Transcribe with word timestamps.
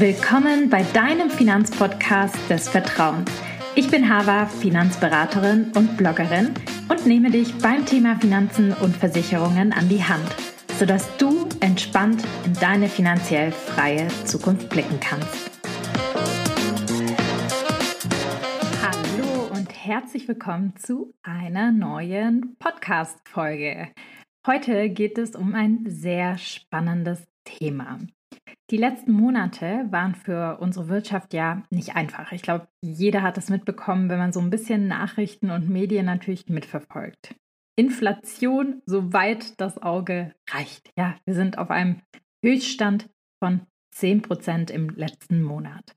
Willkommen 0.00 0.70
bei 0.70 0.82
deinem 0.82 1.28
Finanzpodcast 1.28 2.34
des 2.48 2.70
Vertrauens. 2.70 3.30
Ich 3.74 3.90
bin 3.90 4.08
Hava, 4.08 4.46
Finanzberaterin 4.46 5.72
und 5.76 5.98
Bloggerin 5.98 6.54
und 6.88 7.04
nehme 7.04 7.30
dich 7.30 7.58
beim 7.58 7.84
Thema 7.84 8.16
Finanzen 8.18 8.72
und 8.72 8.96
Versicherungen 8.96 9.74
an 9.74 9.90
die 9.90 10.02
Hand, 10.02 10.24
sodass 10.78 11.14
du 11.18 11.46
entspannt 11.60 12.24
in 12.46 12.54
deine 12.54 12.88
finanziell 12.88 13.52
freie 13.52 14.08
Zukunft 14.24 14.70
blicken 14.70 14.98
kannst. 15.00 15.50
Hallo 18.80 19.50
und 19.52 19.70
herzlich 19.84 20.26
willkommen 20.26 20.76
zu 20.76 21.12
einer 21.22 21.72
neuen 21.72 22.56
Podcast-Folge. 22.58 23.88
Heute 24.46 24.88
geht 24.88 25.18
es 25.18 25.36
um 25.36 25.54
ein 25.54 25.84
sehr 25.86 26.38
spannendes 26.38 27.20
Thema. 27.44 27.98
Die 28.70 28.76
letzten 28.76 29.12
Monate 29.12 29.86
waren 29.90 30.14
für 30.14 30.58
unsere 30.60 30.88
Wirtschaft 30.88 31.34
ja 31.34 31.62
nicht 31.70 31.96
einfach. 31.96 32.30
Ich 32.32 32.42
glaube, 32.42 32.68
jeder 32.82 33.22
hat 33.22 33.36
es 33.36 33.50
mitbekommen, 33.50 34.08
wenn 34.08 34.18
man 34.18 34.32
so 34.32 34.40
ein 34.40 34.50
bisschen 34.50 34.86
Nachrichten 34.86 35.50
und 35.50 35.68
Medien 35.68 36.06
natürlich 36.06 36.48
mitverfolgt. 36.48 37.34
Inflation, 37.76 38.82
soweit 38.86 39.60
das 39.60 39.82
Auge 39.82 40.34
reicht. 40.50 40.92
Ja, 40.96 41.16
wir 41.24 41.34
sind 41.34 41.58
auf 41.58 41.70
einem 41.70 42.02
Höchststand 42.44 43.10
von 43.42 43.62
10 43.92 44.22
Prozent 44.22 44.70
im 44.70 44.90
letzten 44.90 45.42
Monat. 45.42 45.96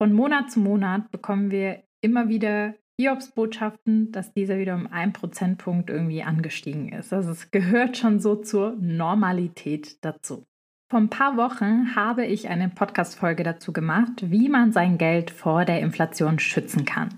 Von 0.00 0.12
Monat 0.12 0.50
zu 0.50 0.60
Monat 0.60 1.10
bekommen 1.10 1.50
wir 1.50 1.84
immer 2.00 2.28
wieder 2.28 2.74
Hiobs-Botschaften, 3.00 4.10
dass 4.10 4.32
dieser 4.32 4.58
wieder 4.58 4.74
um 4.74 4.88
einen 4.88 5.12
Prozentpunkt 5.12 5.88
irgendwie 5.88 6.22
angestiegen 6.24 6.88
ist. 6.92 7.12
Also 7.12 7.30
es 7.30 7.50
gehört 7.50 7.96
schon 7.96 8.18
so 8.18 8.34
zur 8.36 8.76
Normalität 8.80 10.04
dazu. 10.04 10.44
Vor 10.90 11.00
ein 11.00 11.10
paar 11.10 11.36
Wochen 11.36 11.94
habe 11.96 12.24
ich 12.24 12.48
eine 12.48 12.70
Podcast-Folge 12.70 13.42
dazu 13.42 13.74
gemacht, 13.74 14.22
wie 14.22 14.48
man 14.48 14.72
sein 14.72 14.96
Geld 14.96 15.30
vor 15.30 15.66
der 15.66 15.80
Inflation 15.80 16.38
schützen 16.38 16.86
kann. 16.86 17.10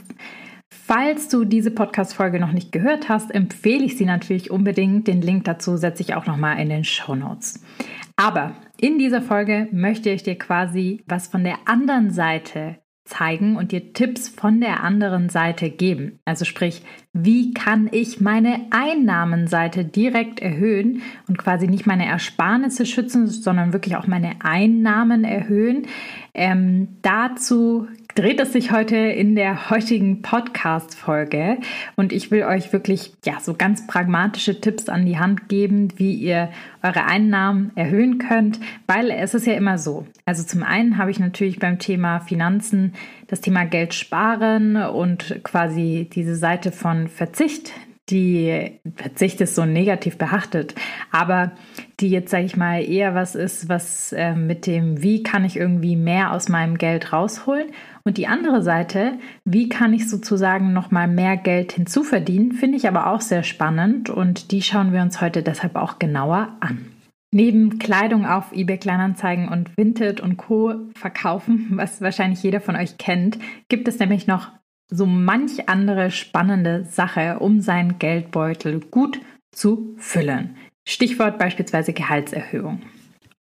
Falls 0.68 1.28
du 1.28 1.44
diese 1.44 1.70
Podcast-Folge 1.70 2.40
noch 2.40 2.50
nicht 2.50 2.72
gehört 2.72 3.08
hast, 3.08 3.32
empfehle 3.32 3.84
ich 3.84 3.96
sie 3.96 4.06
natürlich 4.06 4.50
unbedingt. 4.50 5.06
Den 5.06 5.22
Link 5.22 5.44
dazu 5.44 5.76
setze 5.76 6.02
ich 6.02 6.16
auch 6.16 6.26
nochmal 6.26 6.58
in 6.58 6.68
den 6.68 6.82
Show 6.82 7.14
Notes. 7.14 7.64
Aber 8.16 8.56
in 8.76 8.98
dieser 8.98 9.22
Folge 9.22 9.68
möchte 9.70 10.10
ich 10.10 10.24
dir 10.24 10.36
quasi 10.36 11.04
was 11.06 11.28
von 11.28 11.44
der 11.44 11.58
anderen 11.66 12.10
Seite 12.10 12.80
zeigen 13.04 13.56
und 13.56 13.72
dir 13.72 13.92
Tipps 13.92 14.28
von 14.28 14.60
der 14.60 14.82
anderen 14.82 15.28
Seite 15.28 15.70
geben. 15.70 16.20
Also 16.24 16.44
sprich, 16.44 16.82
wie 17.12 17.52
kann 17.52 17.88
ich 17.90 18.20
meine 18.20 18.66
Einnahmenseite 18.70 19.84
direkt 19.84 20.40
erhöhen 20.40 21.02
und 21.26 21.38
quasi 21.38 21.66
nicht 21.66 21.86
meine 21.86 22.06
Ersparnisse 22.06 22.86
schützen, 22.86 23.26
sondern 23.26 23.72
wirklich 23.72 23.96
auch 23.96 24.06
meine 24.06 24.36
Einnahmen 24.40 25.24
erhöhen. 25.24 25.86
Ähm, 26.34 26.98
dazu 27.02 27.88
dreht 28.20 28.38
es 28.38 28.52
sich 28.52 28.70
heute 28.70 28.96
in 28.96 29.34
der 29.34 29.70
heutigen 29.70 30.20
Podcast-Folge. 30.20 31.56
Und 31.96 32.12
ich 32.12 32.30
will 32.30 32.42
euch 32.42 32.70
wirklich 32.70 33.14
ja 33.24 33.40
so 33.40 33.54
ganz 33.54 33.86
pragmatische 33.86 34.60
Tipps 34.60 34.90
an 34.90 35.06
die 35.06 35.18
Hand 35.18 35.48
geben, 35.48 35.88
wie 35.96 36.12
ihr 36.12 36.50
eure 36.82 37.06
Einnahmen 37.06 37.72
erhöhen 37.76 38.18
könnt, 38.18 38.60
weil 38.86 39.10
es 39.10 39.32
ist 39.32 39.46
ja 39.46 39.54
immer 39.54 39.78
so. 39.78 40.06
Also 40.26 40.42
zum 40.42 40.62
einen 40.62 40.98
habe 40.98 41.10
ich 41.10 41.18
natürlich 41.18 41.58
beim 41.58 41.78
Thema 41.78 42.20
Finanzen 42.20 42.92
das 43.26 43.40
Thema 43.40 43.64
Geld 43.64 43.94
sparen 43.94 44.76
und 44.76 45.40
quasi 45.42 46.10
diese 46.12 46.36
Seite 46.36 46.72
von 46.72 47.08
Verzicht, 47.08 47.72
die 48.10 48.80
Verzicht 48.96 49.40
ist 49.40 49.54
so 49.54 49.64
negativ 49.64 50.18
behaftet, 50.18 50.74
aber 51.12 51.52
die 52.00 52.10
jetzt, 52.10 52.30
sage 52.30 52.44
ich 52.44 52.56
mal, 52.56 52.82
eher 52.82 53.14
was 53.14 53.34
ist, 53.34 53.68
was 53.68 54.12
äh, 54.12 54.34
mit 54.34 54.66
dem, 54.66 55.02
wie 55.02 55.22
kann 55.22 55.44
ich 55.44 55.56
irgendwie 55.56 55.96
mehr 55.96 56.32
aus 56.32 56.48
meinem 56.48 56.76
Geld 56.76 57.12
rausholen 57.12 57.68
und 58.04 58.18
die 58.18 58.26
andere 58.26 58.62
Seite, 58.62 59.18
wie 59.44 59.68
kann 59.68 59.92
ich 59.92 60.08
sozusagen 60.08 60.72
nochmal 60.72 61.08
mehr 61.08 61.36
Geld 61.36 61.72
hinzuverdienen, 61.72 62.52
finde 62.52 62.76
ich 62.76 62.88
aber 62.88 63.08
auch 63.08 63.20
sehr 63.20 63.42
spannend 63.42 64.10
und 64.10 64.52
die 64.52 64.62
schauen 64.62 64.92
wir 64.92 65.02
uns 65.02 65.20
heute 65.20 65.42
deshalb 65.42 65.76
auch 65.76 65.98
genauer 65.98 66.56
an. 66.60 66.86
Neben 67.32 67.78
Kleidung 67.78 68.26
auf 68.26 68.52
eBay 68.52 68.78
Kleinanzeigen 68.78 69.48
und 69.48 69.76
Vinted 69.76 70.20
und 70.20 70.36
Co. 70.36 70.74
verkaufen, 70.94 71.68
was 71.72 72.00
wahrscheinlich 72.00 72.42
jeder 72.42 72.60
von 72.60 72.74
euch 72.74 72.98
kennt, 72.98 73.38
gibt 73.68 73.86
es 73.86 74.00
nämlich 74.00 74.26
noch 74.26 74.50
so 74.90 75.06
manch 75.06 75.68
andere 75.68 76.10
spannende 76.10 76.84
Sache, 76.84 77.38
um 77.38 77.60
seinen 77.60 77.98
Geldbeutel 77.98 78.80
gut 78.80 79.20
zu 79.52 79.94
füllen. 79.98 80.56
Stichwort 80.88 81.38
beispielsweise 81.38 81.92
Gehaltserhöhung. 81.92 82.82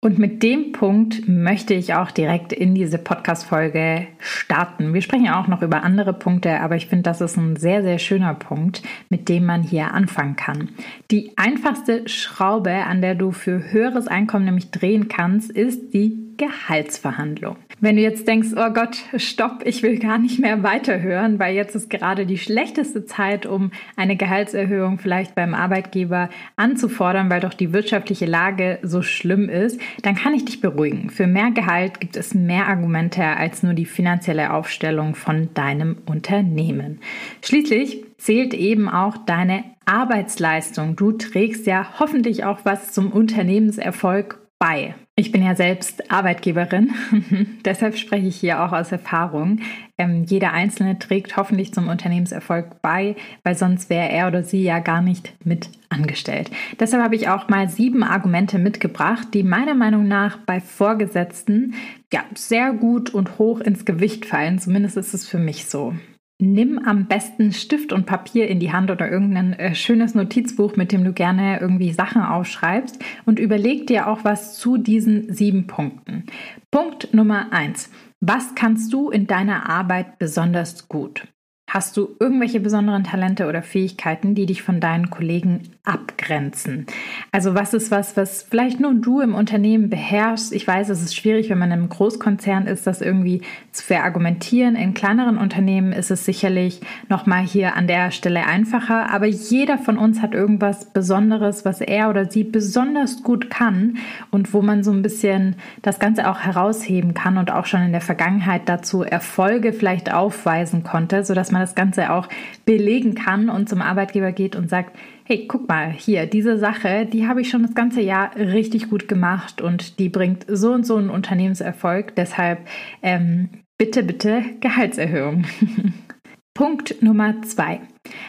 Und 0.01 0.17
mit 0.17 0.43
dem 0.43 0.71
Punkt 0.71 1.27
möchte 1.27 1.73
ich 1.73 1.93
auch 1.93 2.11
direkt 2.11 2.53
in 2.53 2.73
diese 2.73 2.97
Podcast-Folge 2.97 4.07
starten. 4.19 4.93
Wir 4.93 5.01
sprechen 5.01 5.27
auch 5.27 5.47
noch 5.47 5.61
über 5.61 5.83
andere 5.83 6.13
Punkte, 6.13 6.61
aber 6.61 6.77
ich 6.77 6.87
finde, 6.87 7.03
das 7.03 7.19
ist 7.19 7.35
ein 7.35 7.57
sehr, 7.57 7.83
sehr 7.83 7.99
schöner 7.99 8.33
Punkt, 8.33 8.81
mit 9.09 9.27
dem 9.27 9.45
man 9.45 9.61
hier 9.61 9.93
anfangen 9.93 10.37
kann. 10.37 10.69
Die 11.11 11.33
einfachste 11.35 12.07
Schraube, 12.07 12.85
an 12.85 13.01
der 13.01 13.15
du 13.15 13.31
für 13.31 13.73
höheres 13.73 14.07
Einkommen 14.07 14.45
nämlich 14.45 14.71
drehen 14.71 15.09
kannst, 15.09 15.51
ist 15.51 15.93
die 15.93 16.28
Gehaltsverhandlung. 16.39 17.57
Wenn 17.81 17.97
du 17.97 18.01
jetzt 18.01 18.27
denkst, 18.27 18.49
oh 18.55 18.71
Gott, 18.73 18.97
stopp, 19.17 19.61
ich 19.65 19.83
will 19.83 19.99
gar 19.99 20.17
nicht 20.17 20.39
mehr 20.39 20.63
weiterhören, 20.63 21.37
weil 21.37 21.53
jetzt 21.53 21.75
ist 21.75 21.89
gerade 21.89 22.25
die 22.25 22.37
schlechteste 22.37 23.05
Zeit, 23.05 23.45
um 23.45 23.71
eine 23.95 24.15
Gehaltserhöhung 24.15 24.97
vielleicht 24.99 25.35
beim 25.35 25.53
Arbeitgeber 25.53 26.29
anzufordern, 26.55 27.29
weil 27.29 27.41
doch 27.41 27.53
die 27.53 27.73
wirtschaftliche 27.73 28.25
Lage 28.25 28.79
so 28.81 29.01
schlimm 29.01 29.49
ist, 29.49 29.79
dann 30.01 30.15
kann 30.15 30.33
ich 30.33 30.45
dich 30.45 30.61
beruhigen. 30.61 31.09
Für 31.09 31.27
mehr 31.27 31.51
Gehalt 31.51 31.99
gibt 31.99 32.15
es 32.15 32.33
mehr 32.33 32.67
Argumente 32.67 33.23
als 33.23 33.61
nur 33.61 33.73
die 33.73 33.85
finanzielle 33.85 34.53
Aufstellung 34.53 35.15
von 35.15 35.53
deinem 35.53 35.97
Unternehmen. 36.05 36.99
Schließlich 37.43 38.05
zählt 38.17 38.53
eben 38.53 38.89
auch 38.89 39.17
deine 39.17 39.63
Arbeitsleistung. 39.85 40.95
Du 40.95 41.11
trägst 41.13 41.65
ja 41.65 41.99
hoffentlich 41.99 42.45
auch 42.45 42.59
was 42.63 42.91
zum 42.91 43.11
Unternehmenserfolg 43.11 44.39
bei. 44.59 44.95
Ich 45.19 45.33
bin 45.33 45.43
ja 45.43 45.53
selbst 45.53 46.09
Arbeitgeberin, 46.09 46.91
deshalb 47.65 47.97
spreche 47.97 48.27
ich 48.27 48.37
hier 48.37 48.63
auch 48.63 48.71
aus 48.71 48.93
Erfahrung. 48.93 49.59
Ähm, 49.97 50.23
jeder 50.23 50.53
Einzelne 50.53 50.97
trägt 50.97 51.35
hoffentlich 51.35 51.73
zum 51.73 51.89
Unternehmenserfolg 51.89 52.81
bei, 52.81 53.17
weil 53.43 53.57
sonst 53.57 53.89
wäre 53.89 54.07
er 54.07 54.29
oder 54.29 54.45
sie 54.45 54.63
ja 54.63 54.79
gar 54.79 55.01
nicht 55.01 55.33
mit 55.43 55.71
angestellt. 55.89 56.49
Deshalb 56.79 57.03
habe 57.03 57.17
ich 57.17 57.27
auch 57.27 57.49
mal 57.49 57.67
sieben 57.67 58.01
Argumente 58.01 58.59
mitgebracht, 58.59 59.33
die 59.33 59.43
meiner 59.43 59.75
Meinung 59.75 60.07
nach 60.07 60.37
bei 60.37 60.61
Vorgesetzten 60.61 61.73
ja, 62.13 62.23
sehr 62.33 62.71
gut 62.71 63.13
und 63.13 63.39
hoch 63.39 63.59
ins 63.59 63.83
Gewicht 63.83 64.25
fallen. 64.25 64.57
Zumindest 64.57 64.95
ist 64.95 65.13
es 65.13 65.27
für 65.27 65.37
mich 65.37 65.65
so. 65.65 65.95
Nimm 66.41 66.79
am 66.79 67.07
besten 67.07 67.51
Stift 67.51 67.91
und 67.91 68.05
Papier 68.05 68.47
in 68.47 68.61
die 68.61 68.71
Hand 68.71 68.89
oder 68.89 69.11
irgendein 69.11 69.53
äh, 69.53 69.75
schönes 69.75 70.15
Notizbuch, 70.15 70.77
mit 70.77 70.93
dem 70.93 71.03
du 71.03 71.11
gerne 71.11 71.59
irgendwie 71.59 71.91
Sachen 71.91 72.21
aufschreibst 72.21 72.97
und 73.25 73.39
überleg 73.39 73.87
dir 73.87 74.07
auch 74.07 74.23
was 74.23 74.57
zu 74.57 74.77
diesen 74.77 75.33
sieben 75.33 75.67
Punkten. 75.67 76.23
Punkt 76.71 77.13
Nummer 77.13 77.51
eins. 77.51 77.91
Was 78.21 78.55
kannst 78.55 78.93
du 78.93 79.09
in 79.09 79.27
deiner 79.27 79.69
Arbeit 79.69 80.17
besonders 80.17 80.87
gut? 80.87 81.27
Hast 81.69 81.97
du 81.97 82.15
irgendwelche 82.19 82.59
besonderen 82.59 83.03
Talente 83.03 83.47
oder 83.47 83.61
Fähigkeiten, 83.61 84.33
die 84.33 84.47
dich 84.47 84.63
von 84.63 84.79
deinen 84.79 85.11
Kollegen 85.11 85.69
abgrenzen? 85.83 86.87
Also 87.31 87.53
was 87.53 87.75
ist 87.75 87.91
was, 87.91 88.17
was 88.17 88.41
vielleicht 88.41 88.79
nur 88.79 88.95
du 88.95 89.21
im 89.21 89.35
Unternehmen 89.35 89.87
beherrschst? 89.87 90.51
Ich 90.51 90.65
weiß, 90.65 90.89
es 90.89 91.03
ist 91.03 91.15
schwierig, 91.15 91.51
wenn 91.51 91.59
man 91.59 91.71
im 91.71 91.87
Großkonzern 91.87 92.65
ist, 92.65 92.87
das 92.87 93.01
irgendwie 93.01 93.43
zu 93.71 93.83
verargumentieren. 93.83 94.75
In 94.75 94.95
kleineren 94.95 95.37
Unternehmen 95.37 95.93
ist 95.93 96.09
es 96.09 96.25
sicherlich 96.25 96.81
nochmal 97.07 97.43
hier 97.43 97.75
an 97.75 97.85
der 97.85 98.09
Stelle 98.09 98.47
einfacher. 98.47 99.11
Aber 99.11 99.27
jeder 99.27 99.77
von 99.77 99.99
uns 99.99 100.23
hat 100.23 100.33
irgendwas 100.33 100.91
Besonderes, 100.91 101.65
was 101.65 101.81
er 101.81 102.09
oder 102.09 102.31
sie 102.31 102.45
besonders 102.45 103.21
gut 103.21 103.51
kann 103.51 103.99
und 104.31 104.55
wo 104.55 104.63
man 104.63 104.83
so 104.83 104.91
ein 104.91 105.03
bisschen 105.03 105.55
das 105.83 105.99
Ganze 105.99 106.31
auch 106.31 106.39
herausheben 106.39 107.13
kann 107.13 107.37
und 107.37 107.51
auch 107.51 107.67
schon 107.67 107.83
in 107.83 107.91
der 107.91 108.01
Vergangenheit 108.01 108.63
dazu 108.65 109.03
Erfolge 109.03 109.71
vielleicht 109.71 110.11
aufweisen 110.11 110.83
konnte, 110.83 111.23
sodass 111.23 111.51
man 111.51 111.58
man 111.59 111.65
das 111.65 111.75
Ganze 111.75 112.11
auch 112.11 112.27
belegen 112.65 113.15
kann 113.15 113.49
und 113.49 113.69
zum 113.69 113.81
Arbeitgeber 113.81 114.31
geht 114.31 114.55
und 114.55 114.69
sagt, 114.69 114.97
hey, 115.25 115.45
guck 115.47 115.67
mal, 115.67 115.91
hier, 115.91 116.25
diese 116.25 116.57
Sache, 116.57 117.05
die 117.05 117.27
habe 117.27 117.41
ich 117.41 117.49
schon 117.49 117.61
das 117.61 117.75
ganze 117.75 118.01
Jahr 118.01 118.35
richtig 118.35 118.89
gut 118.89 119.07
gemacht 119.07 119.61
und 119.61 119.99
die 119.99 120.09
bringt 120.09 120.45
so 120.47 120.71
und 120.71 120.85
so 120.85 120.95
einen 120.95 121.09
Unternehmenserfolg. 121.09 122.15
Deshalb 122.15 122.59
ähm, 123.03 123.49
bitte, 123.77 124.03
bitte 124.03 124.41
Gehaltserhöhung. 124.59 125.45
Punkt 126.55 127.01
Nummer 127.01 127.41
zwei. 127.43 127.79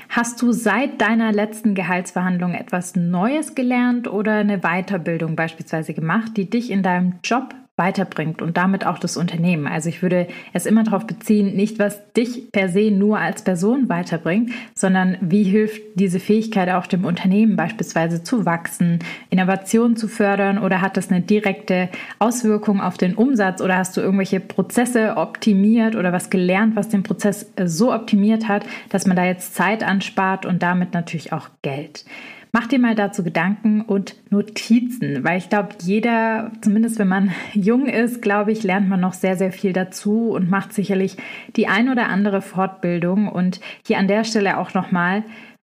Hast 0.09 0.41
du 0.43 0.53
seit 0.53 1.01
deiner 1.01 1.33
letzten 1.33 1.75
Gehaltsverhandlung 1.75 2.55
etwas 2.55 2.95
Neues 2.95 3.55
gelernt 3.55 4.07
oder 4.07 4.35
eine 4.35 4.59
Weiterbildung 4.59 5.37
beispielsweise 5.37 5.95
gemacht, 5.95 6.37
die 6.37 6.49
dich 6.49 6.71
in 6.71 6.83
deinem 6.83 7.15
Job 7.25 7.55
weiterbringt 7.77 8.43
und 8.43 8.59
damit 8.59 8.85
auch 8.85 8.99
das 8.99 9.17
Unternehmen. 9.17 9.67
Also 9.67 9.89
ich 9.89 10.03
würde 10.03 10.29
es 10.53 10.67
immer 10.67 10.85
darauf 10.85 11.07
beziehen, 11.07 11.57
nicht 11.57 11.79
was 11.79 12.13
dich 12.13 12.53
per 12.53 12.69
se 12.69 12.91
nur 12.91 13.19
als 13.19 13.43
Person 13.43 13.89
weiterbringt, 13.89 14.53
sondern 14.75 15.17
wie 15.23 15.45
hilft 15.45 15.81
diese 15.95 16.21
Fähigkeit 16.21 16.69
auch 16.69 16.87
dem 16.87 17.07
Unternehmen 17.07 17.57
beispielsweise 17.57 18.23
zu 18.23 18.45
wachsen, 18.45 18.99
Innovation 19.31 19.97
zu 19.97 20.09
fördern 20.09 20.59
oder 20.59 20.83
hat 20.83 20.99
das 20.99 21.11
eine 21.11 21.23
direkte 21.23 21.89
Auswirkung 22.19 22.83
auf 22.83 22.99
den 22.99 23.15
Umsatz 23.15 23.63
oder 23.63 23.79
hast 23.79 23.97
du 23.97 24.03
irgendwelche 24.03 24.41
Prozesse 24.41 25.17
optimiert 25.17 25.97
oder 25.97 26.13
was 26.13 26.29
gelernt, 26.29 26.77
was 26.77 26.91
den 26.91 27.03
Prozess 27.03 27.51
so 27.65 27.95
optimiert 27.95 28.47
hat, 28.47 28.65
dass 28.91 29.07
man 29.07 29.17
da 29.17 29.25
jetzt 29.25 29.55
Zeit 29.55 29.83
anspart 29.83 30.45
und 30.45 30.63
damit 30.63 30.93
natürlich 30.93 31.33
auch 31.33 31.49
Geld. 31.63 32.05
Mach 32.53 32.67
dir 32.67 32.81
mal 32.81 32.97
dazu 32.97 33.23
Gedanken 33.23 33.81
und 33.81 34.17
Notizen, 34.31 35.23
weil 35.23 35.39
ich 35.39 35.49
glaube, 35.49 35.69
jeder, 35.83 36.51
zumindest 36.61 36.99
wenn 36.99 37.09
man 37.09 37.31
jung 37.53 37.87
ist, 37.87 38.23
glaube 38.23 38.51
ich, 38.51 38.65
lernt 38.65 38.89
man 38.89 39.01
noch 39.01 39.13
sehr, 39.13 39.37
sehr 39.37 39.53
viel 39.53 39.73
dazu 39.73 40.31
und 40.31 40.51
macht 40.51 40.73
sicherlich 40.73 41.17
die 41.55 41.69
ein 41.69 41.89
oder 41.89 42.09
andere 42.09 42.43
Fortbildung. 42.43 43.29
Und 43.29 43.61
hier 43.87 43.99
an 43.99 44.09
der 44.09 44.25
Stelle 44.25 44.59
auch 44.59 44.75
nochmal, 44.75 45.23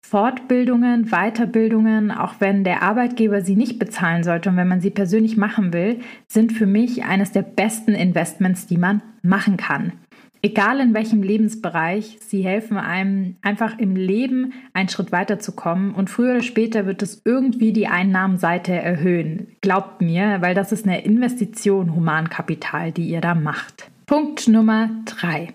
Fortbildungen, 0.08 1.10
Weiterbildungen, 1.10 2.12
auch 2.12 2.36
wenn 2.38 2.64
der 2.64 2.84
Arbeitgeber 2.84 3.42
sie 3.42 3.56
nicht 3.56 3.80
bezahlen 3.80 4.24
sollte 4.24 4.52
und 4.52 4.58
wenn 4.58 4.68
man 4.68 4.80
sie 4.80 4.92
persönlich 4.92 5.36
machen 5.36 5.74
will, 5.74 6.00
sind 6.28 6.54
für 6.54 6.68
mich 6.68 7.04
eines 7.06 7.32
der 7.32 7.42
besten 7.42 7.96
Investments, 7.96 8.68
die 8.68 8.78
man 8.78 9.02
machen 9.24 9.58
kann. 9.58 9.94
Egal 10.46 10.80
in 10.80 10.94
welchem 10.94 11.24
Lebensbereich, 11.24 12.20
sie 12.22 12.44
helfen 12.44 12.78
einem 12.78 13.36
einfach 13.42 13.80
im 13.80 13.96
Leben 13.96 14.54
einen 14.74 14.90
Schritt 14.90 15.12
weiterzukommen 15.12 15.96
und 15.96 16.08
früher 16.12 16.34
oder 16.34 16.44
später 16.44 16.86
wird 16.86 17.02
es 17.02 17.24
irgendwie 17.26 17.74
die 17.74 17.88
Einnahmenseite 17.88 18.72
erhöhen. 18.72 19.48
Glaubt 19.62 20.02
mir, 20.02 20.44
weil 20.44 20.54
das 20.54 20.72
ist 20.72 20.86
eine 20.86 21.04
Investition 21.04 21.96
Humankapital, 21.96 22.92
die 22.92 23.10
ihr 23.10 23.22
da 23.22 23.34
macht. 23.34 23.90
Punkt 24.06 24.48
Nummer 24.48 24.92
drei. 25.06 25.48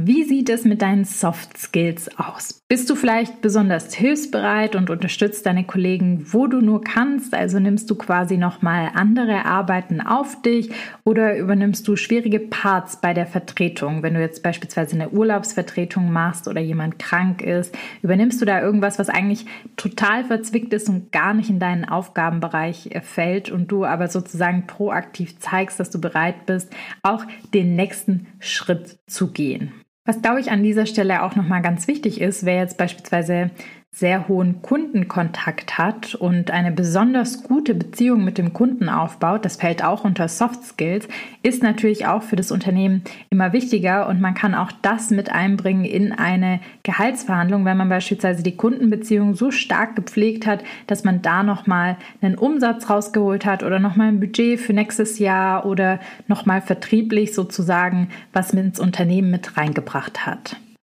Wie 0.00 0.22
sieht 0.22 0.48
es 0.48 0.64
mit 0.64 0.80
deinen 0.80 1.04
Soft 1.04 1.58
Skills 1.58 2.08
aus? 2.20 2.62
Bist 2.68 2.88
du 2.88 2.94
vielleicht 2.94 3.40
besonders 3.40 3.92
hilfsbereit 3.92 4.76
und 4.76 4.90
unterstützt 4.90 5.44
deine 5.44 5.64
Kollegen, 5.64 6.24
wo 6.32 6.46
du 6.46 6.60
nur 6.60 6.84
kannst? 6.84 7.34
Also 7.34 7.58
nimmst 7.58 7.90
du 7.90 7.96
quasi 7.96 8.36
nochmal 8.36 8.92
andere 8.94 9.44
Arbeiten 9.44 10.00
auf 10.00 10.40
dich 10.40 10.70
oder 11.02 11.36
übernimmst 11.36 11.88
du 11.88 11.96
schwierige 11.96 12.38
Parts 12.38 13.00
bei 13.00 13.12
der 13.12 13.26
Vertretung? 13.26 14.04
Wenn 14.04 14.14
du 14.14 14.20
jetzt 14.20 14.44
beispielsweise 14.44 14.94
eine 14.94 15.08
Urlaubsvertretung 15.08 16.12
machst 16.12 16.46
oder 16.46 16.60
jemand 16.60 17.00
krank 17.00 17.42
ist, 17.42 17.76
übernimmst 18.00 18.40
du 18.40 18.44
da 18.44 18.62
irgendwas, 18.62 19.00
was 19.00 19.08
eigentlich 19.08 19.46
total 19.76 20.22
verzwickt 20.22 20.72
ist 20.72 20.88
und 20.88 21.10
gar 21.10 21.34
nicht 21.34 21.50
in 21.50 21.58
deinen 21.58 21.84
Aufgabenbereich 21.84 22.90
fällt 23.02 23.50
und 23.50 23.66
du 23.66 23.84
aber 23.84 24.06
sozusagen 24.06 24.68
proaktiv 24.68 25.40
zeigst, 25.40 25.80
dass 25.80 25.90
du 25.90 26.00
bereit 26.00 26.46
bist, 26.46 26.72
auch 27.02 27.24
den 27.52 27.74
nächsten 27.74 28.28
Schritt 28.38 29.00
zu 29.08 29.32
gehen? 29.32 29.72
Was 30.08 30.22
glaube 30.22 30.40
ich 30.40 30.50
an 30.50 30.62
dieser 30.62 30.86
Stelle 30.86 31.22
auch 31.22 31.36
nochmal 31.36 31.60
ganz 31.60 31.86
wichtig 31.86 32.18
ist, 32.18 32.46
wer 32.46 32.54
jetzt 32.54 32.78
beispielsweise 32.78 33.50
sehr 33.90 34.28
hohen 34.28 34.62
Kundenkontakt 34.62 35.78
hat 35.78 36.14
und 36.14 36.50
eine 36.50 36.70
besonders 36.70 37.42
gute 37.42 37.74
Beziehung 37.74 38.22
mit 38.22 38.38
dem 38.38 38.52
Kunden 38.52 38.88
aufbaut, 38.88 39.44
das 39.44 39.56
fällt 39.56 39.82
auch 39.82 40.04
unter 40.04 40.28
Soft 40.28 40.62
Skills, 40.62 41.08
ist 41.42 41.62
natürlich 41.62 42.06
auch 42.06 42.22
für 42.22 42.36
das 42.36 42.52
Unternehmen 42.52 43.02
immer 43.30 43.52
wichtiger 43.52 44.06
und 44.08 44.20
man 44.20 44.34
kann 44.34 44.54
auch 44.54 44.70
das 44.82 45.10
mit 45.10 45.32
einbringen 45.32 45.84
in 45.84 46.12
eine 46.12 46.60
Gehaltsverhandlung, 46.82 47.64
wenn 47.64 47.76
man 47.76 47.88
beispielsweise 47.88 48.42
die 48.42 48.56
Kundenbeziehung 48.56 49.34
so 49.34 49.50
stark 49.50 49.96
gepflegt 49.96 50.46
hat, 50.46 50.62
dass 50.86 51.02
man 51.02 51.22
da 51.22 51.42
nochmal 51.42 51.96
einen 52.20 52.36
Umsatz 52.36 52.88
rausgeholt 52.90 53.46
hat 53.46 53.62
oder 53.62 53.80
nochmal 53.80 54.08
ein 54.08 54.20
Budget 54.20 54.60
für 54.60 54.74
nächstes 54.74 55.18
Jahr 55.18 55.66
oder 55.66 55.98
nochmal 56.28 56.60
vertrieblich 56.60 57.34
sozusagen 57.34 58.10
was 58.32 58.52
mit 58.52 58.64
ins 58.64 58.80
Unternehmen 58.80 59.30
mit 59.30 59.56
reingebracht 59.56 60.26
hat. 60.26 60.56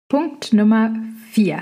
Punkt 0.09 0.53
Nummer 0.53 0.91
4. 1.31 1.59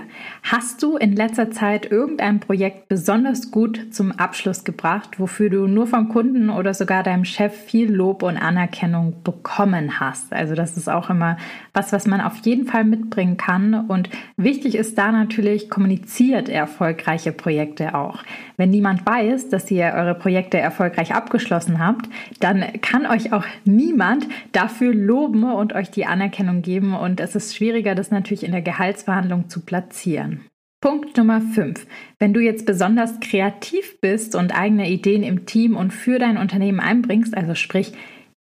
Hast 0.50 0.82
du 0.82 0.96
in 0.96 1.14
letzter 1.14 1.52
Zeit 1.52 1.92
irgendein 1.92 2.40
Projekt 2.40 2.88
besonders 2.88 3.52
gut 3.52 3.94
zum 3.94 4.14
Abschluss 4.14 4.64
gebracht, 4.64 5.20
wofür 5.20 5.50
du 5.50 5.68
nur 5.68 5.88
vom 5.88 6.08
Kunden 6.08 6.50
oder 6.50 6.74
sogar 6.74 7.04
deinem 7.04 7.26
Chef 7.26 7.54
viel 7.54 7.94
Lob 7.94 8.24
und 8.24 8.38
Anerkennung 8.38 9.24
bekommen 9.26 10.00
hast? 10.00 10.32
Also 10.32 10.56
das 10.56 10.78
ist 10.78 10.88
auch 10.88 11.10
immer 11.10 11.36
was, 11.74 11.92
was 11.92 12.08
man 12.08 12.22
auf 12.22 12.38
jeden 12.46 12.66
Fall 12.66 12.86
mitbringen 12.86 13.36
kann. 13.36 13.74
Und 13.90 14.10
wichtig 14.38 14.76
ist 14.76 14.98
da 14.98 15.12
natürlich, 15.12 15.70
kommuniziert 15.70 16.48
erfolgreiche 16.48 17.34
Projekte 17.34 17.94
auch. 17.94 18.24
Wenn 18.56 18.70
niemand 18.70 19.06
weiß, 19.06 19.50
dass 19.50 19.70
ihr 19.70 19.92
eure 19.98 20.16
Projekte 20.16 20.60
erfolgreich 20.60 21.14
abgeschlossen 21.14 21.78
habt, 21.78 22.08
dann 22.40 22.64
kann 22.82 23.06
euch 23.06 23.34
auch 23.34 23.44
niemand 23.66 24.26
dafür 24.54 24.94
loben 24.94 25.44
und 25.44 25.74
euch 25.74 25.92
die 25.92 26.06
Anerkennung 26.06 26.62
geben. 26.62 26.96
Und 26.96 27.20
es 27.20 27.36
ist 27.36 27.54
schwieriger, 27.54 27.96
das 27.96 28.12
natürlich 28.12 28.46
in 28.46 28.54
der 28.54 28.62
Gehaltsverhandlung 28.62 29.50
zu 29.50 29.60
platzieren. 29.60 30.37
Punkt 30.80 31.18
Nummer 31.18 31.42
5. 31.42 31.88
Wenn 32.20 32.34
du 32.34 32.40
jetzt 32.40 32.68
besonders 32.68 33.20
kreativ 33.20 34.00
bist 34.00 34.36
und 34.36 34.58
eigene 34.58 34.90
Ideen 34.90 35.24
im 35.24 35.48
Team 35.48 35.76
und 35.76 35.92
für 35.92 36.20
dein 36.20 36.38
Unternehmen 36.38 36.80
einbringst, 36.80 37.36
also 37.36 37.56
sprich 37.56 37.94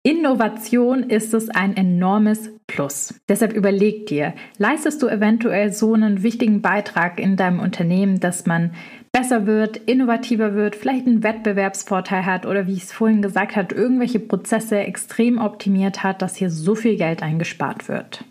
Innovation 0.05 1.03
ist 1.03 1.33
es 1.33 1.49
ein 1.49 1.77
enormes 1.77 2.49
Plus. 2.67 3.13
Deshalb 3.29 3.53
überleg 3.53 4.07
dir, 4.07 4.33
leistest 4.57 5.01
du 5.01 5.07
eventuell 5.07 5.71
so 5.71 5.93
einen 5.93 6.23
wichtigen 6.23 6.61
Beitrag 6.61 7.19
in 7.19 7.37
deinem 7.37 7.59
Unternehmen, 7.59 8.19
dass 8.19 8.45
man 8.45 8.71
besser 9.13 9.45
wird, 9.45 9.77
innovativer 9.77 10.55
wird, 10.55 10.75
vielleicht 10.75 11.07
einen 11.07 11.23
Wettbewerbsvorteil 11.23 12.25
hat 12.25 12.45
oder 12.45 12.67
wie 12.67 12.73
ich 12.73 12.83
es 12.83 12.91
vorhin 12.91 13.21
gesagt 13.21 13.55
habe, 13.55 13.75
irgendwelche 13.75 14.19
Prozesse 14.19 14.79
extrem 14.79 15.37
optimiert 15.37 16.03
hat, 16.03 16.21
dass 16.21 16.35
hier 16.35 16.49
so 16.49 16.73
viel 16.75 16.97
Geld 16.97 17.21
eingespart 17.21 17.87
wird. 17.87 18.25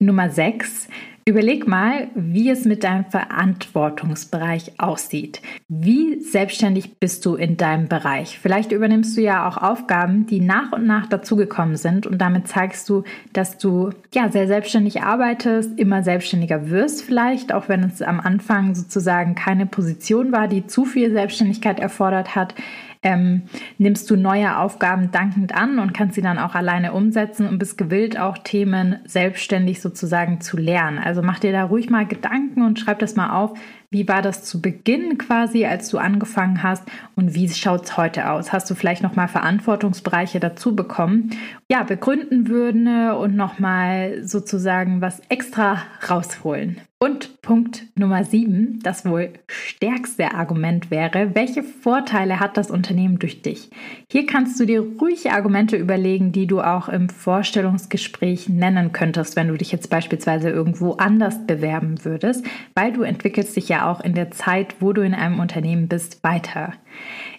Nummer 0.00 0.30
6. 0.30 0.88
Überleg 1.24 1.68
mal, 1.68 2.08
wie 2.16 2.50
es 2.50 2.64
mit 2.64 2.82
deinem 2.82 3.04
Verantwortungsbereich 3.04 4.80
aussieht. 4.80 5.40
Wie 5.68 6.20
selbstständig 6.20 6.98
bist 6.98 7.24
du 7.24 7.36
in 7.36 7.56
deinem 7.56 7.86
Bereich? 7.86 8.40
Vielleicht 8.40 8.72
übernimmst 8.72 9.16
du 9.16 9.20
ja 9.20 9.48
auch 9.48 9.56
Aufgaben, 9.56 10.26
die 10.26 10.40
nach 10.40 10.72
und 10.72 10.84
nach 10.84 11.06
dazugekommen 11.06 11.76
sind 11.76 12.08
und 12.08 12.18
damit 12.18 12.48
zeigst 12.48 12.88
du, 12.88 13.04
dass 13.32 13.56
du 13.56 13.90
ja 14.12 14.32
sehr 14.32 14.48
selbstständig 14.48 15.02
arbeitest, 15.02 15.78
immer 15.78 16.02
selbstständiger 16.02 16.70
wirst 16.70 17.02
vielleicht, 17.02 17.54
auch 17.54 17.68
wenn 17.68 17.84
es 17.84 18.02
am 18.02 18.18
Anfang 18.18 18.74
sozusagen 18.74 19.36
keine 19.36 19.66
Position 19.66 20.32
war, 20.32 20.48
die 20.48 20.66
zu 20.66 20.84
viel 20.84 21.12
Selbstständigkeit 21.12 21.78
erfordert 21.78 22.34
hat 22.34 22.56
ähm, 23.02 23.42
nimmst 23.78 24.10
du 24.10 24.16
neue 24.16 24.58
Aufgaben 24.58 25.10
dankend 25.10 25.54
an 25.54 25.78
und 25.78 25.92
kannst 25.92 26.14
sie 26.14 26.22
dann 26.22 26.38
auch 26.38 26.54
alleine 26.54 26.92
umsetzen 26.92 27.48
und 27.48 27.58
bist 27.58 27.76
gewillt, 27.76 28.18
auch 28.18 28.38
Themen 28.38 28.98
selbstständig 29.04 29.80
sozusagen 29.80 30.40
zu 30.40 30.56
lernen. 30.56 30.98
Also 30.98 31.22
mach 31.22 31.40
dir 31.40 31.52
da 31.52 31.64
ruhig 31.64 31.90
mal 31.90 32.06
Gedanken 32.06 32.62
und 32.62 32.78
schreib 32.78 33.00
das 33.00 33.16
mal 33.16 33.30
auf, 33.30 33.58
wie 33.90 34.08
war 34.08 34.22
das 34.22 34.44
zu 34.44 34.62
Beginn 34.62 35.18
quasi, 35.18 35.66
als 35.66 35.90
du 35.90 35.98
angefangen 35.98 36.62
hast 36.62 36.84
und 37.14 37.34
wie 37.34 37.48
schaut 37.50 37.84
es 37.84 37.96
heute 37.98 38.30
aus? 38.30 38.52
Hast 38.52 38.70
du 38.70 38.74
vielleicht 38.74 39.02
nochmal 39.02 39.28
Verantwortungsbereiche 39.28 40.40
dazu 40.40 40.74
bekommen? 40.74 41.30
Ja, 41.70 41.82
begründen 41.82 42.48
würden 42.48 43.10
und 43.10 43.36
nochmal 43.36 44.22
sozusagen 44.22 45.02
was 45.02 45.20
extra 45.28 45.82
rausholen. 46.08 46.80
Und 46.98 47.31
Punkt 47.42 47.88
Nummer 47.96 48.22
sieben, 48.22 48.78
das 48.84 49.04
wohl 49.04 49.32
stärkste 49.48 50.32
Argument 50.32 50.92
wäre, 50.92 51.34
welche 51.34 51.64
Vorteile 51.64 52.38
hat 52.38 52.56
das 52.56 52.70
Unternehmen 52.70 53.18
durch 53.18 53.42
dich? 53.42 53.68
Hier 54.08 54.26
kannst 54.26 54.60
du 54.60 54.64
dir 54.64 54.80
ruhig 54.80 55.32
Argumente 55.32 55.76
überlegen, 55.76 56.30
die 56.30 56.46
du 56.46 56.60
auch 56.60 56.88
im 56.88 57.08
Vorstellungsgespräch 57.08 58.48
nennen 58.48 58.92
könntest, 58.92 59.34
wenn 59.34 59.48
du 59.48 59.56
dich 59.56 59.72
jetzt 59.72 59.90
beispielsweise 59.90 60.50
irgendwo 60.50 60.92
anders 60.92 61.44
bewerben 61.44 62.04
würdest, 62.04 62.46
weil 62.76 62.92
du 62.92 63.02
entwickelst 63.02 63.56
dich 63.56 63.68
ja 63.68 63.90
auch 63.90 64.00
in 64.00 64.14
der 64.14 64.30
Zeit, 64.30 64.76
wo 64.78 64.92
du 64.92 65.02
in 65.02 65.12
einem 65.12 65.40
Unternehmen 65.40 65.88
bist, 65.88 66.22
weiter. 66.22 66.74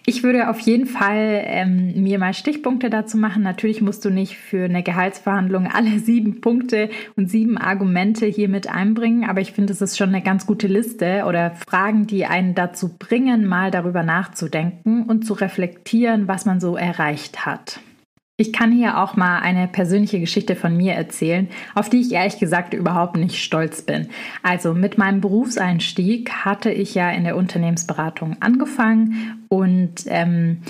Ich 0.06 0.22
würde 0.22 0.50
auf 0.50 0.60
jeden 0.60 0.86
Fall 0.86 1.42
ähm, 1.46 2.02
mir 2.02 2.18
mal 2.18 2.34
Stichpunkte 2.34 2.90
dazu 2.90 3.16
machen. 3.16 3.42
Natürlich 3.42 3.80
musst 3.80 4.04
du 4.04 4.10
nicht 4.10 4.36
für 4.36 4.64
eine 4.64 4.82
Gehaltsverhandlung 4.82 5.66
alle 5.66 5.98
sieben 5.98 6.42
Punkte 6.42 6.90
und 7.16 7.30
sieben 7.30 7.56
Argumente 7.56 8.26
hier 8.26 8.50
mit 8.50 8.68
einbringen, 8.68 9.28
aber 9.28 9.40
ich 9.40 9.52
finde, 9.52 9.72
es 9.72 9.80
ist 9.80 9.96
schon 9.96 10.10
eine 10.10 10.22
ganz 10.22 10.46
gute 10.46 10.66
Liste 10.66 11.24
oder 11.26 11.52
Fragen, 11.66 12.06
die 12.06 12.26
einen 12.26 12.54
dazu 12.54 12.96
bringen, 12.98 13.46
mal 13.46 13.70
darüber 13.70 14.02
nachzudenken 14.02 15.04
und 15.04 15.26
zu 15.26 15.32
reflektieren, 15.32 16.28
was 16.28 16.44
man 16.44 16.60
so 16.60 16.76
erreicht 16.76 17.46
hat. 17.46 17.80
Ich 18.36 18.52
kann 18.52 18.72
hier 18.72 18.98
auch 18.98 19.14
mal 19.14 19.38
eine 19.38 19.68
persönliche 19.68 20.18
Geschichte 20.18 20.56
von 20.56 20.76
mir 20.76 20.94
erzählen, 20.94 21.48
auf 21.76 21.88
die 21.88 22.00
ich 22.00 22.10
ehrlich 22.10 22.40
gesagt 22.40 22.74
überhaupt 22.74 23.16
nicht 23.16 23.40
stolz 23.40 23.82
bin. 23.82 24.08
Also 24.42 24.74
mit 24.74 24.98
meinem 24.98 25.20
Berufseinstieg 25.20 26.32
hatte 26.44 26.72
ich 26.72 26.96
ja 26.96 27.12
in 27.12 27.22
der 27.22 27.36
Unternehmensberatung 27.36 28.36
angefangen 28.40 29.46
und 29.48 30.06
ähm, 30.06 30.62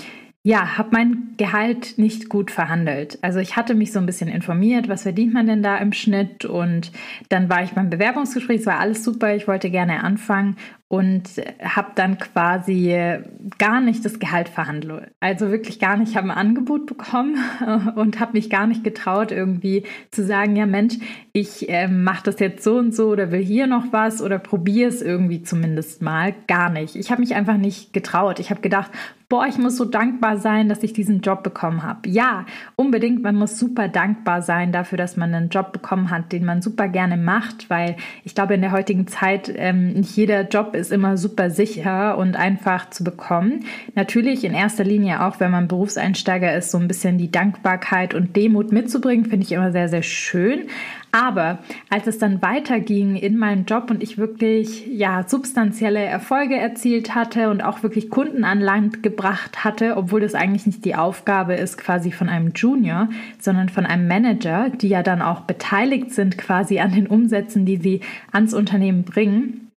ja, 0.43 0.77
habe 0.77 0.89
mein 0.91 1.33
Gehalt 1.37 1.97
nicht 1.97 2.29
gut 2.29 2.51
verhandelt. 2.51 3.17
Also 3.23 3.39
ich 3.39 3.55
hatte 3.55 3.73
mich 3.73 3.91
so 3.91 3.97
ein 3.97 4.05
bisschen 4.05 4.27
informiert, 4.27 4.87
was 4.87 5.01
verdient 5.01 5.33
man 5.33 5.47
denn 5.47 5.63
da 5.63 5.77
im 5.77 5.91
Schnitt 5.91 6.45
und 6.45 6.91
dann 7.29 7.49
war 7.49 7.63
ich 7.63 7.71
beim 7.71 7.89
Bewerbungsgespräch, 7.89 8.59
es 8.59 8.67
war 8.67 8.79
alles 8.79 9.03
super, 9.03 9.35
ich 9.35 9.47
wollte 9.47 9.71
gerne 9.71 10.03
anfangen 10.03 10.55
und 10.87 11.23
habe 11.63 11.91
dann 11.95 12.19
quasi 12.19 13.19
gar 13.57 13.81
nicht 13.81 14.05
das 14.05 14.19
Gehalt 14.19 14.49
verhandelt. 14.49 15.11
Also 15.19 15.49
wirklich 15.49 15.79
gar 15.79 15.97
nicht. 15.97 16.11
Ich 16.11 16.17
habe 16.17 16.29
ein 16.29 16.37
Angebot 16.37 16.85
bekommen 16.85 17.37
und 17.95 18.19
habe 18.19 18.33
mich 18.33 18.49
gar 18.51 18.67
nicht 18.67 18.83
getraut, 18.83 19.31
irgendwie 19.31 19.83
zu 20.11 20.23
sagen, 20.23 20.55
ja 20.55 20.67
Mensch, 20.67 20.95
ich 21.33 21.69
äh, 21.69 21.87
mache 21.87 22.25
das 22.25 22.39
jetzt 22.39 22.63
so 22.63 22.77
und 22.77 22.93
so 22.93 23.09
oder 23.09 23.31
will 23.31 23.43
hier 23.43 23.65
noch 23.65 23.91
was 23.91 24.21
oder 24.21 24.37
probiere 24.37 24.89
es 24.89 25.01
irgendwie 25.01 25.41
zumindest 25.41 26.03
mal. 26.03 26.35
Gar 26.47 26.69
nicht. 26.69 26.95
Ich 26.95 27.09
habe 27.09 27.21
mich 27.21 27.33
einfach 27.33 27.57
nicht 27.57 27.91
getraut. 27.91 28.39
Ich 28.39 28.51
habe 28.51 28.61
gedacht, 28.61 28.91
boah, 29.27 29.47
ich 29.47 29.57
muss 29.57 29.77
so 29.77 29.85
dankbar 29.85 30.37
sein, 30.37 30.69
dass 30.69 30.83
ich 30.83 30.93
diesen 30.93 31.21
Job 31.21 31.43
bekommen 31.43 31.83
habe. 31.83 32.07
Ja, 32.07 32.45
unbedingt, 32.75 33.23
man 33.23 33.35
muss 33.35 33.57
super 33.57 33.87
dankbar 33.87 34.41
sein 34.41 34.71
dafür, 34.71 34.97
dass 34.97 35.17
man 35.17 35.33
einen 35.33 35.49
Job 35.49 35.71
bekommen 35.71 36.11
hat, 36.11 36.31
den 36.31 36.45
man 36.45 36.61
super 36.61 36.87
gerne 36.87 37.17
macht, 37.17 37.69
weil 37.69 37.95
ich 38.23 38.35
glaube, 38.35 38.53
in 38.53 38.61
der 38.61 38.71
heutigen 38.71 39.07
Zeit 39.07 39.51
ähm, 39.55 39.93
nicht 39.93 40.15
jeder 40.15 40.47
Job 40.47 40.75
ist 40.75 40.91
immer 40.91 41.17
super 41.17 41.49
sicher 41.49 42.17
und 42.17 42.35
einfach 42.35 42.89
zu 42.89 43.03
bekommen. 43.03 43.65
Natürlich 43.95 44.43
in 44.43 44.53
erster 44.53 44.83
Linie 44.83 45.23
auch, 45.23 45.39
wenn 45.39 45.51
man 45.51 45.67
Berufseinsteiger 45.67 46.55
ist, 46.55 46.71
so 46.71 46.77
ein 46.77 46.87
bisschen 46.87 47.17
die 47.17 47.31
Dankbarkeit 47.31 48.13
und 48.13 48.35
Demut 48.35 48.71
mitzubringen, 48.71 49.25
finde 49.25 49.45
ich 49.45 49.51
immer 49.51 49.71
sehr, 49.71 49.89
sehr 49.89 50.03
schön. 50.03 50.67
Aber 51.15 51.59
als 51.89 52.07
es 52.07 52.17
dann 52.17 52.41
weiterging 52.41 53.15
in 53.15 53.37
meinem 53.37 53.63
Job 53.63 53.89
und 53.89 54.03
ich 54.03 54.17
wirklich 54.17 54.85
ja 54.85 55.23
substanzielle 55.25 56.03
Erfolge 56.03 56.57
erzielt 56.57 57.15
hatte 57.15 57.49
und 57.49 57.63
auch 57.63 57.83
wirklich 57.83 58.09
Kunden 58.09 58.43
an 58.43 58.59
Land 58.59 59.01
gebracht 59.01 59.63
hatte, 59.63 59.95
obwohl 59.95 60.19
das 60.19 60.35
eigentlich 60.35 60.65
nicht 60.65 60.83
die 60.83 60.95
Aufgabe 60.95 61.53
ist 61.53 61.77
quasi 61.77 62.11
von 62.11 62.27
einem 62.27 62.51
Junior, 62.53 63.07
sondern 63.39 63.69
von 63.69 63.85
einem 63.85 64.09
Manager, 64.09 64.69
die 64.69 64.89
ja 64.89 65.03
dann 65.03 65.21
auch 65.21 65.41
beteiligt 65.41 66.11
sind 66.11 66.37
quasi 66.37 66.79
an 66.79 66.91
den 66.91 67.07
Umsätzen, 67.07 67.65
die 67.65 67.77
sie 67.77 68.01
ans 68.33 68.53
Unternehmen 68.53 69.05
bringen, 69.05 69.71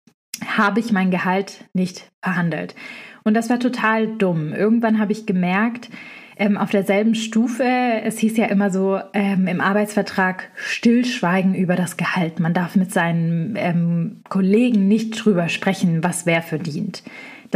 habe 0.48 0.80
ich 0.80 0.94
mein 0.94 1.12
Gehalt 1.12 1.66
nicht 1.74 2.10
verhandelt. 2.24 2.76
Und 3.26 3.34
das 3.34 3.50
war 3.50 3.60
total 3.60 4.08
dumm. 4.08 4.54
Irgendwann 4.54 5.00
habe 5.00 5.12
ich 5.12 5.26
gemerkt, 5.26 5.90
ähm, 6.38 6.58
auf 6.58 6.70
derselben 6.70 7.16
Stufe. 7.16 7.64
Es 8.04 8.18
hieß 8.20 8.38
ja 8.38 8.46
immer 8.46 8.70
so 8.70 9.00
ähm, 9.14 9.48
im 9.48 9.62
Arbeitsvertrag 9.62 10.50
Stillschweigen 10.56 11.56
über 11.56 11.76
das 11.76 11.98
Gehalt. 11.98 12.40
Man 12.40 12.54
darf 12.54 12.76
mit 12.76 12.92
seinen 12.92 13.56
ähm, 13.58 14.22
Kollegen 14.30 14.88
nicht 14.88 15.12
drüber 15.24 15.50
sprechen, 15.50 16.04
was 16.04 16.26
wer 16.26 16.42
verdient 16.42 17.04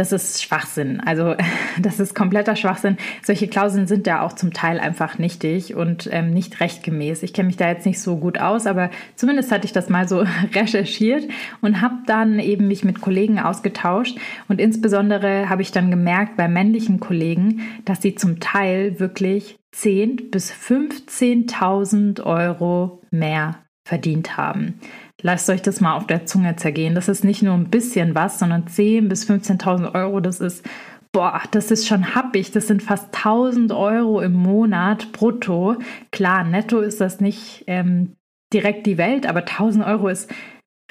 das 0.00 0.12
ist 0.12 0.42
Schwachsinn. 0.42 1.00
Also 1.00 1.36
das 1.80 2.00
ist 2.00 2.14
kompletter 2.14 2.56
Schwachsinn. 2.56 2.96
Solche 3.22 3.48
Klauseln 3.48 3.86
sind 3.86 4.06
ja 4.06 4.22
auch 4.22 4.32
zum 4.32 4.52
Teil 4.52 4.80
einfach 4.80 5.18
nichtig 5.18 5.74
und 5.74 6.08
ähm, 6.10 6.30
nicht 6.30 6.60
rechtgemäß. 6.60 7.22
Ich 7.22 7.34
kenne 7.34 7.48
mich 7.48 7.58
da 7.58 7.68
jetzt 7.68 7.84
nicht 7.84 8.00
so 8.00 8.16
gut 8.16 8.38
aus, 8.38 8.66
aber 8.66 8.90
zumindest 9.14 9.52
hatte 9.52 9.66
ich 9.66 9.72
das 9.72 9.90
mal 9.90 10.08
so 10.08 10.24
recherchiert 10.54 11.28
und 11.60 11.82
habe 11.82 11.96
dann 12.06 12.38
eben 12.38 12.66
mich 12.66 12.82
mit 12.82 13.02
Kollegen 13.02 13.38
ausgetauscht. 13.38 14.18
Und 14.48 14.58
insbesondere 14.60 15.50
habe 15.50 15.62
ich 15.62 15.70
dann 15.70 15.90
gemerkt 15.90 16.36
bei 16.36 16.48
männlichen 16.48 16.98
Kollegen, 16.98 17.60
dass 17.84 18.00
sie 18.00 18.14
zum 18.14 18.40
Teil 18.40 18.98
wirklich 18.98 19.56
10 19.72 20.30
bis 20.30 20.50
15.000 20.50 22.22
Euro 22.24 23.02
mehr 23.10 23.56
verdient 23.84 24.36
haben. 24.36 24.80
Lasst 25.22 25.50
euch 25.50 25.62
das 25.62 25.80
mal 25.80 25.96
auf 25.96 26.06
der 26.06 26.26
Zunge 26.26 26.56
zergehen. 26.56 26.94
Das 26.94 27.08
ist 27.08 27.24
nicht 27.24 27.42
nur 27.42 27.54
ein 27.54 27.70
bisschen 27.70 28.14
was, 28.14 28.38
sondern 28.38 28.64
10.000 28.64 29.08
bis 29.08 29.28
15.000 29.28 29.94
Euro. 29.94 30.20
Das 30.20 30.40
ist, 30.40 30.66
boah, 31.12 31.40
das 31.50 31.70
ist 31.70 31.86
schon 31.86 32.14
happig. 32.14 32.52
Das 32.52 32.66
sind 32.66 32.82
fast 32.82 33.14
1.000 33.14 33.76
Euro 33.76 34.20
im 34.20 34.32
Monat 34.32 35.12
brutto. 35.12 35.76
Klar, 36.10 36.44
netto 36.44 36.80
ist 36.80 37.00
das 37.00 37.20
nicht 37.20 37.64
ähm, 37.66 38.16
direkt 38.52 38.86
die 38.86 38.98
Welt, 38.98 39.26
aber 39.26 39.40
1.000 39.40 39.86
Euro 39.86 40.08
ist 40.08 40.30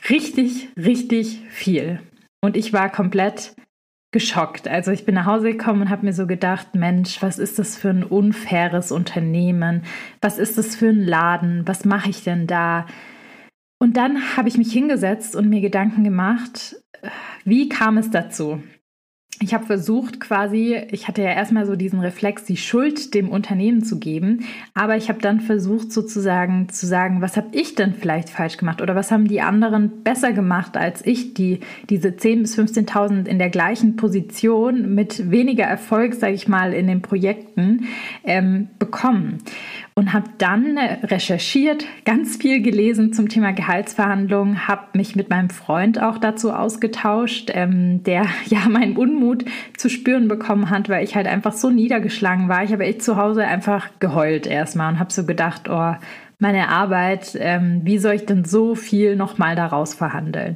richtig, 0.10 0.70
richtig 0.78 1.42
viel. 1.50 2.00
Und 2.42 2.56
ich 2.56 2.72
war 2.72 2.90
komplett 2.90 3.56
geschockt. 4.12 4.68
Also 4.68 4.92
ich 4.92 5.06
bin 5.06 5.16
nach 5.16 5.26
Hause 5.26 5.52
gekommen 5.52 5.84
und 5.84 5.90
habe 5.90 6.06
mir 6.06 6.14
so 6.14 6.26
gedacht, 6.26 6.74
Mensch, 6.74 7.22
was 7.22 7.38
ist 7.38 7.60
das 7.60 7.78
für 7.78 7.90
ein 7.90 8.04
unfaires 8.04 8.92
Unternehmen? 8.92 9.84
Was 10.22 10.40
ist 10.40 10.58
das 10.58 10.76
für 10.76 10.88
ein 10.88 11.06
Laden? 11.06 11.68
Was 11.68 11.86
mache 11.86 12.10
ich 12.10 12.24
denn 12.24 12.48
da? 12.48 12.86
Und 13.80 13.96
dann 13.96 14.36
habe 14.36 14.50
ich 14.50 14.58
mich 14.58 14.72
hingesetzt 14.72 15.36
und 15.36 15.50
mir 15.50 15.62
Gedanken 15.62 16.04
gemacht, 16.04 16.76
wie 17.46 17.70
kam 17.70 17.98
es 17.98 18.12
dazu? 18.12 18.62
Ich 19.42 19.54
habe 19.54 19.66
versucht 19.66 20.20
quasi, 20.20 20.76
ich 20.92 21.08
hatte 21.08 21.22
ja 21.22 21.30
erstmal 21.30 21.66
so 21.66 21.78
diesen 21.78 22.02
Reflex, 22.02 22.44
die 22.44 22.58
Schuld 22.58 23.14
dem 23.14 23.30
Unternehmen 23.30 23.86
zu 23.86 23.98
geben, 23.98 24.42
aber 24.74 24.98
ich 24.98 25.08
habe 25.08 25.22
dann 25.22 25.40
versucht 25.40 25.94
sozusagen 25.94 26.68
zu 26.68 26.86
sagen, 26.86 27.22
was 27.22 27.38
habe 27.38 27.48
ich 27.54 27.74
denn 27.76 27.94
vielleicht 27.94 28.30
falsch 28.30 28.58
gemacht 28.58 28.82
oder 28.82 28.96
was 28.96 29.12
haben 29.12 29.30
die 29.30 29.40
anderen 29.40 30.04
besser 30.04 30.34
gemacht 30.34 30.76
als 30.76 31.06
ich, 31.06 31.36
die 31.36 31.62
diese 31.90 32.10
10.000 32.10 32.42
bis 32.42 32.60
15.000 32.60 33.28
in 33.28 33.40
der 33.40 33.50
gleichen 33.50 33.96
Position 33.96 34.94
mit 34.94 35.32
weniger 35.32 35.64
Erfolg, 35.64 36.16
sage 36.16 36.34
ich 36.34 36.50
mal, 36.50 36.74
in 36.74 36.88
den 36.88 37.02
Projekten 37.02 37.86
ähm, 38.26 38.68
bekommen 38.78 39.38
und 40.00 40.14
habe 40.14 40.30
dann 40.38 40.78
recherchiert, 40.78 41.84
ganz 42.06 42.38
viel 42.38 42.62
gelesen 42.62 43.12
zum 43.12 43.28
Thema 43.28 43.52
Gehaltsverhandlungen, 43.52 44.66
habe 44.66 44.98
mich 44.98 45.18
mit 45.18 45.30
meinem 45.30 45.50
Freund 45.50 46.02
auch 46.02 46.18
dazu 46.18 46.54
ausgetauscht, 46.54 47.52
ähm, 47.54 48.02
der 48.04 48.26
ja 48.46 48.70
meinen 48.70 48.96
Unmut 48.96 49.44
zu 49.76 49.90
spüren 49.90 50.30
bekommen 50.30 50.70
hat, 50.70 50.88
weil 50.88 51.04
ich 51.04 51.16
halt 51.16 51.28
einfach 51.28 51.52
so 51.52 51.70
niedergeschlagen 51.70 52.48
war. 52.48 52.64
Ich 52.64 52.72
habe 52.72 52.86
echt 52.86 53.04
zu 53.04 53.18
Hause 53.18 53.46
einfach 53.46 53.90
geheult 54.00 54.48
erstmal 54.48 54.94
und 54.94 55.00
habe 55.00 55.12
so 55.12 55.26
gedacht, 55.26 55.70
oh, 55.70 55.94
meine 56.40 56.70
Arbeit, 56.70 57.38
ähm, 57.38 57.82
wie 57.84 57.98
soll 57.98 58.14
ich 58.14 58.26
denn 58.26 58.46
so 58.46 58.76
viel 58.76 59.18
nochmal 59.18 59.58
daraus 59.58 59.94
verhandeln? 59.94 60.56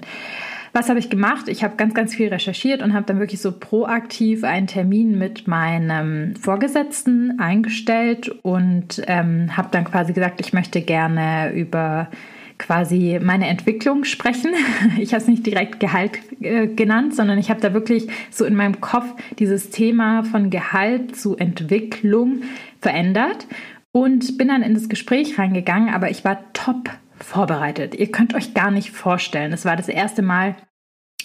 Was 0.75 0.89
habe 0.89 0.97
ich 0.97 1.11
gemacht? 1.11 1.49
Ich 1.49 1.63
habe 1.63 1.75
ganz, 1.75 1.93
ganz 1.93 2.15
viel 2.15 2.29
recherchiert 2.29 2.81
und 2.81 2.95
habe 2.95 3.05
dann 3.05 3.19
wirklich 3.19 3.39
so 3.39 3.51
proaktiv 3.51 4.43
einen 4.43 4.65
Termin 4.65 5.19
mit 5.19 5.47
meinem 5.47 6.35
Vorgesetzten 6.35 7.39
eingestellt 7.39 8.29
und 8.41 9.03
ähm, 9.05 9.55
habe 9.55 9.69
dann 9.69 9.85
quasi 9.85 10.13
gesagt, 10.13 10.41
ich 10.41 10.51
möchte 10.51 10.81
gerne 10.81 11.53
über 11.53 12.09
quasi 12.57 13.19
meine 13.21 13.47
Entwicklung 13.47 14.03
sprechen. 14.03 14.51
Ich 14.97 15.13
habe 15.13 15.21
es 15.21 15.27
nicht 15.27 15.45
direkt 15.45 15.79
Gehalt 15.79 16.19
äh, 16.41 16.65
genannt, 16.65 17.15
sondern 17.15 17.37
ich 17.37 17.51
habe 17.51 17.61
da 17.61 17.73
wirklich 17.75 18.07
so 18.31 18.43
in 18.43 18.55
meinem 18.55 18.81
Kopf 18.81 19.05
dieses 19.37 19.69
Thema 19.69 20.23
von 20.23 20.49
Gehalt 20.49 21.15
zu 21.15 21.37
Entwicklung 21.37 22.41
verändert 22.81 23.47
und 23.91 24.39
bin 24.39 24.47
dann 24.47 24.63
in 24.63 24.73
das 24.73 24.89
Gespräch 24.89 25.37
reingegangen, 25.37 25.93
aber 25.93 26.09
ich 26.09 26.25
war 26.25 26.51
top 26.53 26.89
vorbereitet. 27.23 27.95
Ihr 27.95 28.11
könnt 28.11 28.35
euch 28.35 28.53
gar 28.53 28.71
nicht 28.71 28.91
vorstellen. 28.91 29.53
Es 29.53 29.65
war 29.65 29.75
das 29.75 29.87
erste 29.87 30.21
Mal, 30.21 30.55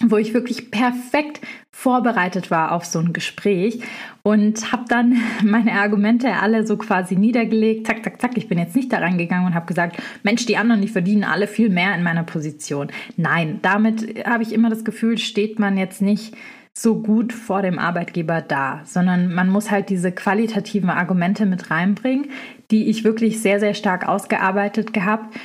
wo 0.01 0.17
ich 0.17 0.35
wirklich 0.35 0.71
perfekt 0.71 1.41
vorbereitet 1.71 2.51
war 2.51 2.73
auf 2.73 2.85
so 2.85 2.99
ein 2.99 3.13
Gespräch 3.13 3.81
und 4.23 4.73
habe 4.73 4.85
dann 4.89 5.17
meine 5.45 5.73
Argumente 5.73 6.35
alle 6.35 6.67
so 6.67 6.77
quasi 6.77 7.17
niedergelegt. 7.17 7.87
Zack, 7.87 8.05
zack, 8.05 8.21
zack. 8.21 8.37
Ich 8.37 8.49
bin 8.49 8.59
jetzt 8.59 8.77
nicht 8.77 8.93
da 8.93 8.99
reingegangen 8.99 9.47
und 9.47 9.55
habe 9.55 9.67
gesagt, 9.67 10.01
Mensch, 10.23 10.47
die 10.47 10.57
anderen, 10.57 10.83
die 10.83 10.89
verdienen 10.89 11.25
alle 11.25 11.47
viel 11.47 11.69
mehr 11.69 11.95
in 11.95 12.03
meiner 12.03 12.25
Position. 12.25 12.89
Nein, 13.17 13.59
damit 13.63 14.25
habe 14.25 14.43
ich 14.43 14.53
immer 14.53 14.71
das 14.71 14.85
Gefühl, 14.85 15.19
steht 15.19 15.59
man 15.59 15.77
jetzt 15.77 16.01
nicht 16.01 16.35
so 16.75 17.03
gut 17.03 17.33
vor 17.33 17.63
dem 17.63 17.81
Arbeitgeber 17.81 18.41
da, 18.41 18.83
sondern 18.85 19.35
man 19.35 19.51
muss 19.51 19.69
halt 19.69 19.89
diese 19.89 20.13
qualitativen 20.13 20.91
Argumente 20.91 21.45
mit 21.45 21.73
reinbringen, 21.73 22.31
die 22.71 22.89
ich 22.89 23.03
wirklich 23.03 23.43
sehr, 23.43 23.59
sehr 23.59 23.75
stark 23.75 24.07
ausgearbeitet 24.07 24.93
gehabt 24.93 25.35
habe 25.35 25.41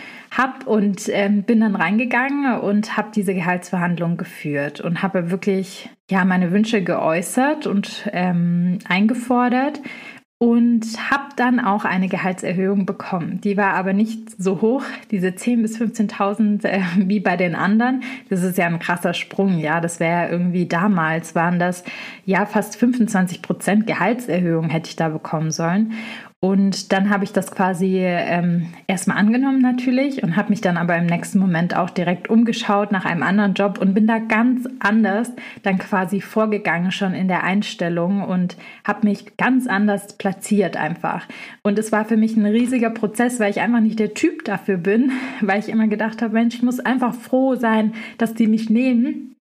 und 0.65 1.09
ähm, 1.09 1.43
bin 1.43 1.59
dann 1.59 1.75
reingegangen 1.75 2.59
und 2.59 2.97
habe 2.97 3.09
diese 3.13 3.33
Gehaltsverhandlung 3.33 4.17
geführt 4.17 4.81
und 4.81 5.01
habe 5.03 5.31
wirklich 5.31 5.89
ja 6.09 6.25
meine 6.25 6.51
Wünsche 6.51 6.83
geäußert 6.83 7.67
und 7.67 8.09
ähm, 8.11 8.79
eingefordert 8.87 9.81
und 10.43 11.09
habe 11.09 11.29
dann 11.37 11.61
auch 11.61 11.85
eine 11.85 12.09
Gehaltserhöhung 12.09 12.85
bekommen. 12.85 13.39
Die 13.39 13.55
war 13.55 13.75
aber 13.75 13.93
nicht 13.93 14.29
so 14.41 14.59
hoch, 14.59 14.83
diese 15.09 15.29
10.000 15.29 15.61
bis 15.61 15.79
15.000 15.79 16.65
äh, 16.65 16.81
wie 16.97 17.21
bei 17.21 17.37
den 17.37 17.55
anderen. 17.55 18.03
Das 18.29 18.43
ist 18.43 18.57
ja 18.57 18.65
ein 18.65 18.79
krasser 18.79 19.13
Sprung, 19.13 19.57
ja. 19.57 19.79
Das 19.79 20.01
wäre 20.01 20.29
irgendwie 20.29 20.67
damals 20.67 21.33
waren 21.33 21.59
das 21.59 21.85
ja 22.25 22.45
fast 22.45 22.75
25 22.75 23.41
Prozent 23.41 23.87
Gehaltserhöhung 23.87 24.69
hätte 24.69 24.89
ich 24.89 24.97
da 24.97 25.07
bekommen 25.07 25.51
sollen. 25.51 25.93
Und 26.43 26.91
dann 26.91 27.09
habe 27.09 27.23
ich 27.23 27.31
das 27.31 27.51
quasi 27.51 27.99
ähm, 28.03 28.67
erstmal 28.85 29.15
angenommen 29.15 29.61
natürlich 29.61 30.23
und 30.23 30.35
habe 30.35 30.49
mich 30.49 30.59
dann 30.59 30.75
aber 30.75 30.97
im 30.97 31.05
nächsten 31.05 31.39
Moment 31.39 31.73
auch 31.73 31.89
direkt 31.89 32.29
umgeschaut 32.29 32.91
nach 32.91 33.05
einem 33.05 33.23
anderen 33.23 33.53
Job 33.53 33.77
und 33.79 33.93
bin 33.93 34.07
da 34.07 34.19
ganz 34.19 34.67
anders 34.79 35.31
dann 35.61 35.77
quasi 35.77 36.19
vorgegangen 36.19 36.91
schon 36.91 37.13
in 37.13 37.29
der 37.29 37.45
Einstellung 37.45 38.23
und 38.23 38.57
habe 38.83 39.07
mich 39.07 39.37
ganz 39.37 39.67
anders 39.67 40.17
platziert 40.17 40.75
einfach. 40.75 41.29
Und 41.61 41.79
es 41.79 41.93
war 41.93 42.03
für 42.03 42.17
mich 42.17 42.35
ein 42.35 42.45
riesiger 42.45 42.89
Prozess, 42.89 43.39
weil 43.39 43.51
ich 43.51 43.61
einfach 43.61 43.79
nicht 43.79 43.99
der 43.99 44.13
Typ 44.13 44.43
dafür 44.43 44.75
bin, 44.75 45.13
weil 45.39 45.59
ich 45.59 45.69
immer 45.69 45.87
gedacht 45.87 46.21
habe, 46.21 46.33
Mensch, 46.33 46.55
ich 46.55 46.61
muss 46.61 46.81
einfach 46.81 47.15
froh 47.15 47.55
sein, 47.55 47.93
dass 48.17 48.33
die 48.33 48.47
mich 48.47 48.69
nehmen 48.69 49.32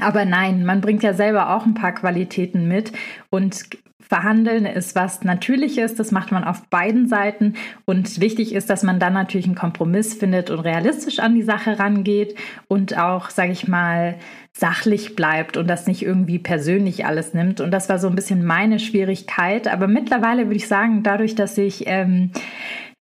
Aber 0.00 0.24
nein, 0.24 0.64
man 0.64 0.80
bringt 0.80 1.02
ja 1.02 1.14
selber 1.14 1.54
auch 1.54 1.66
ein 1.66 1.74
paar 1.74 1.92
Qualitäten 1.92 2.66
mit 2.66 2.92
und 3.30 3.66
Verhandeln 4.06 4.66
ist 4.66 4.94
was 4.94 5.24
Natürliches, 5.24 5.94
das 5.94 6.12
macht 6.12 6.30
man 6.30 6.44
auf 6.44 6.68
beiden 6.68 7.08
Seiten 7.08 7.54
und 7.86 8.20
wichtig 8.20 8.54
ist, 8.54 8.68
dass 8.68 8.82
man 8.82 9.00
dann 9.00 9.14
natürlich 9.14 9.46
einen 9.46 9.54
Kompromiss 9.54 10.14
findet 10.14 10.50
und 10.50 10.60
realistisch 10.60 11.20
an 11.20 11.34
die 11.34 11.42
Sache 11.42 11.78
rangeht 11.78 12.34
und 12.68 12.98
auch, 12.98 13.30
sage 13.30 13.52
ich 13.52 13.66
mal, 13.66 14.16
sachlich 14.52 15.16
bleibt 15.16 15.56
und 15.56 15.68
das 15.68 15.86
nicht 15.86 16.02
irgendwie 16.02 16.38
persönlich 16.38 17.06
alles 17.06 17.32
nimmt. 17.32 17.60
Und 17.60 17.70
das 17.70 17.88
war 17.88 17.98
so 17.98 18.06
ein 18.08 18.14
bisschen 18.14 18.44
meine 18.44 18.78
Schwierigkeit. 18.78 19.66
Aber 19.66 19.88
mittlerweile 19.88 20.44
würde 20.44 20.56
ich 20.56 20.68
sagen, 20.68 21.02
dadurch, 21.02 21.34
dass 21.34 21.56
ich 21.56 21.84
ähm, 21.86 22.30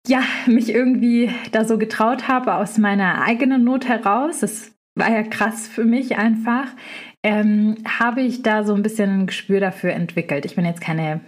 ja 0.08 0.22
mich 0.46 0.74
irgendwie 0.74 1.32
da 1.52 1.66
so 1.66 1.78
getraut 1.78 2.28
habe 2.28 2.56
aus 2.56 2.78
meiner 2.78 3.24
eigenen 3.24 3.64
Not 3.64 3.88
heraus, 3.88 4.40
das 4.40 4.72
war 4.96 5.12
ja 5.12 5.24
krass 5.24 5.68
für 5.68 5.86
mich 5.86 6.18
einfach, 6.18 6.68
ähm, 7.24 7.78
habe 8.00 8.22
ich 8.22 8.44
da 8.44 8.64
so 8.64 8.74
ein 8.74 8.84
bisschen 8.84 9.22
ein 9.22 9.28
Gespür 9.28 9.60
dafür 9.60 9.94
entwickelt. 9.94 10.46
Ich 10.46 10.56
bin 10.56 10.66
jetzt 10.66 10.82
keine 10.82 11.22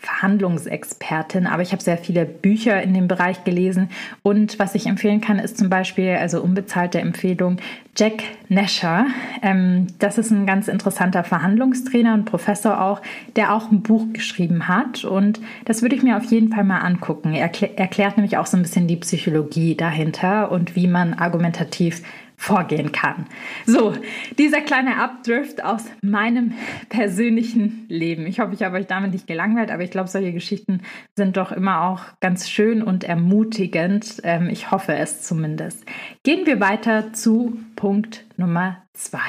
Verhandlungsexpertin, 0.00 1.46
aber 1.46 1.62
ich 1.62 1.72
habe 1.72 1.82
sehr 1.82 1.98
viele 1.98 2.24
Bücher 2.24 2.82
in 2.82 2.94
dem 2.94 3.06
Bereich 3.06 3.44
gelesen. 3.44 3.90
Und 4.22 4.58
was 4.58 4.74
ich 4.74 4.86
empfehlen 4.86 5.20
kann, 5.20 5.38
ist 5.38 5.58
zum 5.58 5.68
Beispiel, 5.68 6.16
also 6.18 6.40
unbezahlte 6.40 7.00
Empfehlung, 7.00 7.58
Jack 7.96 8.22
Nasher. 8.48 9.06
Ähm, 9.42 9.88
das 9.98 10.16
ist 10.16 10.30
ein 10.30 10.46
ganz 10.46 10.68
interessanter 10.68 11.22
Verhandlungstrainer 11.22 12.14
und 12.14 12.24
Professor 12.24 12.80
auch, 12.80 13.02
der 13.36 13.54
auch 13.54 13.70
ein 13.70 13.82
Buch 13.82 14.06
geschrieben 14.12 14.68
hat. 14.68 15.04
Und 15.04 15.40
das 15.66 15.82
würde 15.82 15.96
ich 15.96 16.02
mir 16.02 16.16
auf 16.16 16.24
jeden 16.24 16.50
Fall 16.50 16.64
mal 16.64 16.78
angucken. 16.78 17.34
Er 17.34 17.50
erklärt 17.78 18.16
nämlich 18.16 18.38
auch 18.38 18.46
so 18.46 18.56
ein 18.56 18.62
bisschen 18.62 18.86
die 18.86 18.96
Psychologie 18.96 19.74
dahinter 19.74 20.50
und 20.50 20.76
wie 20.76 20.86
man 20.86 21.14
argumentativ 21.14 22.02
vorgehen 22.40 22.90
kann. 22.90 23.26
So, 23.66 23.92
dieser 24.38 24.62
kleine 24.62 24.96
Abdrift 24.96 25.62
aus 25.62 25.84
meinem 26.00 26.54
persönlichen 26.88 27.84
Leben. 27.88 28.26
Ich 28.26 28.40
hoffe, 28.40 28.54
ich 28.54 28.62
habe 28.62 28.78
euch 28.78 28.86
damit 28.86 29.12
nicht 29.12 29.26
gelangweilt, 29.26 29.70
aber 29.70 29.82
ich 29.82 29.90
glaube, 29.90 30.08
solche 30.08 30.32
Geschichten 30.32 30.80
sind 31.14 31.36
doch 31.36 31.52
immer 31.52 31.82
auch 31.82 32.00
ganz 32.20 32.48
schön 32.48 32.82
und 32.82 33.04
ermutigend. 33.04 34.22
Ähm, 34.24 34.48
ich 34.48 34.70
hoffe 34.70 34.94
es 34.94 35.20
zumindest. 35.20 35.84
Gehen 36.22 36.46
wir 36.46 36.60
weiter 36.60 37.12
zu 37.12 37.60
Punkt 37.76 38.24
Nummer 38.38 38.84
zwei. 38.94 39.20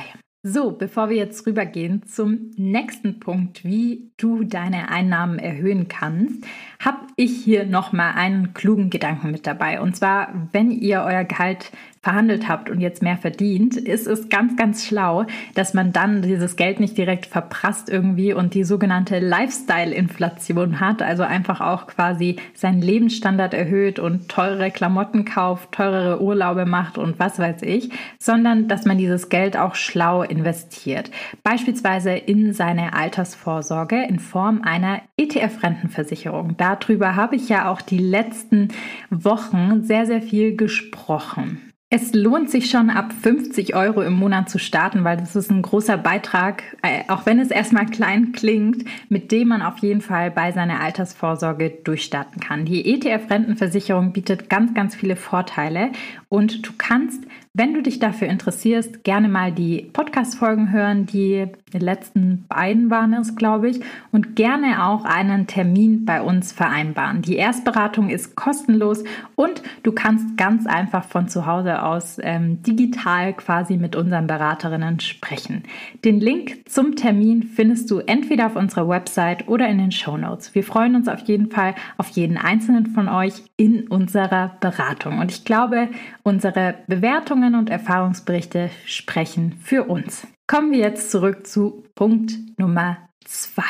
So, 0.44 0.72
bevor 0.72 1.10
wir 1.10 1.18
jetzt 1.18 1.46
rübergehen 1.46 2.02
zum 2.08 2.50
nächsten 2.56 3.20
Punkt, 3.20 3.64
wie 3.64 4.12
du 4.18 4.44
deine 4.44 4.90
Einnahmen 4.90 5.38
erhöhen 5.38 5.88
kannst, 5.88 6.44
habe 6.80 7.06
ich 7.16 7.44
hier 7.44 7.68
nochmal 7.68 8.14
einen 8.16 8.56
klugen 8.56 8.90
Gedanken 8.90 9.30
mit 9.30 9.46
dabei. 9.46 9.80
Und 9.80 9.96
zwar, 9.96 10.50
wenn 10.52 10.72
ihr 10.72 11.04
euer 11.04 11.26
Gehalt 11.26 11.72
verhandelt 12.02 12.50
habt 12.50 12.72
und 12.72 12.82
jetzt 12.82 13.04
mehr 13.04 13.18
verdient, 13.18 13.78
ist 13.78 14.08
es 14.08 14.28
ganz, 14.30 14.56
ganz 14.56 14.88
schlau, 14.88 15.26
dass 15.54 15.76
man 15.76 15.94
dann 15.94 16.24
dieses 16.24 16.56
Geld 16.56 16.80
nicht 16.80 16.98
direkt 16.98 17.28
verprasst 17.28 17.90
irgendwie 17.90 18.34
und 18.34 18.56
die 18.56 18.64
sogenannte 18.64 19.20
Lifestyle-Inflation 19.20 20.80
hat, 20.80 21.04
also 21.04 21.22
einfach 21.22 21.62
auch 21.62 21.86
quasi 21.86 22.38
seinen 22.56 22.82
Lebensstandard 22.82 23.54
erhöht 23.54 24.00
und 24.00 24.30
teure 24.30 24.72
Klamotten 24.72 25.26
kauft, 25.26 25.74
teurere 25.74 26.22
Urlaube 26.24 26.66
macht 26.66 26.98
und 26.98 27.20
was 27.20 27.38
weiß 27.38 27.62
ich, 27.62 27.92
sondern 28.18 28.68
dass 28.68 28.86
man 28.86 28.98
dieses 28.98 29.30
Geld 29.30 29.56
auch 29.56 29.76
schlau 29.76 30.24
investiert. 30.24 31.12
Beispielsweise 31.44 32.14
in 32.14 32.54
seine 32.54 32.94
Altersvorsorge 32.94 34.04
in 34.08 34.18
Form 34.18 34.64
einer 34.64 35.04
ETF-Rentenversicherung. 35.18 36.58
Darüber 36.58 37.16
habe 37.16 37.36
ich 37.36 37.48
ja 37.48 37.70
auch 37.70 37.82
die 37.82 38.00
letzten 38.00 38.70
Wochen 39.12 39.84
sehr, 39.84 40.08
sehr 40.08 40.24
viel 40.24 40.56
gesprochen. 40.56 41.71
Es 41.94 42.14
lohnt 42.14 42.50
sich 42.50 42.70
schon 42.70 42.90
ab 42.90 43.12
50 43.22 43.76
Euro 43.76 44.02
im 44.02 44.14
Monat 44.14 44.50
zu 44.50 44.60
starten, 44.60 45.04
weil 45.04 45.18
das 45.18 45.36
ist 45.36 45.52
ein 45.52 45.62
großer 45.62 45.98
Beitrag, 45.98 46.64
äh, 46.84 47.02
auch 47.10 47.26
wenn 47.26 47.38
es 47.38 47.52
erstmal 47.52 47.86
klein 47.86 48.32
klingt, 48.32 48.86
mit 49.10 49.34
dem 49.34 49.50
man 49.50 49.62
auf 49.62 49.80
jeden 49.80 50.00
Fall 50.00 50.32
bei 50.32 50.54
seiner 50.54 50.80
Altersvorsorge 50.80 51.70
durchstarten 51.84 52.40
kann. 52.40 52.64
Die 52.64 52.94
ETF-Rentenversicherung 52.94 54.14
bietet 54.14 54.50
ganz, 54.50 54.74
ganz 54.74 54.96
viele 54.96 55.18
Vorteile 55.18 55.92
und 56.30 56.66
du 56.66 56.72
kannst 56.78 57.26
wenn 57.54 57.74
du 57.74 57.82
dich 57.82 58.00
dafür 58.00 58.30
interessierst, 58.30 59.04
gerne 59.04 59.28
mal 59.28 59.52
die 59.52 59.90
Podcast-Folgen 59.92 60.72
hören. 60.72 61.06
Die 61.06 61.48
letzten 61.74 62.46
beiden 62.48 62.90
waren 62.90 63.14
es, 63.14 63.36
glaube 63.36 63.70
ich. 63.70 63.82
Und 64.14 64.38
gerne 64.38 64.86
auch 64.86 65.04
einen 65.04 65.48
Termin 65.48 66.06
bei 66.06 66.22
uns 66.22 66.54
vereinbaren. 66.54 67.22
Die 67.22 67.36
Erstberatung 67.36 68.10
ist 68.10 68.38
kostenlos 68.38 69.04
und 69.36 69.62
du 69.84 69.92
kannst 69.92 70.38
ganz 70.38 70.66
einfach 70.66 71.04
von 71.04 71.28
zu 71.28 71.46
Hause 71.46 71.84
aus 71.84 72.20
ähm, 72.24 72.64
digital 72.64 73.34
quasi 73.34 73.76
mit 73.76 73.98
unseren 73.98 74.28
Beraterinnen 74.28 75.02
sprechen. 75.02 75.64
Den 76.06 76.22
Link 76.22 76.70
zum 76.70 76.96
Termin 76.96 77.44
findest 77.44 77.92
du 77.92 78.00
entweder 78.00 78.46
auf 78.46 78.56
unserer 78.56 78.88
Website 78.88 79.50
oder 79.50 79.68
in 79.68 79.78
den 79.78 79.92
Show 79.92 80.16
Notes. 80.16 80.56
Wir 80.56 80.64
freuen 80.64 80.96
uns 80.96 81.10
auf 81.10 81.20
jeden 81.22 81.52
Fall 81.52 81.76
auf 81.98 82.08
jeden 82.12 82.38
einzelnen 82.38 82.88
von 82.88 83.10
euch 83.10 83.34
in 83.58 83.90
unserer 83.90 84.56
Beratung. 84.62 85.20
Und 85.20 85.32
ich 85.32 85.44
glaube, 85.44 85.90
unsere 86.24 86.76
Bewertung 86.88 87.41
Erfahrungen 87.42 87.56
und 87.56 87.70
Erfahrungsberichte 87.72 88.70
sprechen 88.86 89.54
für 89.64 89.86
uns. 89.86 90.28
Kommen 90.46 90.72
wir 90.72 90.80
jetzt 90.80 91.10
zurück 91.10 91.48
zu 91.48 91.84
Punkt 91.96 92.34
Nummer 92.60 92.98
zwei. 93.26 93.64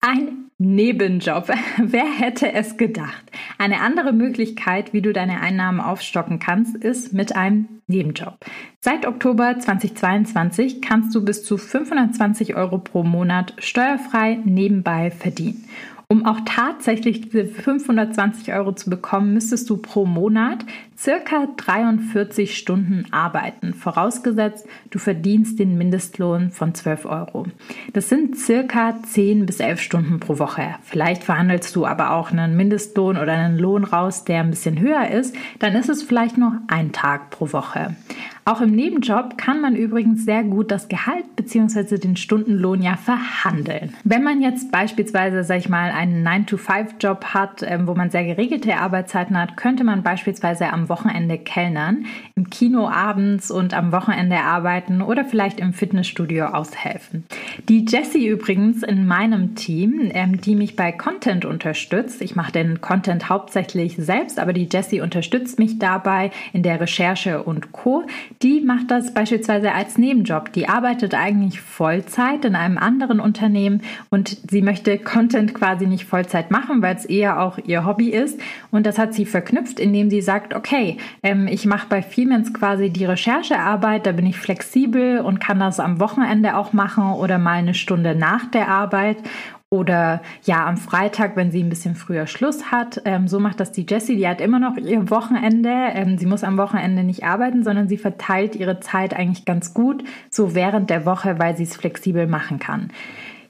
Ein 0.00 0.50
Nebenjob. 0.58 1.48
Wer 1.78 2.04
hätte 2.04 2.52
es 2.52 2.76
gedacht? 2.76 3.24
Eine 3.56 3.80
andere 3.80 4.12
Möglichkeit, 4.12 4.92
wie 4.92 5.00
du 5.00 5.14
deine 5.14 5.40
Einnahmen 5.40 5.80
aufstocken 5.80 6.40
kannst, 6.40 6.76
ist 6.76 7.14
mit 7.14 7.34
einem 7.34 7.80
Nebenjob. 7.86 8.36
Seit 8.80 9.06
Oktober 9.06 9.58
2022 9.58 10.82
kannst 10.82 11.14
du 11.14 11.24
bis 11.24 11.44
zu 11.44 11.56
520 11.56 12.54
Euro 12.54 12.78
pro 12.78 13.02
Monat 13.02 13.54
steuerfrei 13.58 14.40
nebenbei 14.44 15.10
verdienen. 15.10 15.64
Um 16.10 16.24
auch 16.24 16.40
tatsächlich 16.46 17.20
diese 17.20 17.44
520 17.44 18.54
Euro 18.54 18.72
zu 18.72 18.88
bekommen, 18.88 19.34
müsstest 19.34 19.68
du 19.68 19.76
pro 19.76 20.06
Monat 20.06 20.64
circa 20.98 21.46
43 21.56 22.58
Stunden 22.58 23.06
arbeiten, 23.12 23.72
vorausgesetzt 23.72 24.66
du 24.90 24.98
verdienst 24.98 25.58
den 25.58 25.78
Mindestlohn 25.78 26.50
von 26.50 26.74
12 26.74 27.04
Euro. 27.06 27.46
Das 27.92 28.08
sind 28.08 28.36
circa 28.36 28.96
10 29.02 29.46
bis 29.46 29.60
11 29.60 29.80
Stunden 29.80 30.20
pro 30.20 30.38
Woche. 30.38 30.74
Vielleicht 30.82 31.22
verhandelst 31.22 31.76
du 31.76 31.86
aber 31.86 32.12
auch 32.12 32.32
einen 32.32 32.56
Mindestlohn 32.56 33.16
oder 33.16 33.32
einen 33.32 33.58
Lohn 33.58 33.84
raus, 33.84 34.24
der 34.24 34.40
ein 34.40 34.50
bisschen 34.50 34.80
höher 34.80 35.08
ist, 35.08 35.36
dann 35.60 35.74
ist 35.74 35.88
es 35.88 36.02
vielleicht 36.02 36.36
nur 36.36 36.60
ein 36.66 36.92
Tag 36.92 37.30
pro 37.30 37.52
Woche. 37.52 37.94
Auch 38.48 38.62
im 38.62 38.70
Nebenjob 38.70 39.36
kann 39.36 39.60
man 39.60 39.76
übrigens 39.76 40.24
sehr 40.24 40.42
gut 40.42 40.70
das 40.70 40.88
Gehalt 40.88 41.36
bzw. 41.36 41.98
den 41.98 42.16
Stundenlohn 42.16 42.80
ja 42.80 42.96
verhandeln. 42.96 43.92
Wenn 44.04 44.22
man 44.22 44.40
jetzt 44.40 44.72
beispielsweise, 44.72 45.44
sag 45.44 45.58
ich 45.58 45.68
mal, 45.68 45.90
einen 45.90 46.26
9-to-5-Job 46.26 47.26
hat, 47.26 47.62
ähm, 47.62 47.86
wo 47.86 47.94
man 47.94 48.08
sehr 48.08 48.24
geregelte 48.24 48.78
Arbeitszeiten 48.78 49.38
hat, 49.38 49.58
könnte 49.58 49.84
man 49.84 50.02
beispielsweise 50.02 50.72
am 50.72 50.87
Wochenende 50.88 51.38
kellnern, 51.38 52.06
im 52.34 52.50
Kino 52.50 52.88
abends 52.88 53.50
und 53.50 53.74
am 53.74 53.92
Wochenende 53.92 54.38
arbeiten 54.38 55.02
oder 55.02 55.24
vielleicht 55.24 55.60
im 55.60 55.72
Fitnessstudio 55.72 56.46
aushelfen. 56.46 57.24
Die 57.68 57.84
Jessie 57.86 58.26
übrigens 58.26 58.82
in 58.82 59.06
meinem 59.06 59.54
Team, 59.54 60.10
ähm, 60.12 60.40
die 60.40 60.54
mich 60.54 60.76
bei 60.76 60.92
Content 60.92 61.44
unterstützt, 61.44 62.22
ich 62.22 62.36
mache 62.36 62.52
den 62.52 62.80
Content 62.80 63.28
hauptsächlich 63.28 63.96
selbst, 63.96 64.38
aber 64.38 64.52
die 64.52 64.68
Jessie 64.70 65.00
unterstützt 65.00 65.58
mich 65.58 65.78
dabei 65.78 66.30
in 66.52 66.62
der 66.62 66.80
Recherche 66.80 67.42
und 67.42 67.72
Co 67.72 68.04
die 68.42 68.60
macht 68.60 68.90
das 68.90 69.14
beispielsweise 69.14 69.72
als 69.72 69.98
Nebenjob. 69.98 70.52
Die 70.52 70.68
arbeitet 70.68 71.14
eigentlich 71.14 71.60
Vollzeit 71.60 72.44
in 72.44 72.54
einem 72.54 72.78
anderen 72.78 73.20
Unternehmen 73.20 73.82
und 74.10 74.36
sie 74.50 74.62
möchte 74.62 74.98
Content 74.98 75.54
quasi 75.54 75.86
nicht 75.86 76.04
Vollzeit 76.04 76.50
machen, 76.50 76.82
weil 76.82 76.96
es 76.96 77.04
eher 77.04 77.40
auch 77.40 77.58
ihr 77.58 77.84
Hobby 77.84 78.10
ist. 78.10 78.40
Und 78.70 78.86
das 78.86 78.98
hat 78.98 79.14
sie 79.14 79.26
verknüpft, 79.26 79.80
indem 79.80 80.10
sie 80.10 80.20
sagt, 80.20 80.54
okay, 80.54 80.77
ähm, 81.22 81.46
ich 81.48 81.66
mache 81.66 81.86
bei 81.88 82.02
Siemens 82.02 82.52
quasi 82.52 82.90
die 82.90 83.04
Recherchearbeit, 83.04 84.06
da 84.06 84.12
bin 84.12 84.26
ich 84.26 84.36
flexibel 84.36 85.20
und 85.20 85.40
kann 85.40 85.60
das 85.60 85.80
am 85.80 86.00
Wochenende 86.00 86.56
auch 86.56 86.72
machen 86.72 87.12
oder 87.12 87.38
mal 87.38 87.58
eine 87.58 87.74
Stunde 87.74 88.14
nach 88.14 88.50
der 88.50 88.68
Arbeit. 88.68 89.18
Oder 89.70 90.22
ja, 90.44 90.66
am 90.66 90.78
Freitag, 90.78 91.36
wenn 91.36 91.50
sie 91.50 91.62
ein 91.62 91.68
bisschen 91.68 91.94
früher 91.94 92.26
Schluss 92.26 92.72
hat. 92.72 93.02
Ähm, 93.04 93.28
so 93.28 93.38
macht 93.38 93.60
das 93.60 93.70
die 93.70 93.84
Jessie. 93.86 94.16
Die 94.16 94.26
hat 94.26 94.40
immer 94.40 94.58
noch 94.58 94.78
ihr 94.78 95.10
Wochenende. 95.10 95.68
Ähm, 95.92 96.16
sie 96.16 96.24
muss 96.24 96.42
am 96.42 96.56
Wochenende 96.56 97.04
nicht 97.04 97.24
arbeiten, 97.24 97.64
sondern 97.64 97.86
sie 97.86 97.98
verteilt 97.98 98.56
ihre 98.56 98.80
Zeit 98.80 99.12
eigentlich 99.12 99.44
ganz 99.44 99.74
gut, 99.74 100.04
so 100.30 100.54
während 100.54 100.88
der 100.88 101.04
Woche, 101.04 101.38
weil 101.38 101.54
sie 101.54 101.64
es 101.64 101.76
flexibel 101.76 102.26
machen 102.26 102.58
kann. 102.58 102.90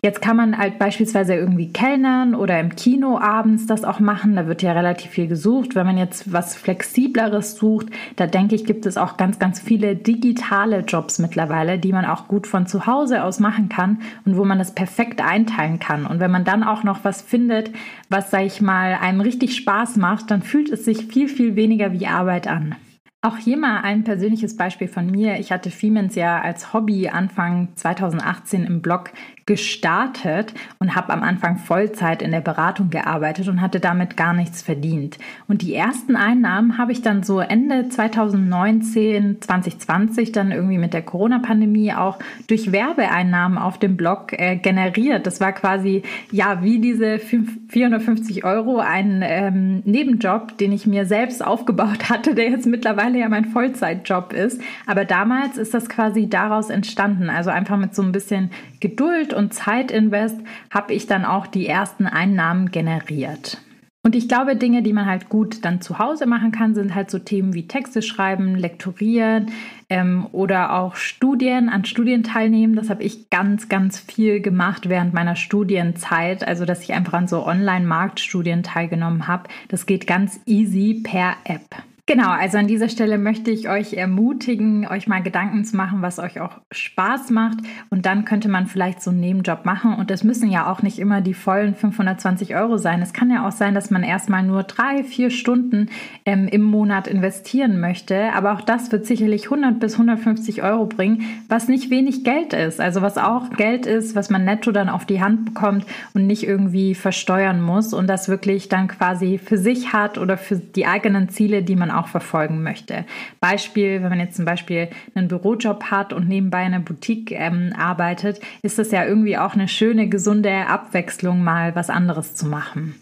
Jetzt 0.00 0.22
kann 0.22 0.37
man 0.37 0.56
halt 0.56 0.78
beispielsweise 0.78 1.34
irgendwie 1.34 1.72
kellnern 1.72 2.37
oder 2.37 2.61
im 2.61 2.76
Kino 2.76 3.18
abends 3.18 3.66
das 3.66 3.82
auch 3.82 3.98
machen. 3.98 4.37
Da 4.37 4.46
wird 4.46 4.62
ja 4.62 4.70
relativ 4.70 5.11
viel 5.11 5.26
gesucht. 5.26 5.74
Wenn 5.74 5.87
man 5.87 5.98
jetzt 5.98 6.32
was 6.32 6.54
Flexibleres 6.54 7.56
sucht, 7.56 7.88
da 8.14 8.28
denke 8.28 8.54
ich, 8.54 8.64
gibt 8.64 8.87
es 8.87 8.96
auch 8.96 9.16
ganz, 9.16 9.40
ganz 9.40 9.58
viele 9.58 9.96
digitale 9.96 10.80
Jobs 10.80 11.18
mittlerweile, 11.18 11.80
die 11.80 11.92
man 11.92 12.04
auch 12.04 12.28
gut 12.28 12.46
von 12.46 12.68
zu 12.68 12.87
Hause 12.87 13.24
aus 13.24 13.40
machen 13.40 13.68
kann 13.68 13.98
und 14.24 14.37
wo 14.37 14.44
man 14.44 14.58
das 14.58 14.72
perfekt 14.72 15.20
einteilen 15.20 15.80
kann. 15.80 16.06
Und 16.06 16.20
wenn 16.20 16.30
man 16.30 16.44
dann 16.44 16.62
auch 16.62 16.84
noch 16.84 17.02
was 17.02 17.20
findet, 17.20 17.72
was, 18.08 18.30
sag 18.30 18.44
ich 18.44 18.61
mal, 18.61 18.98
einem 19.00 19.20
richtig 19.20 19.56
Spaß 19.56 19.96
macht, 19.96 20.30
dann 20.30 20.42
fühlt 20.42 20.70
es 20.70 20.84
sich 20.84 21.06
viel, 21.06 21.28
viel 21.28 21.56
weniger 21.56 21.92
wie 21.92 22.06
Arbeit 22.06 22.46
an. 22.46 22.76
Auch 23.20 23.37
hier 23.37 23.56
mal 23.56 23.80
ein 23.80 24.04
persönliches 24.04 24.56
Beispiel 24.56 24.87
von 24.87 25.11
mir. 25.11 25.40
Ich 25.40 25.50
hatte 25.50 25.72
Femens 25.72 26.14
ja 26.14 26.40
als 26.40 26.72
Hobby 26.72 27.08
Anfang 27.08 27.70
2018 27.74 28.64
im 28.64 28.80
Blog 28.80 29.11
gestartet 29.48 30.52
und 30.78 30.94
habe 30.94 31.11
am 31.11 31.22
Anfang 31.22 31.56
Vollzeit 31.56 32.20
in 32.20 32.32
der 32.32 32.42
Beratung 32.42 32.90
gearbeitet 32.90 33.48
und 33.48 33.62
hatte 33.62 33.80
damit 33.80 34.14
gar 34.14 34.34
nichts 34.34 34.61
verdient. 34.61 35.16
Und 35.48 35.62
die 35.62 35.74
ersten 35.74 36.16
Einnahmen 36.16 36.76
habe 36.76 36.92
ich 36.92 37.00
dann 37.00 37.22
so 37.22 37.40
Ende 37.40 37.88
2019, 37.88 39.40
2020 39.40 40.32
dann 40.32 40.52
irgendwie 40.52 40.76
mit 40.76 40.92
der 40.92 41.00
Corona-Pandemie 41.00 41.94
auch 41.94 42.18
durch 42.46 42.72
Werbeeinnahmen 42.72 43.56
auf 43.56 43.78
dem 43.78 43.96
Blog 43.96 44.34
äh, 44.38 44.56
generiert. 44.56 45.26
Das 45.26 45.40
war 45.40 45.52
quasi 45.52 46.02
ja 46.30 46.62
wie 46.62 46.78
diese 46.78 47.18
450 47.18 48.44
Euro 48.44 48.80
ein 48.80 49.22
ähm, 49.24 49.80
Nebenjob, 49.87 50.58
den 50.58 50.72
ich 50.72 50.87
mir 50.87 51.06
selbst 51.06 51.42
aufgebaut 51.42 52.11
hatte, 52.11 52.34
der 52.34 52.50
jetzt 52.50 52.66
mittlerweile 52.66 53.18
ja 53.18 53.30
mein 53.30 53.46
Vollzeitjob 53.46 54.34
ist. 54.34 54.61
Aber 54.87 55.06
damals 55.06 55.56
ist 55.56 55.72
das 55.72 55.88
quasi 55.88 56.28
daraus 56.28 56.68
entstanden. 56.68 57.30
Also 57.30 57.48
einfach 57.48 57.78
mit 57.78 57.94
so 57.94 58.02
ein 58.02 58.12
bisschen 58.12 58.50
Geduld 58.80 59.32
und 59.38 59.55
Zeitinvest 59.55 60.37
habe 60.70 60.92
ich 60.92 61.07
dann 61.07 61.24
auch 61.24 61.46
die 61.46 61.66
ersten 61.66 62.07
Einnahmen 62.07 62.70
generiert. 62.70 63.59
Und 64.05 64.14
ich 64.14 64.29
glaube, 64.29 64.57
Dinge, 64.57 64.83
die 64.83 64.92
man 64.92 65.07
halt 65.07 65.29
gut 65.29 65.64
dann 65.64 65.81
zu 65.81 65.98
Hause 65.98 66.27
machen 66.27 66.51
kann, 66.51 66.74
sind 66.74 66.94
halt 66.94 67.11
so 67.11 67.18
Themen 67.18 67.53
wie 67.53 67.66
Texte 67.66 68.01
schreiben, 68.01 68.55
lektorieren 68.55 69.51
ähm, 69.90 70.27
oder 70.33 70.74
auch 70.74 70.96
Studien, 70.96 71.68
an 71.68 71.85
Studien 71.85 72.22
teilnehmen. 72.22 72.74
Das 72.74 72.90
habe 72.90 73.03
ich 73.03 73.29
ganz, 73.29 73.68
ganz 73.68 73.98
viel 73.98 74.40
gemacht 74.40 74.88
während 74.88 75.14
meiner 75.14 75.37
Studienzeit. 75.37 76.46
Also, 76.46 76.64
dass 76.64 76.83
ich 76.83 76.94
einfach 76.94 77.12
an 77.14 77.29
so 77.29 77.44
Online-Marktstudien 77.44 78.62
teilgenommen 78.62 79.27
habe. 79.27 79.48
Das 79.68 79.85
geht 79.85 80.07
ganz 80.07 80.40
easy 80.46 81.03
per 81.05 81.35
App. 81.44 81.83
Genau, 82.08 82.30
also 82.30 82.56
an 82.56 82.66
dieser 82.66 82.88
Stelle 82.88 83.18
möchte 83.18 83.50
ich 83.50 83.68
euch 83.68 83.92
ermutigen, 83.92 84.88
euch 84.88 85.08
mal 85.08 85.22
Gedanken 85.22 85.66
zu 85.66 85.76
machen, 85.76 86.00
was 86.00 86.18
euch 86.18 86.40
auch 86.40 86.52
Spaß 86.70 87.28
macht. 87.28 87.58
Und 87.90 88.06
dann 88.06 88.24
könnte 88.24 88.48
man 88.48 88.66
vielleicht 88.66 89.02
so 89.02 89.10
einen 89.10 89.20
Nebenjob 89.20 89.66
machen. 89.66 89.92
Und 89.92 90.10
das 90.10 90.24
müssen 90.24 90.50
ja 90.50 90.72
auch 90.72 90.80
nicht 90.80 90.98
immer 90.98 91.20
die 91.20 91.34
vollen 91.34 91.74
520 91.74 92.56
Euro 92.56 92.78
sein. 92.78 93.02
Es 93.02 93.12
kann 93.12 93.30
ja 93.30 93.46
auch 93.46 93.52
sein, 93.52 93.74
dass 93.74 93.90
man 93.90 94.02
erstmal 94.02 94.42
nur 94.42 94.62
drei, 94.62 95.04
vier 95.04 95.28
Stunden 95.28 95.90
ähm, 96.24 96.48
im 96.48 96.62
Monat 96.62 97.08
investieren 97.08 97.78
möchte. 97.78 98.32
Aber 98.32 98.54
auch 98.54 98.62
das 98.62 98.90
wird 98.90 99.04
sicherlich 99.04 99.44
100 99.44 99.78
bis 99.78 99.92
150 99.92 100.62
Euro 100.62 100.86
bringen, 100.86 101.24
was 101.50 101.68
nicht 101.68 101.90
wenig 101.90 102.24
Geld 102.24 102.54
ist. 102.54 102.80
Also 102.80 103.02
was 103.02 103.18
auch 103.18 103.50
Geld 103.50 103.84
ist, 103.84 104.14
was 104.14 104.30
man 104.30 104.46
netto 104.46 104.72
dann 104.72 104.88
auf 104.88 105.04
die 105.04 105.20
Hand 105.22 105.44
bekommt 105.44 105.84
und 106.14 106.26
nicht 106.26 106.44
irgendwie 106.44 106.94
versteuern 106.94 107.60
muss 107.60 107.92
und 107.92 108.06
das 108.06 108.30
wirklich 108.30 108.70
dann 108.70 108.88
quasi 108.88 109.36
für 109.36 109.58
sich 109.58 109.92
hat 109.92 110.16
oder 110.16 110.38
für 110.38 110.56
die 110.56 110.86
eigenen 110.86 111.28
Ziele, 111.28 111.62
die 111.62 111.76
man 111.76 111.97
auch 111.98 112.08
verfolgen 112.08 112.62
möchte. 112.62 113.04
Beispiel, 113.40 114.02
wenn 114.02 114.11
man 114.11 114.20
jetzt 114.20 114.37
zum 114.37 114.44
Beispiel 114.44 114.88
einen 115.14 115.28
Bürojob 115.28 115.84
hat 115.84 116.12
und 116.12 116.28
nebenbei 116.28 116.61
in 116.61 116.74
einer 116.74 116.80
Boutique 116.80 117.32
ähm, 117.32 117.72
arbeitet, 117.76 118.40
ist 118.62 118.78
das 118.78 118.90
ja 118.90 119.04
irgendwie 119.04 119.37
auch 119.38 119.54
eine 119.54 119.68
schöne, 119.68 120.08
gesunde 120.08 120.66
Abwechslung, 120.66 121.42
mal 121.42 121.74
was 121.74 121.90
anderes 121.90 122.34
zu 122.34 122.46
machen. 122.46 122.94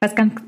Was 0.00 0.14
ganz 0.14 0.40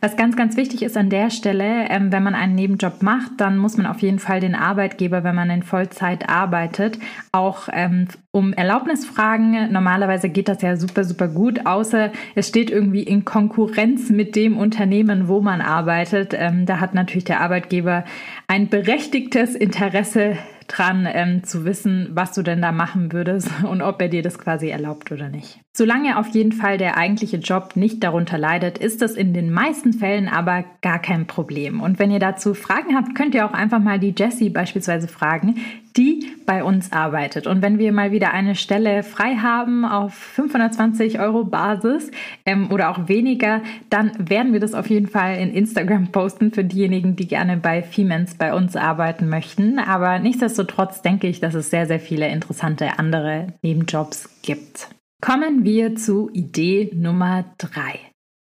was 0.00 0.16
ganz, 0.16 0.36
ganz 0.36 0.56
wichtig 0.56 0.82
ist 0.82 0.96
an 0.96 1.10
der 1.10 1.30
Stelle, 1.30 1.88
ähm, 1.88 2.12
wenn 2.12 2.22
man 2.22 2.34
einen 2.34 2.54
Nebenjob 2.54 3.02
macht, 3.02 3.32
dann 3.38 3.58
muss 3.58 3.76
man 3.76 3.86
auf 3.86 4.00
jeden 4.00 4.18
Fall 4.18 4.40
den 4.40 4.54
Arbeitgeber, 4.54 5.24
wenn 5.24 5.34
man 5.34 5.50
in 5.50 5.62
Vollzeit 5.62 6.28
arbeitet, 6.28 6.98
auch 7.30 7.68
ähm, 7.72 8.08
um 8.30 8.52
Erlaubnis 8.52 9.06
fragen. 9.06 9.72
Normalerweise 9.72 10.28
geht 10.28 10.48
das 10.48 10.62
ja 10.62 10.76
super, 10.76 11.04
super 11.04 11.28
gut, 11.28 11.66
außer 11.66 12.10
es 12.34 12.48
steht 12.48 12.70
irgendwie 12.70 13.02
in 13.02 13.24
Konkurrenz 13.24 14.10
mit 14.10 14.36
dem 14.36 14.56
Unternehmen, 14.56 15.28
wo 15.28 15.40
man 15.40 15.60
arbeitet. 15.60 16.34
Ähm, 16.36 16.66
da 16.66 16.80
hat 16.80 16.94
natürlich 16.94 17.24
der 17.24 17.40
Arbeitgeber 17.40 18.04
ein 18.48 18.68
berechtigtes 18.68 19.54
Interesse 19.54 20.36
dran, 20.76 21.08
ähm, 21.10 21.44
zu 21.44 21.64
wissen, 21.64 22.10
was 22.12 22.32
du 22.32 22.42
denn 22.42 22.62
da 22.62 22.72
machen 22.72 23.12
würdest 23.12 23.48
und 23.68 23.82
ob 23.82 24.00
er 24.00 24.08
dir 24.08 24.22
das 24.22 24.38
quasi 24.38 24.68
erlaubt 24.68 25.12
oder 25.12 25.28
nicht. 25.28 25.60
Solange 25.74 26.18
auf 26.18 26.28
jeden 26.28 26.52
Fall 26.52 26.78
der 26.78 26.96
eigentliche 26.96 27.38
Job 27.38 27.76
nicht 27.76 28.02
darunter 28.02 28.38
leidet, 28.38 28.78
ist 28.78 29.00
das 29.00 29.12
in 29.12 29.32
den 29.32 29.50
meisten 29.50 29.92
Fällen 29.92 30.28
aber 30.28 30.64
gar 30.82 30.98
kein 30.98 31.26
Problem. 31.26 31.80
Und 31.80 31.98
wenn 31.98 32.10
ihr 32.10 32.18
dazu 32.18 32.54
Fragen 32.54 32.94
habt, 32.94 33.14
könnt 33.14 33.34
ihr 33.34 33.46
auch 33.46 33.54
einfach 33.54 33.80
mal 33.80 33.98
die 33.98 34.14
Jessie 34.16 34.50
beispielsweise 34.50 35.08
fragen, 35.08 35.56
die 35.96 36.32
bei 36.46 36.64
uns 36.64 36.92
arbeitet. 36.92 37.46
Und 37.46 37.62
wenn 37.62 37.78
wir 37.78 37.92
mal 37.92 38.12
wieder 38.12 38.32
eine 38.32 38.54
Stelle 38.54 39.02
frei 39.02 39.36
haben 39.36 39.84
auf 39.84 40.14
520 40.14 41.20
Euro 41.20 41.44
Basis 41.44 42.10
ähm, 42.46 42.70
oder 42.70 42.90
auch 42.90 43.08
weniger, 43.08 43.62
dann 43.90 44.12
werden 44.18 44.52
wir 44.52 44.60
das 44.60 44.74
auf 44.74 44.88
jeden 44.88 45.08
Fall 45.08 45.36
in 45.36 45.52
Instagram 45.52 46.08
posten 46.08 46.52
für 46.52 46.64
diejenigen, 46.64 47.16
die 47.16 47.26
gerne 47.26 47.56
bei 47.56 47.82
Femens 47.82 48.34
bei 48.34 48.54
uns 48.54 48.76
arbeiten 48.76 49.28
möchten. 49.28 49.78
Aber 49.78 50.18
nichtsdestotrotz 50.18 51.02
denke 51.02 51.26
ich, 51.26 51.40
dass 51.40 51.54
es 51.54 51.70
sehr, 51.70 51.86
sehr 51.86 52.00
viele 52.00 52.28
interessante 52.28 52.98
andere 52.98 53.48
Nebenjobs 53.62 54.28
gibt. 54.42 54.88
Kommen 55.20 55.64
wir 55.64 55.94
zu 55.94 56.30
Idee 56.32 56.90
Nummer 56.94 57.44
drei. 57.58 58.11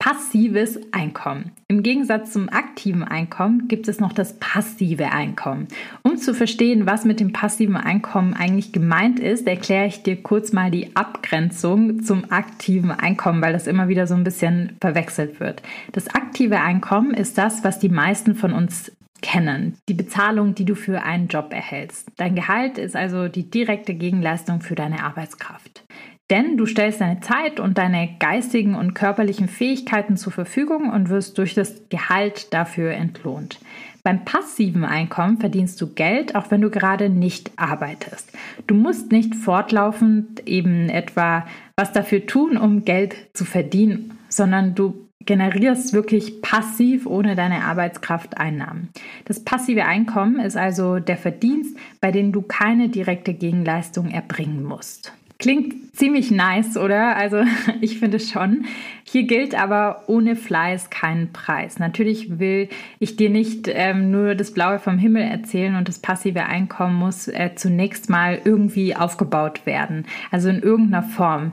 Passives 0.02 0.80
Einkommen. 0.90 1.52
Im 1.68 1.84
Gegensatz 1.84 2.32
zum 2.32 2.48
aktiven 2.48 3.04
Einkommen 3.04 3.68
gibt 3.68 3.86
es 3.86 4.00
noch 4.00 4.12
das 4.12 4.36
passive 4.40 5.12
Einkommen. 5.12 5.68
Um 6.02 6.16
zu 6.16 6.34
verstehen, 6.34 6.86
was 6.86 7.04
mit 7.04 7.20
dem 7.20 7.32
passiven 7.32 7.76
Einkommen 7.76 8.34
eigentlich 8.34 8.72
gemeint 8.72 9.20
ist, 9.20 9.46
erkläre 9.46 9.86
ich 9.86 10.02
dir 10.02 10.20
kurz 10.20 10.52
mal 10.52 10.72
die 10.72 10.96
Abgrenzung 10.96 12.02
zum 12.02 12.32
aktiven 12.32 12.90
Einkommen, 12.90 13.40
weil 13.42 13.52
das 13.52 13.68
immer 13.68 13.86
wieder 13.86 14.08
so 14.08 14.14
ein 14.14 14.24
bisschen 14.24 14.76
verwechselt 14.80 15.38
wird. 15.38 15.62
Das 15.92 16.08
aktive 16.08 16.60
Einkommen 16.60 17.14
ist 17.14 17.38
das, 17.38 17.62
was 17.62 17.78
die 17.78 17.88
meisten 17.88 18.34
von 18.34 18.54
uns 18.54 18.90
kennen. 19.20 19.76
Die 19.88 19.94
Bezahlung, 19.94 20.56
die 20.56 20.64
du 20.64 20.74
für 20.74 21.04
einen 21.04 21.28
Job 21.28 21.52
erhältst. 21.52 22.08
Dein 22.16 22.34
Gehalt 22.34 22.76
ist 22.76 22.96
also 22.96 23.28
die 23.28 23.48
direkte 23.48 23.94
Gegenleistung 23.94 24.62
für 24.62 24.74
deine 24.74 25.04
Arbeitskraft. 25.04 25.84
Denn 26.32 26.56
du 26.56 26.64
stellst 26.64 27.02
deine 27.02 27.20
Zeit 27.20 27.60
und 27.60 27.76
deine 27.76 28.08
geistigen 28.18 28.74
und 28.74 28.94
körperlichen 28.94 29.48
Fähigkeiten 29.48 30.16
zur 30.16 30.32
Verfügung 30.32 30.88
und 30.88 31.10
wirst 31.10 31.36
durch 31.36 31.52
das 31.52 31.90
Gehalt 31.90 32.54
dafür 32.54 32.92
entlohnt. 32.92 33.58
Beim 34.02 34.24
passiven 34.24 34.86
Einkommen 34.86 35.36
verdienst 35.36 35.78
du 35.82 35.92
Geld, 35.92 36.34
auch 36.34 36.50
wenn 36.50 36.62
du 36.62 36.70
gerade 36.70 37.10
nicht 37.10 37.50
arbeitest. 37.56 38.32
Du 38.66 38.74
musst 38.74 39.12
nicht 39.12 39.34
fortlaufend 39.34 40.48
eben 40.48 40.88
etwa 40.88 41.46
was 41.76 41.92
dafür 41.92 42.26
tun, 42.26 42.56
um 42.56 42.86
Geld 42.86 43.14
zu 43.34 43.44
verdienen, 43.44 44.16
sondern 44.30 44.74
du 44.74 45.06
generierst 45.26 45.92
wirklich 45.92 46.40
passiv 46.40 47.06
ohne 47.06 47.36
deine 47.36 47.64
Arbeitskraft 47.64 48.38
Einnahmen. 48.38 48.88
Das 49.26 49.44
passive 49.44 49.84
Einkommen 49.84 50.40
ist 50.40 50.56
also 50.56 50.98
der 50.98 51.18
Verdienst, 51.18 51.76
bei 52.00 52.10
dem 52.10 52.32
du 52.32 52.40
keine 52.40 52.88
direkte 52.88 53.34
Gegenleistung 53.34 54.10
erbringen 54.10 54.64
musst. 54.64 55.12
Klingt 55.42 55.96
ziemlich 55.96 56.30
nice, 56.30 56.76
oder? 56.76 57.16
Also 57.16 57.42
ich 57.80 57.98
finde 57.98 58.20
schon. 58.20 58.64
Hier 59.02 59.24
gilt 59.24 59.60
aber 59.60 60.04
ohne 60.06 60.36
Fleiß 60.36 60.88
kein 60.88 61.32
Preis. 61.32 61.80
Natürlich 61.80 62.38
will 62.38 62.68
ich 63.00 63.16
dir 63.16 63.28
nicht 63.28 63.66
ähm, 63.66 64.12
nur 64.12 64.36
das 64.36 64.52
Blaue 64.52 64.78
vom 64.78 64.98
Himmel 64.98 65.22
erzählen 65.22 65.74
und 65.74 65.88
das 65.88 65.98
passive 65.98 66.44
Einkommen 66.46 66.94
muss 66.94 67.26
äh, 67.26 67.50
zunächst 67.56 68.08
mal 68.08 68.40
irgendwie 68.44 68.94
aufgebaut 68.94 69.66
werden. 69.66 70.06
Also 70.30 70.48
in 70.48 70.62
irgendeiner 70.62 71.02
Form. 71.02 71.50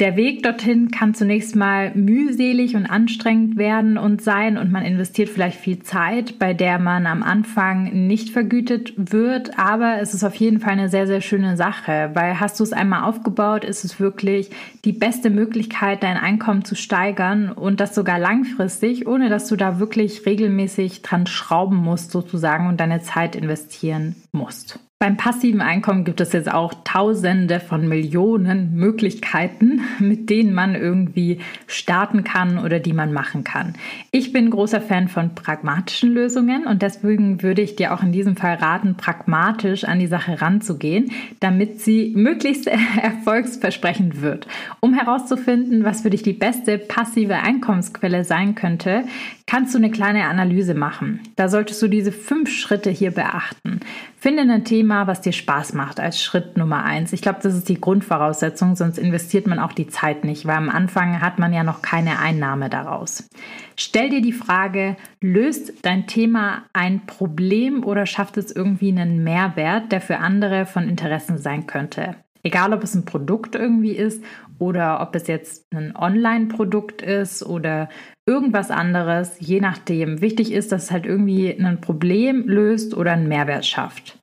Der 0.00 0.16
Weg 0.16 0.42
dorthin 0.42 0.90
kann 0.90 1.14
zunächst 1.14 1.54
mal 1.54 1.94
mühselig 1.94 2.74
und 2.74 2.84
anstrengend 2.84 3.56
werden 3.56 3.96
und 3.96 4.20
sein 4.20 4.58
und 4.58 4.72
man 4.72 4.84
investiert 4.84 5.28
vielleicht 5.28 5.60
viel 5.60 5.84
Zeit, 5.84 6.40
bei 6.40 6.52
der 6.52 6.80
man 6.80 7.06
am 7.06 7.22
Anfang 7.22 8.08
nicht 8.08 8.30
vergütet 8.30 8.92
wird, 8.96 9.56
aber 9.56 10.00
es 10.00 10.12
ist 10.12 10.24
auf 10.24 10.34
jeden 10.34 10.58
Fall 10.58 10.72
eine 10.72 10.88
sehr, 10.88 11.06
sehr 11.06 11.20
schöne 11.20 11.56
Sache, 11.56 12.10
weil 12.14 12.40
hast 12.40 12.58
du 12.58 12.64
es 12.64 12.72
einmal 12.72 13.04
aufgebaut, 13.04 13.62
ist 13.64 13.84
es 13.84 14.00
wirklich 14.00 14.50
die 14.84 14.92
beste 14.92 15.30
Möglichkeit, 15.30 16.02
dein 16.02 16.16
Einkommen 16.16 16.64
zu 16.64 16.74
steigern 16.74 17.52
und 17.52 17.78
das 17.78 17.94
sogar 17.94 18.18
langfristig, 18.18 19.06
ohne 19.06 19.28
dass 19.28 19.46
du 19.46 19.54
da 19.54 19.78
wirklich 19.78 20.26
regelmäßig 20.26 21.02
dran 21.02 21.28
schrauben 21.28 21.76
musst 21.76 22.10
sozusagen 22.10 22.66
und 22.66 22.80
deine 22.80 23.02
Zeit 23.02 23.36
investieren 23.36 24.16
musst. 24.32 24.80
Beim 25.00 25.16
passiven 25.16 25.60
Einkommen 25.60 26.04
gibt 26.04 26.20
es 26.20 26.32
jetzt 26.32 26.50
auch 26.50 26.72
tausende 26.84 27.58
von 27.58 27.88
Millionen 27.88 28.76
Möglichkeiten, 28.76 29.82
mit 29.98 30.30
denen 30.30 30.54
man 30.54 30.76
irgendwie 30.76 31.40
starten 31.66 32.22
kann 32.22 32.58
oder 32.58 32.78
die 32.78 32.92
man 32.92 33.12
machen 33.12 33.42
kann. 33.42 33.74
Ich 34.12 34.32
bin 34.32 34.50
großer 34.50 34.80
Fan 34.80 35.08
von 35.08 35.34
pragmatischen 35.34 36.14
Lösungen 36.14 36.66
und 36.66 36.80
deswegen 36.80 37.42
würde 37.42 37.60
ich 37.60 37.74
dir 37.74 37.92
auch 37.92 38.02
in 38.02 38.12
diesem 38.12 38.36
Fall 38.36 38.54
raten, 38.54 38.96
pragmatisch 38.96 39.84
an 39.84 39.98
die 39.98 40.06
Sache 40.06 40.40
ranzugehen, 40.40 41.10
damit 41.40 41.80
sie 41.80 42.12
möglichst 42.14 42.66
erfolgsversprechend 43.02 44.22
wird. 44.22 44.46
Um 44.80 44.94
herauszufinden, 44.94 45.84
was 45.84 46.02
für 46.02 46.10
dich 46.10 46.22
die 46.22 46.32
beste 46.32 46.78
passive 46.78 47.34
Einkommensquelle 47.34 48.24
sein 48.24 48.54
könnte, 48.54 49.04
kannst 49.46 49.74
du 49.74 49.78
eine 49.78 49.90
kleine 49.90 50.24
Analyse 50.24 50.74
machen. 50.74 51.20
Da 51.36 51.48
solltest 51.48 51.80
du 51.82 51.88
diese 51.88 52.12
fünf 52.12 52.50
Schritte 52.50 52.90
hier 52.90 53.10
beachten. 53.10 53.80
Finde 54.16 54.42
ein 54.42 54.64
Thema, 54.64 55.06
was 55.06 55.20
dir 55.20 55.32
Spaß 55.32 55.74
macht, 55.74 56.00
als 56.00 56.22
Schritt 56.22 56.56
Nummer 56.56 56.82
eins. 56.84 57.12
Ich 57.12 57.20
glaube, 57.20 57.40
das 57.42 57.54
ist 57.54 57.68
die 57.68 57.80
Grundvoraussetzung, 57.80 58.74
sonst 58.74 58.98
investiert 58.98 59.46
man 59.46 59.58
auch 59.58 59.72
die 59.72 59.86
Zeit 59.86 60.24
nicht, 60.24 60.46
weil 60.46 60.56
am 60.56 60.70
Anfang 60.70 61.20
hat 61.20 61.38
man 61.38 61.52
ja 61.52 61.62
noch 61.62 61.82
keine 61.82 62.18
Einnahme 62.18 62.70
daraus. 62.70 63.28
Stell 63.76 64.08
dir 64.08 64.22
die 64.22 64.32
Frage, 64.32 64.96
löst 65.20 65.72
dein 65.82 66.06
Thema 66.06 66.62
ein 66.72 67.04
Problem 67.06 67.84
oder 67.84 68.06
schafft 68.06 68.38
es 68.38 68.50
irgendwie 68.50 68.88
einen 68.88 69.24
Mehrwert, 69.24 69.92
der 69.92 70.00
für 70.00 70.18
andere 70.18 70.64
von 70.64 70.88
Interesse 70.88 71.38
sein 71.38 71.66
könnte? 71.66 72.16
Egal, 72.42 72.74
ob 72.74 72.82
es 72.82 72.94
ein 72.94 73.06
Produkt 73.06 73.54
irgendwie 73.54 73.92
ist 73.92 74.22
oder 74.58 75.00
ob 75.00 75.14
es 75.16 75.26
jetzt 75.26 75.66
ein 75.74 75.96
Online-Produkt 75.96 77.00
ist 77.00 77.42
oder 77.42 77.88
irgendwas 78.26 78.70
anderes, 78.70 79.36
je 79.38 79.60
nachdem. 79.60 80.20
Wichtig 80.20 80.52
ist, 80.52 80.72
dass 80.72 80.84
es 80.84 80.90
halt 80.90 81.06
irgendwie 81.06 81.50
ein 81.50 81.80
Problem 81.80 82.46
löst 82.46 82.94
oder 82.94 83.12
einen 83.12 83.28
Mehrwert 83.28 83.66
schafft. 83.66 84.18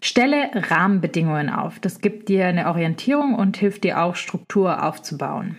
Stelle 0.00 0.50
Rahmenbedingungen 0.54 1.50
auf. 1.50 1.80
Das 1.80 2.00
gibt 2.00 2.28
dir 2.28 2.46
eine 2.46 2.68
Orientierung 2.68 3.34
und 3.34 3.56
hilft 3.56 3.84
dir 3.84 4.02
auch, 4.02 4.14
Struktur 4.14 4.84
aufzubauen. 4.84 5.58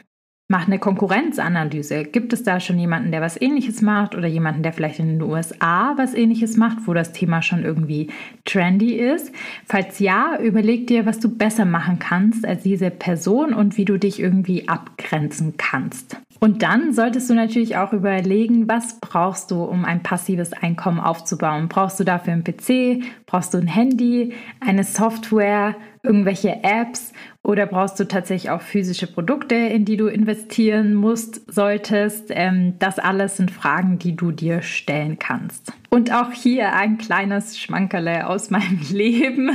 Mach 0.50 0.66
eine 0.66 0.80
Konkurrenzanalyse. 0.80 2.06
Gibt 2.06 2.32
es 2.32 2.44
da 2.44 2.62
schon 2.62 2.80
jemanden, 2.80 3.12
der 3.12 3.20
was 3.20 3.40
ähnliches 3.40 3.82
macht 3.82 4.16
oder 4.16 4.28
jemanden, 4.28 4.63
der 4.63 4.72
vielleicht 4.72 5.00
in 5.00 5.10
den 5.10 5.22
USA 5.22 5.94
was 5.98 6.13
ähnliches 6.13 6.56
macht, 6.56 6.88
wo 6.88 6.94
das 6.94 7.12
Thema 7.12 7.42
schon 7.42 7.66
irgendwie 7.66 8.12
trendy 8.46 8.94
ist? 8.94 9.34
Falls 9.66 10.00
ja, 10.00 10.40
überleg 10.42 10.88
dir, 10.88 11.06
was 11.06 11.20
du 11.20 11.28
besser 11.28 11.66
machen 11.66 12.00
kannst 12.00 12.46
als 12.46 12.63
diese 12.63 12.92
Person 12.92 13.54
und 13.54 13.76
wie 13.76 13.84
du 13.84 13.98
dich 13.98 14.22
irgendwie 14.22 14.70
abgrenzen 14.70 15.56
kannst. 15.58 16.18
Und 16.39 16.62
dann 16.63 16.93
solltest 16.93 17.30
du 17.30 17.34
natürlich 17.34 17.78
auch 17.78 17.93
überlegen, 17.93 18.67
was 18.67 19.00
brauchst 19.00 19.52
du, 19.52 19.63
um 19.63 19.86
ein 19.86 20.04
passives 20.04 20.54
Einkommen 20.54 21.00
aufzubauen? 21.00 21.67
Brauchst 21.67 22.00
du 22.00 22.04
dafür 22.04 22.34
einen 22.34 22.43
PC? 22.43 23.04
Brauchst 23.28 23.54
du 23.54 23.60
ein 23.60 23.68
Handy? 23.68 24.34
Eine 24.60 24.84
Software? 24.84 25.76
irgendwelche 26.08 26.63
Apps 26.63 27.13
oder 27.44 27.66
brauchst 27.66 28.00
du 28.00 28.08
tatsächlich 28.08 28.50
auch 28.50 28.62
physische 28.62 29.08
Produkte, 29.08 29.56
in 29.56 29.86
die 29.86 29.98
du 29.98 30.08
investieren 30.08 30.94
musst, 30.94 31.52
solltest? 31.54 32.26
Ähm, 32.30 32.76
das 32.80 33.00
alles 33.00 33.38
sind 33.38 33.52
Fragen, 33.52 34.00
die 34.00 34.16
du 34.16 34.32
dir 34.32 34.62
stellen 34.62 35.20
kannst. 35.20 35.72
Und 35.90 36.13
auch 36.13 36.32
hier 36.32 36.74
ein 36.74 36.98
kleines 36.98 37.60
Schmankerle 37.60 38.28
aus 38.28 38.50
meinem 38.50 38.80
Leben. 38.90 39.52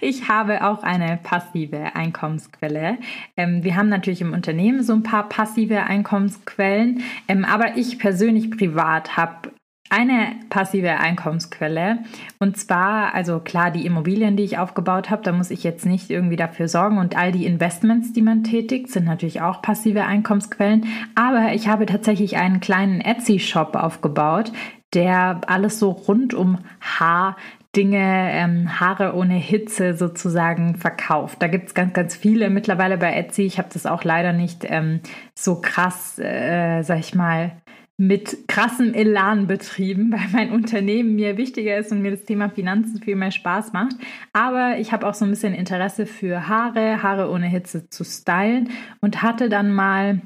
Ich 0.00 0.28
habe 0.28 0.64
auch 0.64 0.82
eine 0.82 1.18
passive 1.22 1.94
Einkommensquelle. 1.94 2.98
Ähm, 3.36 3.64
wir 3.64 3.76
haben 3.76 3.88
natürlich 3.88 4.20
im 4.20 4.32
Unternehmen 4.32 4.82
so 4.82 4.92
ein 4.94 5.02
paar 5.02 5.28
passive 5.28 5.84
Einkommensquellen, 5.84 7.02
ähm, 7.28 7.44
aber 7.44 7.76
ich 7.76 7.98
persönlich 7.98 8.50
privat 8.50 9.16
habe 9.16 9.50
eine 9.90 10.36
passive 10.50 10.98
Einkommensquelle. 10.98 11.98
Und 12.38 12.56
zwar, 12.56 13.14
also 13.14 13.38
klar, 13.38 13.70
die 13.70 13.86
Immobilien, 13.86 14.36
die 14.36 14.42
ich 14.42 14.58
aufgebaut 14.58 15.10
habe, 15.10 15.22
da 15.22 15.32
muss 15.32 15.50
ich 15.50 15.62
jetzt 15.62 15.86
nicht 15.86 16.10
irgendwie 16.10 16.36
dafür 16.36 16.68
sorgen. 16.68 16.98
Und 16.98 17.16
all 17.16 17.32
die 17.32 17.46
Investments, 17.46 18.12
die 18.12 18.22
man 18.22 18.44
tätigt, 18.44 18.90
sind 18.90 19.04
natürlich 19.04 19.42
auch 19.42 19.62
passive 19.62 20.04
Einkommensquellen. 20.04 20.86
Aber 21.14 21.52
ich 21.52 21.68
habe 21.68 21.86
tatsächlich 21.86 22.36
einen 22.36 22.60
kleinen 22.60 23.00
Etsy-Shop 23.00 23.76
aufgebaut, 23.76 24.52
der 24.94 25.42
alles 25.46 25.78
so 25.78 25.90
rund 25.90 26.34
um 26.34 26.58
Haar 26.80 27.36
Dinge, 27.74 28.30
ähm, 28.32 28.80
Haare 28.80 29.14
ohne 29.14 29.34
Hitze 29.34 29.94
sozusagen 29.94 30.76
verkauft. 30.76 31.42
Da 31.42 31.48
gibt 31.48 31.68
es 31.68 31.74
ganz, 31.74 31.92
ganz 31.92 32.14
viele 32.14 32.50
mittlerweile 32.50 32.98
bei 32.98 33.12
Etsy. 33.14 33.42
Ich 33.42 33.58
habe 33.58 33.68
das 33.72 33.86
auch 33.86 34.04
leider 34.04 34.32
nicht 34.32 34.64
ähm, 34.64 35.00
so 35.34 35.60
krass, 35.60 36.18
äh, 36.18 36.82
sag 36.82 37.00
ich 37.00 37.14
mal, 37.14 37.52
mit 37.96 38.48
krassem 38.48 38.92
Elan 38.92 39.46
betrieben, 39.46 40.12
weil 40.12 40.28
mein 40.32 40.52
Unternehmen 40.52 41.14
mir 41.14 41.36
wichtiger 41.36 41.78
ist 41.78 41.92
und 41.92 42.02
mir 42.02 42.10
das 42.10 42.24
Thema 42.24 42.50
Finanzen 42.50 43.00
viel 43.02 43.16
mehr 43.16 43.30
Spaß 43.30 43.72
macht. 43.72 43.96
Aber 44.32 44.78
ich 44.78 44.92
habe 44.92 45.06
auch 45.06 45.14
so 45.14 45.24
ein 45.24 45.30
bisschen 45.30 45.54
Interesse 45.54 46.06
für 46.06 46.48
Haare, 46.48 47.02
Haare 47.02 47.30
ohne 47.30 47.46
Hitze 47.46 47.88
zu 47.88 48.04
stylen 48.04 48.70
und 49.00 49.22
hatte 49.22 49.48
dann 49.48 49.72
mal 49.72 50.20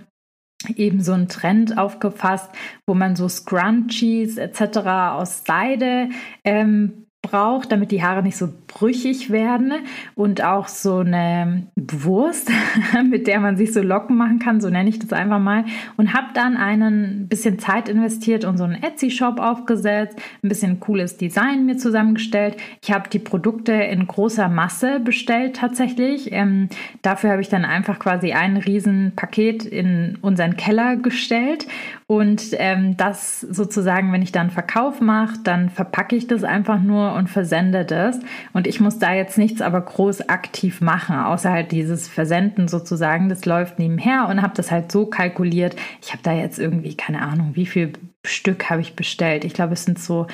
eben 0.76 1.00
so 1.02 1.12
einen 1.12 1.28
Trend 1.28 1.78
aufgefasst, 1.78 2.50
wo 2.86 2.94
man 2.94 3.16
so 3.16 3.28
Scrunchies 3.28 4.38
etc. 4.38 4.78
aus 5.12 5.44
Seide 5.44 6.08
ähm, 6.44 7.07
braucht, 7.30 7.72
damit 7.72 7.90
die 7.90 8.02
Haare 8.02 8.22
nicht 8.22 8.36
so 8.36 8.48
brüchig 8.66 9.30
werden 9.30 9.72
und 10.14 10.42
auch 10.42 10.68
so 10.68 10.98
eine 10.98 11.66
Wurst, 11.76 12.50
mit 13.08 13.26
der 13.26 13.40
man 13.40 13.56
sich 13.56 13.72
so 13.72 13.82
Locken 13.82 14.16
machen 14.16 14.38
kann, 14.38 14.60
so 14.60 14.68
nenne 14.70 14.88
ich 14.88 14.98
das 14.98 15.12
einfach 15.12 15.38
mal 15.38 15.64
und 15.96 16.14
habe 16.14 16.28
dann 16.34 16.56
einen 16.56 17.28
bisschen 17.28 17.58
Zeit 17.58 17.88
investiert 17.88 18.44
und 18.44 18.58
so 18.58 18.64
einen 18.64 18.82
Etsy-Shop 18.82 19.40
aufgesetzt, 19.40 20.18
ein 20.42 20.48
bisschen 20.48 20.80
cooles 20.80 21.16
Design 21.16 21.66
mir 21.66 21.76
zusammengestellt. 21.76 22.56
Ich 22.82 22.92
habe 22.92 23.08
die 23.08 23.18
Produkte 23.18 23.72
in 23.72 24.06
großer 24.06 24.48
Masse 24.48 25.00
bestellt 25.00 25.56
tatsächlich. 25.56 26.32
Ähm, 26.32 26.68
dafür 27.02 27.30
habe 27.30 27.42
ich 27.42 27.48
dann 27.48 27.64
einfach 27.64 27.98
quasi 27.98 28.32
ein 28.32 28.56
riesen 28.56 29.12
Paket 29.16 29.64
in 29.64 30.18
unseren 30.20 30.56
Keller 30.56 30.96
gestellt 30.96 31.66
und 32.10 32.42
ähm, 32.52 32.96
das 32.96 33.42
sozusagen, 33.42 34.12
wenn 34.12 34.22
ich 34.22 34.32
dann 34.32 34.48
Verkauf 34.48 35.02
mache, 35.02 35.40
dann 35.44 35.68
verpacke 35.68 36.16
ich 36.16 36.26
das 36.26 36.42
einfach 36.42 36.80
nur 36.80 37.12
und 37.18 37.28
versende 37.28 37.84
das. 37.84 38.18
Und 38.52 38.66
ich 38.66 38.80
muss 38.80 38.98
da 38.98 39.12
jetzt 39.12 39.36
nichts 39.36 39.60
aber 39.60 39.80
groß 39.80 40.28
aktiv 40.28 40.80
machen, 40.80 41.16
außer 41.16 41.50
halt 41.50 41.72
dieses 41.72 42.08
Versenden 42.08 42.68
sozusagen. 42.68 43.28
Das 43.28 43.44
läuft 43.44 43.78
nebenher 43.78 44.28
und 44.28 44.40
habe 44.40 44.54
das 44.56 44.70
halt 44.70 44.90
so 44.90 45.04
kalkuliert. 45.06 45.76
Ich 46.00 46.12
habe 46.12 46.22
da 46.22 46.32
jetzt 46.32 46.58
irgendwie 46.58 46.96
keine 46.96 47.22
Ahnung, 47.22 47.50
wie 47.54 47.66
viel 47.66 47.92
Stück 48.24 48.70
habe 48.70 48.80
ich 48.80 48.94
bestellt. 48.94 49.44
Ich 49.44 49.52
glaube, 49.52 49.74
es 49.74 49.84
sind 49.84 49.98
so 49.98 50.28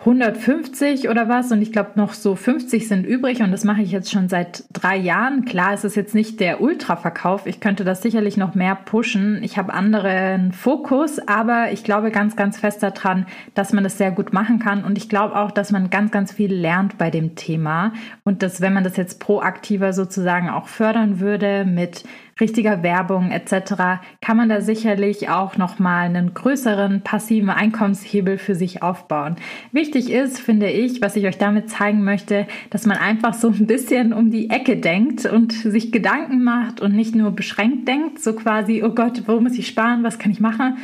150 0.00 1.10
oder 1.10 1.28
was 1.28 1.52
und 1.52 1.60
ich 1.60 1.72
glaube 1.72 1.90
noch 1.96 2.14
so 2.14 2.34
50 2.34 2.88
sind 2.88 3.04
übrig 3.04 3.42
und 3.42 3.52
das 3.52 3.64
mache 3.64 3.82
ich 3.82 3.92
jetzt 3.92 4.10
schon 4.10 4.30
seit 4.30 4.64
drei 4.72 4.96
Jahren. 4.96 5.44
Klar, 5.44 5.74
es 5.74 5.84
ist 5.84 5.94
jetzt 5.94 6.14
nicht 6.14 6.40
der 6.40 6.62
Ultra-Verkauf. 6.62 7.46
Ich 7.46 7.60
könnte 7.60 7.84
das 7.84 8.00
sicherlich 8.00 8.38
noch 8.38 8.54
mehr 8.54 8.74
pushen. 8.76 9.42
Ich 9.42 9.58
habe 9.58 9.74
anderen 9.74 10.52
Fokus, 10.52 11.18
aber 11.28 11.72
ich 11.72 11.84
glaube 11.84 12.10
ganz, 12.10 12.34
ganz 12.34 12.58
fest 12.58 12.82
daran, 12.82 13.26
dass 13.54 13.74
man 13.74 13.84
das 13.84 13.98
sehr 13.98 14.10
gut 14.10 14.32
machen 14.32 14.58
kann 14.58 14.84
und 14.84 14.96
ich 14.96 15.10
glaube 15.10 15.36
auch, 15.36 15.50
dass 15.50 15.70
man 15.70 15.90
ganz, 15.90 16.10
ganz 16.10 16.32
viel 16.32 16.54
lernt 16.54 16.96
bei 16.96 17.10
dem 17.10 17.34
Thema 17.34 17.92
und 18.24 18.42
dass 18.42 18.62
wenn 18.62 18.72
man 18.72 18.84
das 18.84 18.96
jetzt 18.96 19.20
proaktiver 19.20 19.92
sozusagen 19.92 20.48
auch 20.48 20.68
fördern 20.68 21.20
würde 21.20 21.66
mit 21.66 22.04
richtiger 22.40 22.82
Werbung 22.82 23.30
etc., 23.30 24.00
kann 24.20 24.36
man 24.36 24.48
da 24.48 24.60
sicherlich 24.60 25.28
auch 25.28 25.56
nochmal 25.56 26.06
einen 26.06 26.34
größeren 26.34 27.02
passiven 27.02 27.50
Einkommenshebel 27.50 28.38
für 28.38 28.54
sich 28.54 28.82
aufbauen. 28.82 29.36
Wichtig 29.72 30.10
ist, 30.10 30.40
finde 30.40 30.70
ich, 30.70 31.02
was 31.02 31.16
ich 31.16 31.26
euch 31.26 31.38
damit 31.38 31.70
zeigen 31.70 32.02
möchte, 32.02 32.46
dass 32.70 32.86
man 32.86 32.96
einfach 32.96 33.34
so 33.34 33.48
ein 33.48 33.66
bisschen 33.66 34.12
um 34.12 34.30
die 34.30 34.50
Ecke 34.50 34.76
denkt 34.76 35.26
und 35.26 35.52
sich 35.52 35.92
Gedanken 35.92 36.42
macht 36.42 36.80
und 36.80 36.94
nicht 36.94 37.14
nur 37.14 37.30
beschränkt 37.32 37.88
denkt, 37.88 38.20
so 38.20 38.34
quasi, 38.34 38.82
oh 38.84 38.94
Gott, 38.94 39.22
wo 39.26 39.40
muss 39.40 39.58
ich 39.58 39.66
sparen, 39.66 40.02
was 40.02 40.18
kann 40.18 40.32
ich 40.32 40.40
machen, 40.40 40.78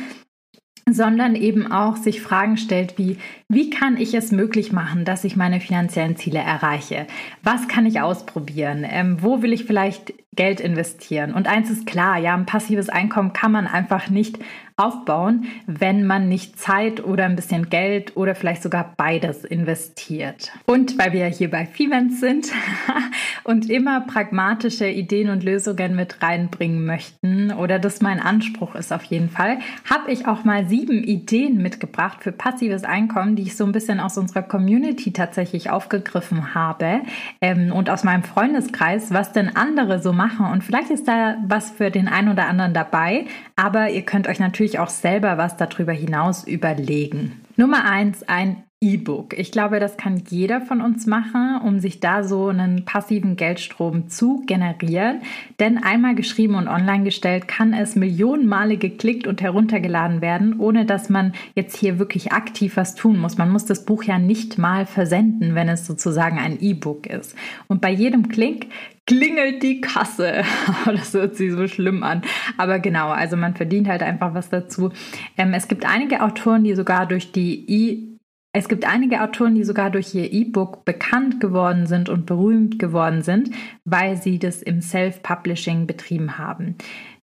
sondern 0.89 1.35
eben 1.35 1.71
auch 1.71 1.97
sich 1.97 2.21
Fragen 2.21 2.57
stellt 2.57 2.97
wie, 2.97 3.17
wie 3.49 3.69
kann 3.69 3.97
ich 3.97 4.13
es 4.13 4.31
möglich 4.31 4.71
machen, 4.71 5.05
dass 5.05 5.23
ich 5.23 5.35
meine 5.35 5.59
finanziellen 5.59 6.15
Ziele 6.15 6.39
erreiche? 6.39 7.07
Was 7.43 7.67
kann 7.67 7.85
ich 7.85 8.01
ausprobieren? 8.01 8.85
Ähm, 8.89 9.17
wo 9.21 9.41
will 9.41 9.53
ich 9.53 9.65
vielleicht 9.65 10.13
Geld 10.35 10.59
investieren? 10.59 11.33
Und 11.33 11.47
eins 11.47 11.69
ist 11.69 11.85
klar, 11.85 12.17
ja, 12.17 12.33
ein 12.33 12.45
passives 12.45 12.89
Einkommen 12.89 13.33
kann 13.33 13.51
man 13.51 13.67
einfach 13.67 14.09
nicht 14.09 14.39
aufbauen, 14.77 15.45
wenn 15.65 16.05
man 16.05 16.29
nicht 16.29 16.59
Zeit 16.59 17.03
oder 17.03 17.25
ein 17.25 17.35
bisschen 17.35 17.71
Geld 17.71 18.15
oder 18.15 18.35
vielleicht 18.35 18.61
sogar 18.61 18.93
beides 18.95 19.43
investiert. 19.43 20.51
Und 20.67 20.99
weil 20.99 21.13
wir 21.13 21.25
hier 21.25 21.49
bei 21.49 21.65
Fivens 21.65 22.19
sind 22.19 22.51
und 23.43 23.71
immer 23.71 24.01
pragmatische 24.01 24.87
Ideen 24.87 25.29
und 25.29 25.43
Lösungen 25.43 25.95
mit 25.95 26.21
reinbringen 26.21 26.85
möchten 26.85 27.51
oder 27.51 27.79
das 27.79 28.01
mein 28.01 28.19
Anspruch 28.19 28.75
ist 28.75 28.93
auf 28.93 29.03
jeden 29.05 29.29
Fall, 29.29 29.57
habe 29.89 30.11
ich 30.11 30.27
auch 30.27 30.43
mal 30.43 30.67
sieben 30.67 31.03
Ideen 31.03 31.57
mitgebracht 31.57 32.19
für 32.21 32.31
passives 32.31 32.83
Einkommen, 32.83 33.35
die 33.35 33.43
ich 33.43 33.57
so 33.57 33.65
ein 33.65 33.71
bisschen 33.71 33.99
aus 33.99 34.15
unserer 34.15 34.43
Community 34.43 35.11
tatsächlich 35.11 35.71
aufgegriffen 35.71 36.53
habe 36.53 37.01
ähm, 37.41 37.71
und 37.71 37.89
aus 37.89 38.03
meinem 38.03 38.23
Freundeskreis, 38.23 39.11
was 39.11 39.31
denn 39.31 39.55
andere 39.55 40.03
so 40.03 40.13
machen. 40.13 40.45
Und 40.51 40.63
vielleicht 40.63 40.91
ist 40.91 41.07
da 41.07 41.37
was 41.47 41.71
für 41.71 41.89
den 41.89 42.07
einen 42.07 42.29
oder 42.29 42.45
anderen 42.45 42.75
dabei, 42.75 43.25
aber 43.55 43.89
ihr 43.89 44.03
könnt 44.03 44.27
euch 44.27 44.39
natürlich 44.39 44.66
auch 44.75 44.89
selber 44.89 45.37
was 45.37 45.57
darüber 45.57 45.93
hinaus 45.93 46.45
überlegen. 46.45 47.41
Nummer 47.55 47.85
eins, 47.89 48.23
ein 48.27 48.63
E-Book. 48.79 49.35
Ich 49.35 49.51
glaube, 49.51 49.79
das 49.79 49.97
kann 49.97 50.21
jeder 50.29 50.61
von 50.61 50.81
uns 50.81 51.07
machen, 51.07 51.59
um 51.63 51.79
sich 51.79 51.99
da 51.99 52.23
so 52.23 52.49
einen 52.49 52.85
passiven 52.85 53.35
Geldstrom 53.35 54.07
zu 54.07 54.43
generieren. 54.45 55.21
Denn 55.59 55.79
einmal 55.79 56.13
geschrieben 56.13 56.53
und 56.53 56.67
online 56.67 57.03
gestellt 57.03 57.47
kann 57.47 57.73
es 57.73 57.95
Millionen 57.95 58.45
Male 58.45 58.77
geklickt 58.77 59.25
und 59.25 59.41
heruntergeladen 59.41 60.21
werden, 60.21 60.59
ohne 60.59 60.85
dass 60.85 61.09
man 61.09 61.33
jetzt 61.55 61.75
hier 61.75 61.97
wirklich 61.97 62.33
aktiv 62.33 62.77
was 62.77 62.93
tun 62.93 63.17
muss. 63.17 63.39
Man 63.39 63.49
muss 63.49 63.65
das 63.65 63.83
Buch 63.83 64.03
ja 64.03 64.19
nicht 64.19 64.59
mal 64.59 64.85
versenden, 64.85 65.55
wenn 65.55 65.69
es 65.69 65.87
sozusagen 65.87 66.37
ein 66.37 66.61
E-Book 66.61 67.07
ist. 67.07 67.35
Und 67.67 67.81
bei 67.81 67.89
jedem 67.89 68.29
Klick 68.29 68.69
klingelt 69.07 69.63
die 69.63 69.81
Kasse. 69.81 70.43
das 70.85 71.15
hört 71.15 71.35
sich 71.35 71.51
so 71.51 71.67
schlimm 71.67 72.03
an. 72.03 72.21
Aber 72.57 72.77
genau, 72.77 73.07
also 73.07 73.37
man 73.37 73.55
verdient 73.55 73.87
halt 73.87 74.03
einfach 74.03 74.35
was 74.35 74.49
dazu. 74.49 74.91
Ähm, 75.35 75.55
es 75.55 75.67
gibt 75.67 75.83
einige 75.83 76.21
Autoren, 76.21 76.63
die 76.63 76.75
sogar 76.75 77.07
durch 77.07 77.31
die 77.31 77.65
E 77.67 78.16
es 78.57 78.67
gibt 78.67 78.85
einige 78.85 79.21
Autoren, 79.21 79.53
die 79.53 79.63
sogar 79.63 79.91
durch 79.91 80.15
ihr 80.15 80.33
E-Book 80.33 80.83
bekannt 80.83 81.39
geworden 81.39 81.85
sind 81.85 82.09
und 82.09 82.25
berühmt 82.25 82.79
geworden 82.79 83.21
sind, 83.21 83.51
weil 83.85 84.17
sie 84.17 84.39
das 84.39 84.63
im 84.63 84.81
Self-Publishing 84.81 85.85
betrieben 85.85 86.39
haben. 86.39 86.75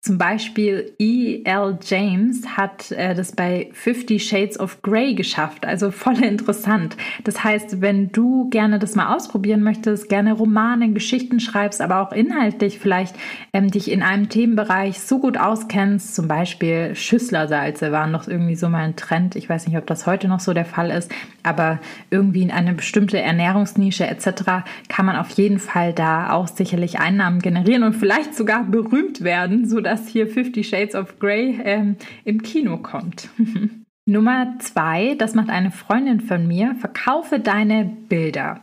Zum 0.03 0.17
Beispiel 0.17 0.91
E.L. 0.99 1.79
James 1.81 2.57
hat 2.57 2.91
äh, 2.91 3.15
das 3.15 3.31
bei 3.31 3.69
Fifty 3.71 4.19
Shades 4.19 4.59
of 4.59 4.81
Grey 4.81 5.13
geschafft, 5.13 5.65
also 5.65 5.91
voll 5.91 6.21
interessant. 6.25 6.97
Das 7.23 7.41
heißt, 7.41 7.79
wenn 7.79 8.11
du 8.11 8.49
gerne 8.49 8.79
das 8.79 8.95
mal 8.95 9.15
ausprobieren 9.15 9.63
möchtest, 9.63 10.09
gerne 10.09 10.33
Romane, 10.33 10.91
Geschichten 10.91 11.39
schreibst, 11.39 11.81
aber 11.81 12.01
auch 12.01 12.11
inhaltlich 12.11 12.79
vielleicht 12.79 13.15
ähm, 13.53 13.71
dich 13.71 13.89
in 13.89 14.03
einem 14.03 14.27
Themenbereich 14.27 14.99
so 14.99 15.19
gut 15.19 15.37
auskennst, 15.37 16.15
zum 16.15 16.27
Beispiel 16.27 16.95
Schüsslersalze 16.95 17.93
waren 17.93 18.11
noch 18.11 18.27
irgendwie 18.27 18.55
so 18.55 18.67
mal 18.67 18.83
ein 18.83 18.97
Trend. 18.97 19.37
Ich 19.37 19.47
weiß 19.47 19.67
nicht, 19.67 19.77
ob 19.77 19.87
das 19.87 20.05
heute 20.05 20.27
noch 20.27 20.41
so 20.41 20.53
der 20.53 20.65
Fall 20.65 20.89
ist, 20.89 21.09
aber 21.43 21.79
irgendwie 22.09 22.41
in 22.41 22.51
eine 22.51 22.73
bestimmte 22.73 23.21
Ernährungsnische 23.21 24.05
etc. 24.05 24.65
kann 24.89 25.05
man 25.05 25.15
auf 25.15 25.29
jeden 25.29 25.59
Fall 25.59 25.93
da 25.93 26.33
auch 26.33 26.49
sicherlich 26.49 26.99
Einnahmen 26.99 27.39
generieren 27.39 27.83
und 27.83 27.93
vielleicht 27.93 28.35
sogar 28.35 28.65
berühmt 28.65 29.23
werden, 29.23 29.65
so 29.65 29.79
dass 29.93 30.07
hier 30.07 30.27
Fifty 30.27 30.63
Shades 30.63 30.95
of 30.95 31.19
Grey 31.19 31.59
ähm, 31.63 31.97
im 32.25 32.41
Kino 32.41 32.77
kommt. 32.77 33.29
Nummer 34.05 34.55
zwei, 34.59 35.15
das 35.17 35.33
macht 35.33 35.49
eine 35.49 35.71
Freundin 35.71 36.19
von 36.19 36.45
mir, 36.45 36.75
verkaufe 36.75 37.39
deine 37.39 37.85
Bilder. 37.85 38.59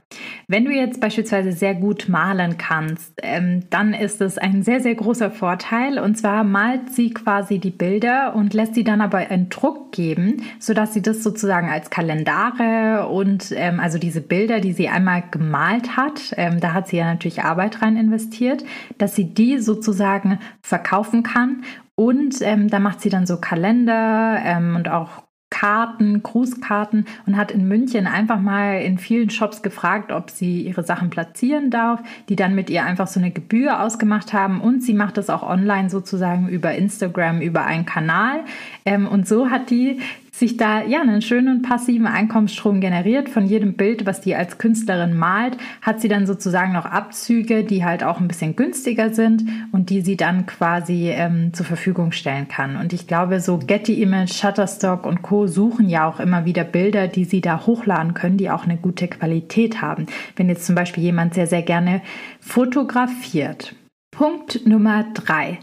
Wenn 0.48 0.66
du 0.66 0.70
jetzt 0.70 1.00
beispielsweise 1.00 1.53
sehr 1.53 1.74
gut 1.74 2.11
malen 2.11 2.59
kannst, 2.59 3.14
ähm, 3.22 3.62
dann 3.70 3.94
ist 3.94 4.20
es 4.20 4.37
ein 4.37 4.62
sehr, 4.62 4.81
sehr 4.81 4.94
großer 4.94 5.31
Vorteil. 5.31 5.98
Und 5.98 6.18
zwar 6.18 6.44
malt 6.44 6.90
sie 6.90 7.14
quasi 7.14 7.59
die 7.59 7.70
Bilder 7.70 8.35
und 8.37 8.53
lässt 8.53 8.74
sie 8.74 8.85
dann 8.85 9.00
aber 9.00 9.31
in 9.31 9.48
Druck 9.48 9.92
geben, 9.92 10.42
sodass 10.59 10.92
sie 10.92 11.00
das 11.00 11.22
sozusagen 11.22 11.70
als 11.70 11.88
Kalendare 11.88 13.09
und 13.09 13.50
ähm, 13.57 13.81
also 13.81 13.96
diese 13.96 14.20
Bilder, 14.20 14.61
die 14.61 14.74
sie 14.74 14.90
einmal 14.90 15.22
gemalt 15.31 15.96
hat, 15.96 16.35
ähm, 16.37 16.61
da 16.61 16.74
hat 16.74 16.88
sie 16.88 16.98
ja 16.98 17.07
natürlich 17.07 17.44
Arbeit 17.44 17.81
rein 17.81 17.96
investiert, 17.96 18.62
dass 18.98 19.14
sie 19.14 19.33
die 19.33 19.59
sozusagen 19.59 20.38
verkaufen 20.61 21.22
kann 21.22 21.62
und 21.94 22.40
ähm, 22.40 22.68
da 22.68 22.79
macht 22.79 23.00
sie 23.00 23.11
dann 23.11 23.26
so 23.26 23.38
Kalender 23.38 24.38
ähm, 24.42 24.74
und 24.74 24.88
auch 24.88 25.22
Karten, 25.50 26.22
Grußkarten 26.22 27.06
und 27.26 27.36
hat 27.36 27.50
in 27.50 27.68
München 27.68 28.06
einfach 28.06 28.40
mal 28.40 28.80
in 28.80 28.98
vielen 28.98 29.30
Shops 29.30 29.62
gefragt, 29.62 30.12
ob 30.12 30.30
sie 30.30 30.62
ihre 30.62 30.84
Sachen 30.84 31.10
platzieren 31.10 31.70
darf, 31.70 32.00
die 32.28 32.36
dann 32.36 32.54
mit 32.54 32.70
ihr 32.70 32.84
einfach 32.84 33.08
so 33.08 33.20
eine 33.20 33.32
Gebühr 33.32 33.82
ausgemacht 33.82 34.32
haben 34.32 34.60
und 34.60 34.82
sie 34.82 34.94
macht 34.94 35.16
das 35.16 35.28
auch 35.28 35.42
online 35.42 35.90
sozusagen 35.90 36.48
über 36.48 36.74
Instagram, 36.74 37.40
über 37.40 37.64
einen 37.64 37.84
Kanal. 37.84 38.44
Ähm, 38.86 39.06
und 39.06 39.26
so 39.28 39.50
hat 39.50 39.70
die 39.70 40.00
sich 40.32 40.56
da 40.56 40.82
ja 40.84 41.00
einen 41.00 41.22
schönen 41.22 41.62
passiven 41.62 42.06
Einkommensstrom 42.06 42.80
generiert 42.80 43.28
von 43.28 43.46
jedem 43.46 43.74
Bild, 43.74 44.06
was 44.06 44.20
die 44.20 44.34
als 44.34 44.58
Künstlerin 44.58 45.16
malt, 45.16 45.56
hat 45.82 46.00
sie 46.00 46.08
dann 46.08 46.26
sozusagen 46.26 46.72
noch 46.72 46.86
Abzüge, 46.86 47.64
die 47.64 47.84
halt 47.84 48.04
auch 48.04 48.20
ein 48.20 48.28
bisschen 48.28 48.56
günstiger 48.56 49.12
sind 49.12 49.44
und 49.72 49.90
die 49.90 50.00
sie 50.00 50.16
dann 50.16 50.46
quasi 50.46 51.10
ähm, 51.10 51.52
zur 51.52 51.66
Verfügung 51.66 52.12
stellen 52.12 52.48
kann. 52.48 52.76
Und 52.76 52.92
ich 52.92 53.06
glaube, 53.06 53.40
so 53.40 53.58
Getty 53.58 54.02
Image, 54.02 54.32
Shutterstock 54.32 55.04
und 55.04 55.22
Co. 55.22 55.46
suchen 55.46 55.88
ja 55.88 56.08
auch 56.08 56.20
immer 56.20 56.44
wieder 56.44 56.64
Bilder, 56.64 57.08
die 57.08 57.24
sie 57.24 57.40
da 57.40 57.66
hochladen 57.66 58.14
können, 58.14 58.36
die 58.36 58.50
auch 58.50 58.64
eine 58.64 58.76
gute 58.76 59.08
Qualität 59.08 59.82
haben. 59.82 60.06
Wenn 60.36 60.48
jetzt 60.48 60.66
zum 60.66 60.74
Beispiel 60.74 61.02
jemand 61.02 61.34
sehr, 61.34 61.46
sehr 61.46 61.62
gerne 61.62 62.02
fotografiert. 62.40 63.74
Punkt 64.10 64.66
Nummer 64.66 65.06
drei. 65.14 65.58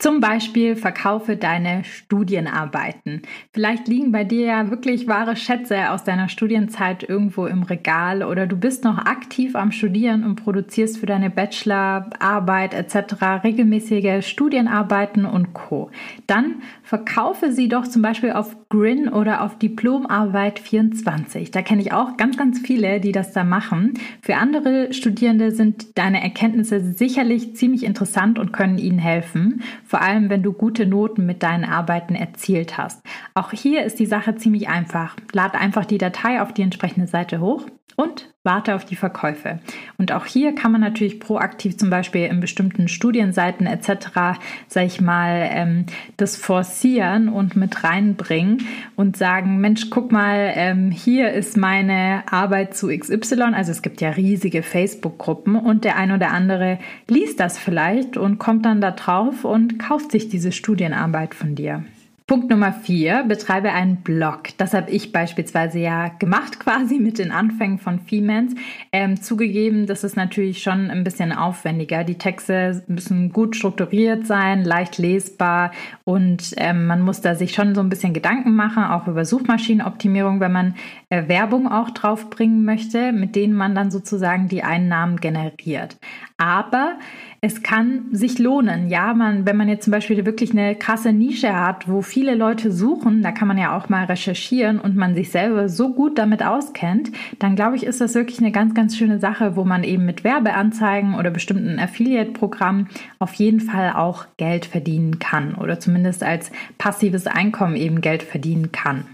Zum 0.00 0.20
Beispiel 0.20 0.76
verkaufe 0.76 1.36
deine 1.36 1.84
Studienarbeiten. 1.84 3.20
Vielleicht 3.52 3.86
liegen 3.86 4.12
bei 4.12 4.24
dir 4.24 4.46
ja 4.46 4.70
wirklich 4.70 5.06
wahre 5.06 5.36
Schätze 5.36 5.90
aus 5.90 6.04
deiner 6.04 6.30
Studienzeit 6.30 7.06
irgendwo 7.06 7.44
im 7.46 7.62
Regal 7.62 8.22
oder 8.22 8.46
du 8.46 8.56
bist 8.56 8.82
noch 8.82 8.96
aktiv 8.96 9.54
am 9.54 9.72
Studieren 9.72 10.24
und 10.24 10.36
produzierst 10.36 10.96
für 10.96 11.04
deine 11.04 11.28
Bachelorarbeit 11.28 12.72
etc. 12.72 13.44
regelmäßige 13.44 14.26
Studienarbeiten 14.26 15.26
und 15.26 15.52
Co. 15.52 15.90
Dann 16.26 16.62
verkaufe 16.82 17.52
sie 17.52 17.68
doch 17.68 17.86
zum 17.86 18.00
Beispiel 18.00 18.32
auf 18.32 18.56
Grin 18.70 19.08
oder 19.08 19.42
auf 19.42 19.58
Diplomarbeit 19.58 20.58
24. 20.58 21.50
Da 21.50 21.60
kenne 21.60 21.82
ich 21.82 21.92
auch 21.92 22.16
ganz, 22.16 22.36
ganz 22.36 22.60
viele, 22.60 23.00
die 23.00 23.12
das 23.12 23.32
da 23.32 23.44
machen. 23.44 23.94
Für 24.22 24.36
andere 24.36 24.92
Studierende 24.92 25.50
sind 25.50 25.98
deine 25.98 26.22
Erkenntnisse 26.22 26.80
sicherlich 26.80 27.56
ziemlich 27.56 27.84
interessant 27.84 28.38
und 28.38 28.52
können 28.52 28.78
ihnen 28.78 28.98
helfen 28.98 29.62
vor 29.84 30.02
allem 30.02 30.30
wenn 30.30 30.42
du 30.42 30.52
gute 30.52 30.86
Noten 30.86 31.26
mit 31.26 31.42
deinen 31.42 31.64
Arbeiten 31.64 32.14
erzielt 32.14 32.78
hast. 32.78 33.02
Auch 33.34 33.50
hier 33.52 33.84
ist 33.84 33.98
die 33.98 34.06
Sache 34.06 34.36
ziemlich 34.36 34.68
einfach. 34.68 35.16
Lad 35.32 35.54
einfach 35.54 35.84
die 35.84 35.98
Datei 35.98 36.40
auf 36.40 36.52
die 36.52 36.62
entsprechende 36.62 37.08
Seite 37.08 37.40
hoch 37.40 37.66
und 37.96 38.28
warte 38.42 38.74
auf 38.74 38.86
die 38.86 38.96
Verkäufe. 38.96 39.58
Und 39.98 40.12
auch 40.12 40.24
hier 40.24 40.54
kann 40.54 40.72
man 40.72 40.80
natürlich 40.80 41.20
proaktiv 41.20 41.76
zum 41.76 41.90
Beispiel 41.90 42.26
in 42.26 42.40
bestimmten 42.40 42.88
Studienseiten 42.88 43.66
etc., 43.66 44.38
sag 44.68 44.86
ich 44.86 45.00
mal, 45.00 45.48
ähm, 45.52 45.86
das 46.16 46.36
forcieren 46.36 47.28
und 47.28 47.56
mit 47.56 47.84
reinbringen 47.84 48.66
und 48.96 49.16
sagen, 49.16 49.60
Mensch, 49.60 49.90
guck 49.90 50.10
mal, 50.10 50.52
ähm, 50.54 50.90
hier 50.90 51.32
ist 51.32 51.56
meine 51.56 52.22
Arbeit 52.30 52.74
zu 52.74 52.88
XY. 52.88 53.54
Also 53.54 53.72
es 53.72 53.82
gibt 53.82 54.00
ja 54.00 54.10
riesige 54.10 54.62
Facebook-Gruppen 54.62 55.56
und 55.56 55.84
der 55.84 55.96
ein 55.96 56.12
oder 56.12 56.30
andere 56.30 56.78
liest 57.08 57.40
das 57.40 57.58
vielleicht 57.58 58.16
und 58.16 58.38
kommt 58.38 58.64
dann 58.64 58.80
da 58.80 58.92
drauf 58.92 59.44
und 59.44 59.78
kauft 59.78 60.12
sich 60.12 60.28
diese 60.28 60.52
Studienarbeit 60.52 61.34
von 61.34 61.54
dir. 61.54 61.84
Punkt 62.30 62.48
Nummer 62.48 62.72
vier, 62.72 63.24
betreibe 63.24 63.72
einen 63.72 64.02
Blog. 64.02 64.50
Das 64.56 64.72
habe 64.72 64.88
ich 64.92 65.10
beispielsweise 65.10 65.80
ja 65.80 66.06
gemacht, 66.20 66.60
quasi 66.60 67.00
mit 67.00 67.18
den 67.18 67.32
Anfängen 67.32 67.80
von 67.80 67.98
Femans. 67.98 68.54
Ähm, 68.92 69.20
zugegeben, 69.20 69.88
das 69.88 70.04
ist 70.04 70.16
natürlich 70.16 70.62
schon 70.62 70.92
ein 70.92 71.02
bisschen 71.02 71.32
aufwendiger. 71.32 72.04
Die 72.04 72.18
Texte 72.18 72.84
müssen 72.86 73.32
gut 73.32 73.56
strukturiert 73.56 74.28
sein, 74.28 74.62
leicht 74.62 74.98
lesbar 74.98 75.72
und 76.04 76.54
ähm, 76.56 76.86
man 76.86 77.02
muss 77.02 77.20
da 77.20 77.34
sich 77.34 77.52
schon 77.52 77.74
so 77.74 77.80
ein 77.80 77.88
bisschen 77.88 78.14
Gedanken 78.14 78.54
machen, 78.54 78.84
auch 78.84 79.08
über 79.08 79.24
Suchmaschinenoptimierung, 79.24 80.38
wenn 80.38 80.52
man 80.52 80.76
äh, 81.08 81.26
Werbung 81.26 81.66
auch 81.66 81.90
draufbringen 81.90 82.64
möchte, 82.64 83.10
mit 83.10 83.34
denen 83.34 83.54
man 83.54 83.74
dann 83.74 83.90
sozusagen 83.90 84.46
die 84.46 84.62
Einnahmen 84.62 85.16
generiert. 85.16 85.96
Aber 86.40 86.94
es 87.42 87.62
kann 87.62 88.06
sich 88.12 88.38
lohnen. 88.38 88.88
Ja, 88.88 89.12
man, 89.12 89.44
wenn 89.44 89.58
man 89.58 89.68
jetzt 89.68 89.84
zum 89.84 89.90
Beispiel 89.90 90.24
wirklich 90.24 90.52
eine 90.52 90.74
krasse 90.74 91.12
Nische 91.12 91.54
hat, 91.54 91.86
wo 91.86 92.00
viele 92.00 92.34
Leute 92.34 92.72
suchen, 92.72 93.22
da 93.22 93.30
kann 93.30 93.46
man 93.46 93.58
ja 93.58 93.76
auch 93.76 93.90
mal 93.90 94.06
recherchieren 94.06 94.80
und 94.80 94.96
man 94.96 95.14
sich 95.14 95.30
selber 95.30 95.68
so 95.68 95.92
gut 95.92 96.16
damit 96.18 96.42
auskennt, 96.42 97.12
dann 97.38 97.56
glaube 97.56 97.76
ich, 97.76 97.84
ist 97.84 98.00
das 98.00 98.14
wirklich 98.14 98.38
eine 98.38 98.52
ganz, 98.52 98.72
ganz 98.72 98.96
schöne 98.96 99.20
Sache, 99.20 99.54
wo 99.54 99.64
man 99.64 99.84
eben 99.84 100.06
mit 100.06 100.24
Werbeanzeigen 100.24 101.14
oder 101.14 101.30
bestimmten 101.30 101.78
Affiliate-Programmen 101.78 102.88
auf 103.18 103.34
jeden 103.34 103.60
Fall 103.60 103.92
auch 103.92 104.24
Geld 104.38 104.64
verdienen 104.64 105.18
kann 105.18 105.54
oder 105.54 105.78
zumindest 105.78 106.22
als 106.22 106.50
passives 106.78 107.26
Einkommen 107.26 107.76
eben 107.76 108.00
Geld 108.00 108.22
verdienen 108.22 108.72
kann. 108.72 109.04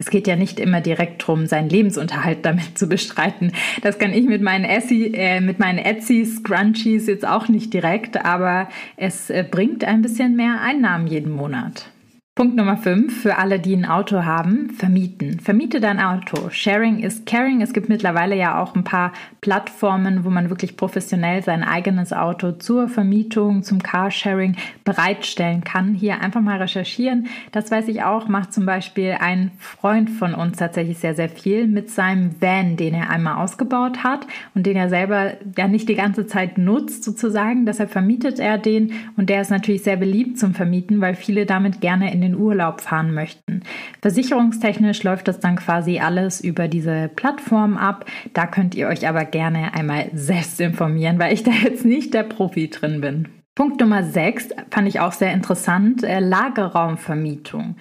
Es 0.00 0.10
geht 0.10 0.28
ja 0.28 0.36
nicht 0.36 0.60
immer 0.60 0.80
direkt 0.80 1.22
darum, 1.22 1.46
seinen 1.46 1.68
Lebensunterhalt 1.68 2.38
damit 2.46 2.78
zu 2.78 2.86
bestreiten. 2.86 3.52
Das 3.82 3.98
kann 3.98 4.12
ich 4.12 4.26
mit 4.26 4.42
meinen, 4.42 4.64
Essi, 4.64 5.12
äh, 5.12 5.40
mit 5.40 5.58
meinen 5.58 5.78
Etsy 5.78 6.24
Scrunchies 6.24 7.08
jetzt 7.08 7.26
auch 7.26 7.48
nicht 7.48 7.74
direkt, 7.74 8.24
aber 8.24 8.68
es 8.96 9.28
äh, 9.28 9.44
bringt 9.48 9.84
ein 9.84 10.02
bisschen 10.02 10.36
mehr 10.36 10.60
Einnahmen 10.60 11.08
jeden 11.08 11.32
Monat. 11.32 11.90
Punkt 12.38 12.54
Nummer 12.54 12.76
5 12.76 13.20
für 13.22 13.36
alle, 13.36 13.58
die 13.58 13.74
ein 13.74 13.84
Auto 13.84 14.22
haben, 14.22 14.70
vermieten. 14.70 15.40
Vermiete 15.40 15.80
dein 15.80 15.98
Auto. 15.98 16.50
Sharing 16.50 17.00
is 17.00 17.24
caring. 17.24 17.62
Es 17.62 17.72
gibt 17.72 17.88
mittlerweile 17.88 18.36
ja 18.36 18.62
auch 18.62 18.76
ein 18.76 18.84
paar 18.84 19.12
Plattformen, 19.40 20.24
wo 20.24 20.30
man 20.30 20.48
wirklich 20.48 20.76
professionell 20.76 21.42
sein 21.42 21.64
eigenes 21.64 22.12
Auto 22.12 22.52
zur 22.52 22.88
Vermietung, 22.88 23.64
zum 23.64 23.82
Carsharing 23.82 24.54
bereitstellen 24.84 25.64
kann. 25.64 25.94
Hier 25.94 26.20
einfach 26.20 26.40
mal 26.40 26.58
recherchieren. 26.58 27.26
Das 27.50 27.72
weiß 27.72 27.88
ich 27.88 28.04
auch, 28.04 28.28
macht 28.28 28.52
zum 28.52 28.66
Beispiel 28.66 29.16
ein 29.18 29.50
Freund 29.58 30.08
von 30.08 30.32
uns 30.32 30.58
tatsächlich 30.58 30.98
sehr, 30.98 31.16
sehr 31.16 31.28
viel 31.28 31.66
mit 31.66 31.90
seinem 31.90 32.40
Van, 32.40 32.76
den 32.76 32.94
er 32.94 33.10
einmal 33.10 33.42
ausgebaut 33.42 34.04
hat 34.04 34.28
und 34.54 34.64
den 34.64 34.76
er 34.76 34.88
selber 34.88 35.32
ja 35.56 35.66
nicht 35.66 35.88
die 35.88 35.96
ganze 35.96 36.28
Zeit 36.28 36.56
nutzt 36.56 37.02
sozusagen. 37.02 37.66
Deshalb 37.66 37.90
vermietet 37.90 38.38
er 38.38 38.58
den 38.58 38.92
und 39.16 39.28
der 39.28 39.40
ist 39.40 39.50
natürlich 39.50 39.82
sehr 39.82 39.96
beliebt 39.96 40.38
zum 40.38 40.54
Vermieten, 40.54 41.00
weil 41.00 41.16
viele 41.16 41.44
damit 41.44 41.80
gerne 41.80 42.12
in 42.12 42.20
den 42.20 42.27
den 42.28 42.36
Urlaub 42.36 42.80
fahren 42.80 43.12
möchten. 43.14 43.62
Versicherungstechnisch 44.02 45.02
läuft 45.02 45.28
das 45.28 45.40
dann 45.40 45.56
quasi 45.56 45.98
alles 45.98 46.40
über 46.40 46.68
diese 46.68 47.10
Plattform 47.14 47.76
ab. 47.76 48.04
Da 48.34 48.46
könnt 48.46 48.74
ihr 48.74 48.88
euch 48.88 49.08
aber 49.08 49.24
gerne 49.24 49.74
einmal 49.74 50.10
selbst 50.12 50.60
informieren, 50.60 51.18
weil 51.18 51.32
ich 51.32 51.42
da 51.42 51.50
jetzt 51.50 51.84
nicht 51.84 52.14
der 52.14 52.22
Profi 52.22 52.68
drin 52.70 53.00
bin. 53.00 53.28
Punkt 53.54 53.80
Nummer 53.80 54.04
6 54.04 54.50
fand 54.70 54.86
ich 54.86 55.00
auch 55.00 55.12
sehr 55.12 55.32
interessant, 55.32 56.04
äh, 56.04 56.20
Lagerraumvermietung. 56.20 57.74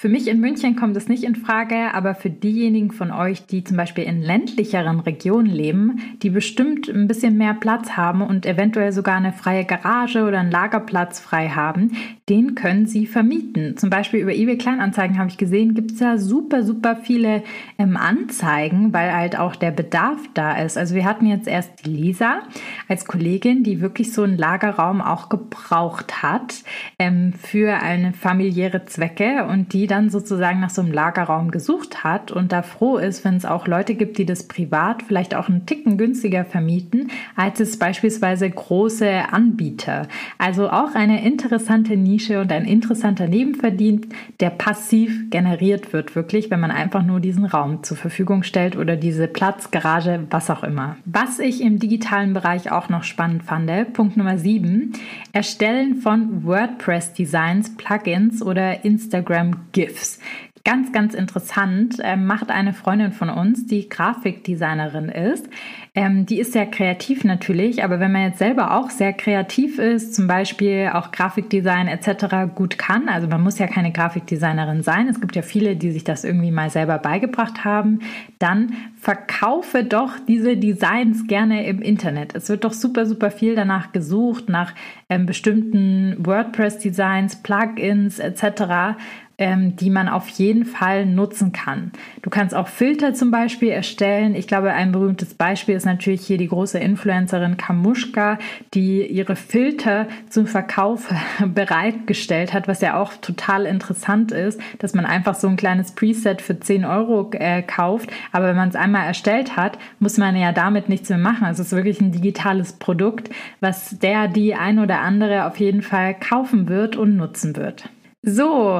Für 0.00 0.08
mich 0.08 0.28
in 0.28 0.40
München 0.40 0.76
kommt 0.76 0.96
es 0.96 1.08
nicht 1.08 1.24
in 1.24 1.36
Frage, 1.36 1.92
aber 1.92 2.14
für 2.14 2.30
diejenigen 2.30 2.90
von 2.90 3.10
euch, 3.10 3.44
die 3.44 3.64
zum 3.64 3.76
Beispiel 3.76 4.04
in 4.04 4.22
ländlicheren 4.22 4.98
Regionen 5.00 5.50
leben, 5.50 6.00
die 6.22 6.30
bestimmt 6.30 6.88
ein 6.88 7.06
bisschen 7.06 7.36
mehr 7.36 7.52
Platz 7.52 7.98
haben 7.98 8.22
und 8.22 8.46
eventuell 8.46 8.92
sogar 8.92 9.16
eine 9.16 9.34
freie 9.34 9.66
Garage 9.66 10.24
oder 10.24 10.40
einen 10.40 10.50
Lagerplatz 10.50 11.20
frei 11.20 11.50
haben, 11.50 11.92
den 12.30 12.54
können 12.54 12.86
sie 12.86 13.06
vermieten. 13.06 13.76
Zum 13.76 13.90
Beispiel 13.90 14.20
über 14.20 14.32
eBay 14.32 14.56
Kleinanzeigen 14.56 15.18
habe 15.18 15.28
ich 15.28 15.36
gesehen, 15.36 15.74
gibt 15.74 15.90
es 15.90 16.00
ja 16.00 16.16
super, 16.16 16.62
super 16.62 16.96
viele 16.96 17.42
ähm, 17.76 17.98
Anzeigen, 17.98 18.94
weil 18.94 19.12
halt 19.12 19.38
auch 19.38 19.54
der 19.54 19.70
Bedarf 19.70 20.20
da 20.32 20.52
ist. 20.62 20.78
Also 20.78 20.94
wir 20.94 21.04
hatten 21.04 21.26
jetzt 21.26 21.46
erst 21.46 21.86
Lisa 21.86 22.40
als 22.88 23.04
Kollegin, 23.04 23.64
die 23.64 23.82
wirklich 23.82 24.14
so 24.14 24.22
einen 24.22 24.38
Lagerraum 24.38 25.02
auch 25.02 25.28
gebraucht 25.28 26.22
hat 26.22 26.62
ähm, 26.98 27.34
für 27.34 27.74
eine 27.82 28.14
familiäre 28.14 28.86
Zwecke 28.86 29.44
und 29.46 29.74
die 29.74 29.89
dann 29.90 30.10
sozusagen 30.10 30.60
nach 30.60 30.70
so 30.70 30.82
einem 30.82 30.92
Lagerraum 30.92 31.50
gesucht 31.50 32.04
hat 32.04 32.30
und 32.30 32.52
da 32.52 32.62
froh 32.62 32.98
ist, 32.98 33.24
wenn 33.24 33.36
es 33.36 33.44
auch 33.44 33.66
Leute 33.66 33.94
gibt, 33.94 34.18
die 34.18 34.26
das 34.26 34.44
privat 34.48 35.02
vielleicht 35.02 35.34
auch 35.34 35.48
einen 35.48 35.66
Ticken 35.66 35.96
günstiger 35.96 36.44
vermieten, 36.44 37.10
als 37.36 37.60
es 37.60 37.78
beispielsweise 37.78 38.48
große 38.48 39.32
Anbieter. 39.32 40.08
Also 40.38 40.70
auch 40.70 40.94
eine 40.94 41.24
interessante 41.24 41.96
Nische 41.96 42.40
und 42.40 42.52
ein 42.52 42.64
interessanter 42.64 43.28
Nebenverdienst, 43.28 44.10
der 44.40 44.50
passiv 44.50 45.30
generiert 45.30 45.92
wird, 45.92 46.14
wirklich, 46.14 46.50
wenn 46.50 46.60
man 46.60 46.70
einfach 46.70 47.02
nur 47.02 47.20
diesen 47.20 47.44
Raum 47.44 47.82
zur 47.82 47.96
Verfügung 47.96 48.42
stellt 48.42 48.76
oder 48.76 48.96
diese 48.96 49.28
Platz, 49.28 49.70
Garage, 49.70 50.26
was 50.30 50.50
auch 50.50 50.64
immer. 50.64 50.96
Was 51.04 51.38
ich 51.38 51.62
im 51.62 51.78
digitalen 51.78 52.34
Bereich 52.34 52.72
auch 52.72 52.88
noch 52.88 53.04
spannend 53.04 53.44
fand, 53.44 53.60
Punkt 53.92 54.16
Nummer 54.16 54.38
7, 54.38 54.92
Erstellen 55.32 55.96
von 55.96 56.44
WordPress-Designs, 56.44 57.76
Plugins 57.76 58.42
oder 58.42 58.84
Instagram 58.84 59.56
GIFs. 59.80 60.18
Ganz, 60.62 60.92
ganz 60.92 61.14
interessant, 61.14 61.96
ähm, 62.02 62.26
macht 62.26 62.50
eine 62.50 62.74
Freundin 62.74 63.12
von 63.12 63.30
uns, 63.30 63.66
die 63.66 63.88
Grafikdesignerin 63.88 65.08
ist. 65.08 65.48
Ähm, 65.94 66.26
die 66.26 66.38
ist 66.38 66.52
sehr 66.52 66.66
kreativ 66.66 67.24
natürlich, 67.24 67.82
aber 67.82 67.98
wenn 67.98 68.12
man 68.12 68.24
jetzt 68.24 68.40
selber 68.40 68.76
auch 68.76 68.90
sehr 68.90 69.14
kreativ 69.14 69.78
ist, 69.78 70.14
zum 70.14 70.26
Beispiel 70.26 70.90
auch 70.92 71.12
Grafikdesign 71.12 71.88
etc. 71.88 72.54
gut 72.54 72.76
kann, 72.76 73.08
also 73.08 73.26
man 73.26 73.42
muss 73.42 73.58
ja 73.58 73.68
keine 73.68 73.90
Grafikdesignerin 73.90 74.82
sein, 74.82 75.08
es 75.08 75.18
gibt 75.18 75.34
ja 75.34 75.40
viele, 75.40 75.76
die 75.76 75.92
sich 75.92 76.04
das 76.04 76.24
irgendwie 76.24 76.50
mal 76.50 76.68
selber 76.68 76.98
beigebracht 76.98 77.64
haben, 77.64 78.00
dann 78.38 78.74
verkaufe 78.98 79.82
doch 79.82 80.18
diese 80.28 80.58
Designs 80.58 81.26
gerne 81.26 81.66
im 81.66 81.80
Internet. 81.80 82.34
Es 82.34 82.50
wird 82.50 82.64
doch 82.64 82.74
super, 82.74 83.06
super 83.06 83.30
viel 83.30 83.54
danach 83.54 83.92
gesucht, 83.92 84.50
nach 84.50 84.74
ähm, 85.08 85.24
bestimmten 85.24 86.16
WordPress-Designs, 86.18 87.36
Plugins 87.36 88.18
etc 88.18 88.98
ähm, 89.40 89.74
die 89.74 89.90
man 89.90 90.08
auf 90.08 90.28
jeden 90.28 90.66
Fall 90.66 91.06
nutzen 91.06 91.52
kann. 91.52 91.90
Du 92.22 92.30
kannst 92.30 92.54
auch 92.54 92.68
Filter 92.68 93.14
zum 93.14 93.30
Beispiel 93.30 93.70
erstellen. 93.70 94.34
Ich 94.34 94.46
glaube, 94.46 94.72
ein 94.72 94.92
berühmtes 94.92 95.34
Beispiel 95.34 95.74
ist 95.74 95.86
natürlich 95.86 96.20
hier 96.20 96.36
die 96.38 96.46
große 96.46 96.78
Influencerin 96.78 97.56
Kamushka, 97.56 98.38
die 98.74 99.04
ihre 99.06 99.36
Filter 99.36 100.06
zum 100.28 100.46
Verkauf 100.46 101.12
bereitgestellt 101.54 102.52
hat, 102.52 102.68
was 102.68 102.82
ja 102.82 103.00
auch 103.00 103.14
total 103.14 103.64
interessant 103.64 104.30
ist, 104.30 104.60
dass 104.78 104.94
man 104.94 105.06
einfach 105.06 105.34
so 105.34 105.48
ein 105.48 105.56
kleines 105.56 105.92
Preset 105.92 106.42
für 106.42 106.60
10 106.60 106.84
Euro 106.84 107.30
äh, 107.32 107.62
kauft. 107.62 108.10
Aber 108.32 108.48
wenn 108.48 108.56
man 108.56 108.68
es 108.68 108.76
einmal 108.76 109.06
erstellt 109.06 109.56
hat, 109.56 109.78
muss 109.98 110.18
man 110.18 110.36
ja 110.36 110.52
damit 110.52 110.90
nichts 110.90 111.08
mehr 111.08 111.18
machen. 111.18 111.46
Also 111.46 111.62
es 111.62 111.68
ist 111.68 111.76
wirklich 111.76 112.00
ein 112.02 112.12
digitales 112.12 112.74
Produkt, 112.74 113.30
was 113.60 113.98
der, 113.98 114.28
die 114.28 114.54
ein 114.54 114.78
oder 114.78 115.00
andere 115.00 115.46
auf 115.46 115.58
jeden 115.58 115.80
Fall 115.80 116.14
kaufen 116.14 116.68
wird 116.68 116.96
und 116.96 117.16
nutzen 117.16 117.56
wird. 117.56 117.88
So, 118.22 118.78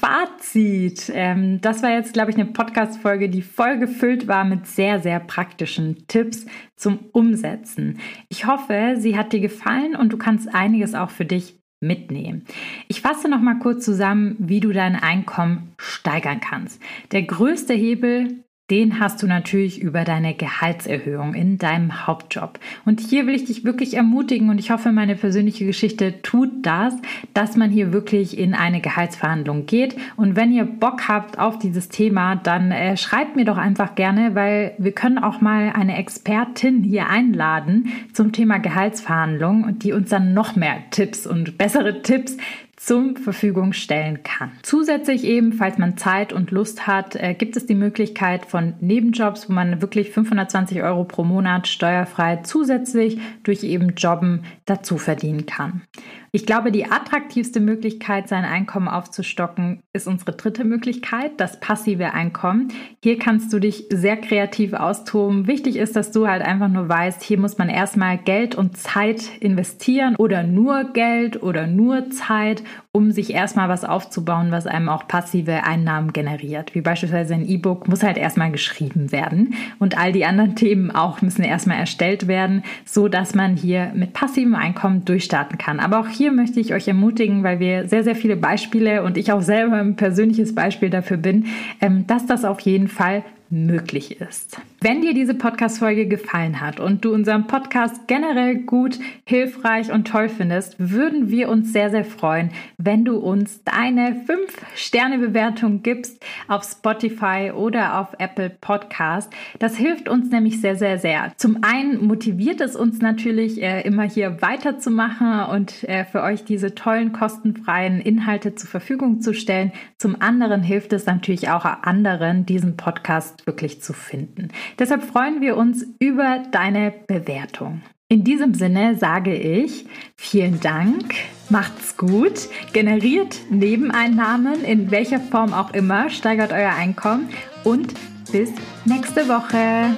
Fazit. 0.00 1.10
Ähm, 1.12 1.60
das 1.60 1.82
war 1.82 1.90
jetzt, 1.90 2.12
glaube 2.12 2.30
ich, 2.30 2.36
eine 2.36 2.46
Podcast-Folge, 2.46 3.28
die 3.28 3.42
voll 3.42 3.76
gefüllt 3.78 4.28
war 4.28 4.44
mit 4.44 4.68
sehr, 4.68 5.00
sehr 5.00 5.18
praktischen 5.18 6.06
Tipps 6.06 6.46
zum 6.76 7.00
Umsetzen. 7.10 7.98
Ich 8.28 8.46
hoffe, 8.46 8.94
sie 8.98 9.18
hat 9.18 9.32
dir 9.32 9.40
gefallen 9.40 9.96
und 9.96 10.12
du 10.12 10.16
kannst 10.16 10.54
einiges 10.54 10.94
auch 10.94 11.10
für 11.10 11.24
dich 11.24 11.58
mitnehmen. 11.80 12.44
Ich 12.86 13.00
fasse 13.00 13.28
noch 13.28 13.40
mal 13.40 13.58
kurz 13.58 13.84
zusammen, 13.84 14.36
wie 14.38 14.60
du 14.60 14.72
dein 14.72 14.94
Einkommen 14.94 15.72
steigern 15.76 16.40
kannst. 16.40 16.80
Der 17.10 17.22
größte 17.22 17.74
Hebel 17.74 18.44
den 18.70 19.00
hast 19.00 19.22
du 19.22 19.26
natürlich 19.26 19.80
über 19.80 20.04
deine 20.04 20.34
Gehaltserhöhung 20.34 21.34
in 21.34 21.56
deinem 21.56 22.06
Hauptjob. 22.06 22.58
Und 22.84 23.00
hier 23.00 23.26
will 23.26 23.34
ich 23.34 23.46
dich 23.46 23.64
wirklich 23.64 23.94
ermutigen 23.94 24.50
und 24.50 24.58
ich 24.58 24.70
hoffe, 24.70 24.92
meine 24.92 25.16
persönliche 25.16 25.64
Geschichte 25.64 26.20
tut 26.20 26.50
das, 26.66 26.94
dass 27.32 27.56
man 27.56 27.70
hier 27.70 27.92
wirklich 27.92 28.38
in 28.38 28.54
eine 28.54 28.80
Gehaltsverhandlung 28.80 29.64
geht. 29.64 29.96
Und 30.16 30.36
wenn 30.36 30.52
ihr 30.52 30.64
Bock 30.64 31.08
habt 31.08 31.38
auf 31.38 31.58
dieses 31.58 31.88
Thema, 31.88 32.36
dann 32.36 32.70
äh, 32.70 32.96
schreibt 32.98 33.36
mir 33.36 33.46
doch 33.46 33.56
einfach 33.56 33.94
gerne, 33.94 34.34
weil 34.34 34.74
wir 34.76 34.92
können 34.92 35.18
auch 35.18 35.40
mal 35.40 35.72
eine 35.74 35.96
Expertin 35.96 36.82
hier 36.82 37.08
einladen 37.08 37.92
zum 38.12 38.32
Thema 38.32 38.58
Gehaltsverhandlung 38.58 39.64
und 39.64 39.82
die 39.82 39.92
uns 39.92 40.10
dann 40.10 40.34
noch 40.34 40.56
mehr 40.56 40.76
Tipps 40.90 41.26
und 41.26 41.56
bessere 41.56 42.02
Tipps 42.02 42.36
zur 42.78 43.16
Verfügung 43.16 43.72
stellen 43.72 44.22
kann. 44.22 44.52
Zusätzlich 44.62 45.24
eben, 45.24 45.52
falls 45.52 45.78
man 45.78 45.96
Zeit 45.96 46.32
und 46.32 46.50
Lust 46.50 46.86
hat, 46.86 47.16
äh, 47.16 47.34
gibt 47.34 47.56
es 47.56 47.66
die 47.66 47.74
Möglichkeit 47.74 48.46
von 48.46 48.74
Nebenjobs, 48.80 49.48
wo 49.48 49.52
man 49.52 49.82
wirklich 49.82 50.10
520 50.10 50.82
Euro 50.82 51.04
pro 51.04 51.24
Monat 51.24 51.66
steuerfrei 51.66 52.36
zusätzlich 52.44 53.18
durch 53.42 53.64
eben 53.64 53.94
Jobben 53.96 54.44
dazu 54.64 54.96
verdienen 54.96 55.46
kann. 55.46 55.82
Ich 56.30 56.44
glaube, 56.44 56.72
die 56.72 56.90
attraktivste 56.90 57.60
Möglichkeit, 57.60 58.28
sein 58.28 58.44
Einkommen 58.44 58.88
aufzustocken, 58.88 59.80
ist 59.94 60.06
unsere 60.06 60.32
dritte 60.32 60.64
Möglichkeit, 60.64 61.32
das 61.38 61.58
passive 61.60 62.12
Einkommen. 62.12 62.68
Hier 63.02 63.18
kannst 63.18 63.52
du 63.52 63.58
dich 63.58 63.86
sehr 63.90 64.16
kreativ 64.16 64.74
austoben. 64.74 65.46
Wichtig 65.46 65.76
ist, 65.76 65.96
dass 65.96 66.10
du 66.12 66.28
halt 66.28 66.42
einfach 66.42 66.68
nur 66.68 66.88
weißt, 66.88 67.22
hier 67.22 67.38
muss 67.38 67.56
man 67.56 67.70
erstmal 67.70 68.18
Geld 68.18 68.54
und 68.54 68.76
Zeit 68.76 69.38
investieren 69.40 70.16
oder 70.16 70.42
nur 70.42 70.92
Geld 70.92 71.42
oder 71.42 71.66
nur 71.66 72.10
Zeit, 72.10 72.62
um 72.92 73.12
sich 73.12 73.34
erstmal 73.34 73.68
was 73.68 73.84
aufzubauen, 73.84 74.50
was 74.50 74.66
einem 74.66 74.88
auch 74.88 75.06
passive 75.06 75.64
Einnahmen 75.64 76.12
generiert. 76.14 76.74
Wie 76.74 76.80
beispielsweise 76.80 77.34
ein 77.34 77.46
E-Book 77.46 77.86
muss 77.86 78.02
halt 78.02 78.16
erstmal 78.16 78.50
geschrieben 78.50 79.12
werden 79.12 79.54
und 79.78 79.98
all 79.98 80.12
die 80.12 80.24
anderen 80.24 80.56
Themen 80.56 80.90
auch 80.90 81.20
müssen 81.20 81.42
erstmal 81.42 81.78
erstellt 81.78 82.28
werden, 82.28 82.62
so 82.84 83.08
dass 83.08 83.34
man 83.34 83.56
hier 83.56 83.92
mit 83.94 84.14
passivem 84.14 84.54
Einkommen 84.54 85.04
durchstarten 85.04 85.58
kann. 85.58 85.80
Aber 85.80 86.00
auch 86.00 86.08
hier 86.08 86.32
möchte 86.32 86.60
ich 86.60 86.72
euch 86.72 86.88
ermutigen, 86.88 87.44
weil 87.44 87.60
wir 87.60 87.86
sehr, 87.88 88.04
sehr 88.04 88.16
viele 88.16 88.36
Beispiele 88.36 89.02
und 89.02 89.18
ich 89.18 89.32
auch 89.32 89.42
selber 89.42 89.76
ein 89.76 89.96
persönliches 89.96 90.54
Beispiel 90.54 90.88
dafür 90.88 91.18
bin, 91.18 91.46
ähm, 91.80 92.06
dass 92.06 92.26
das 92.26 92.44
auf 92.44 92.60
jeden 92.60 92.88
Fall 92.88 93.22
möglich 93.50 94.20
ist. 94.20 94.60
Wenn 94.80 95.02
dir 95.02 95.12
diese 95.12 95.34
Podcast-Folge 95.34 96.06
gefallen 96.06 96.60
hat 96.60 96.78
und 96.78 97.04
du 97.04 97.12
unseren 97.12 97.48
Podcast 97.48 98.06
generell 98.06 98.58
gut, 98.58 98.96
hilfreich 99.24 99.90
und 99.90 100.06
toll 100.06 100.28
findest, 100.28 100.76
würden 100.78 101.30
wir 101.30 101.48
uns 101.48 101.72
sehr, 101.72 101.90
sehr 101.90 102.04
freuen, 102.04 102.52
wenn 102.76 103.04
du 103.04 103.16
uns 103.16 103.64
deine 103.64 104.24
5-Sterne-Bewertung 104.24 105.82
gibst 105.82 106.24
auf 106.46 106.62
Spotify 106.62 107.50
oder 107.52 107.98
auf 107.98 108.14
Apple 108.20 108.50
Podcast. 108.50 109.32
Das 109.58 109.76
hilft 109.76 110.08
uns 110.08 110.30
nämlich 110.30 110.60
sehr, 110.60 110.76
sehr, 110.76 111.00
sehr. 111.00 111.32
Zum 111.38 111.64
einen 111.64 112.06
motiviert 112.06 112.60
es 112.60 112.76
uns 112.76 113.00
natürlich, 113.00 113.60
äh, 113.60 113.80
immer 113.80 114.04
hier 114.04 114.40
weiterzumachen 114.42 115.46
und 115.46 115.88
äh, 115.88 116.04
für 116.04 116.22
euch 116.22 116.44
diese 116.44 116.76
tollen, 116.76 117.10
kostenfreien 117.10 118.00
Inhalte 118.00 118.54
zur 118.54 118.70
Verfügung 118.70 119.22
zu 119.22 119.34
stellen. 119.34 119.72
Zum 119.96 120.22
anderen 120.22 120.62
hilft 120.62 120.92
es 120.92 121.06
natürlich 121.06 121.50
auch 121.50 121.64
anderen, 121.64 122.46
diesen 122.46 122.76
Podcast 122.76 123.44
wirklich 123.44 123.82
zu 123.82 123.92
finden. 123.92 124.50
Deshalb 124.78 125.04
freuen 125.04 125.40
wir 125.40 125.56
uns 125.56 125.86
über 125.98 126.42
deine 126.50 126.92
Bewertung. 127.06 127.82
In 128.10 128.24
diesem 128.24 128.54
Sinne 128.54 128.96
sage 128.96 129.34
ich 129.34 129.84
vielen 130.16 130.60
Dank, 130.60 131.14
macht's 131.50 131.96
gut, 131.96 132.48
generiert 132.72 133.36
Nebeneinnahmen 133.50 134.64
in 134.64 134.90
welcher 134.90 135.20
Form 135.20 135.52
auch 135.52 135.74
immer, 135.74 136.08
steigert 136.08 136.52
euer 136.52 136.72
Einkommen 136.74 137.28
und 137.64 137.92
bis 138.32 138.50
nächste 138.86 139.28
Woche. 139.28 139.94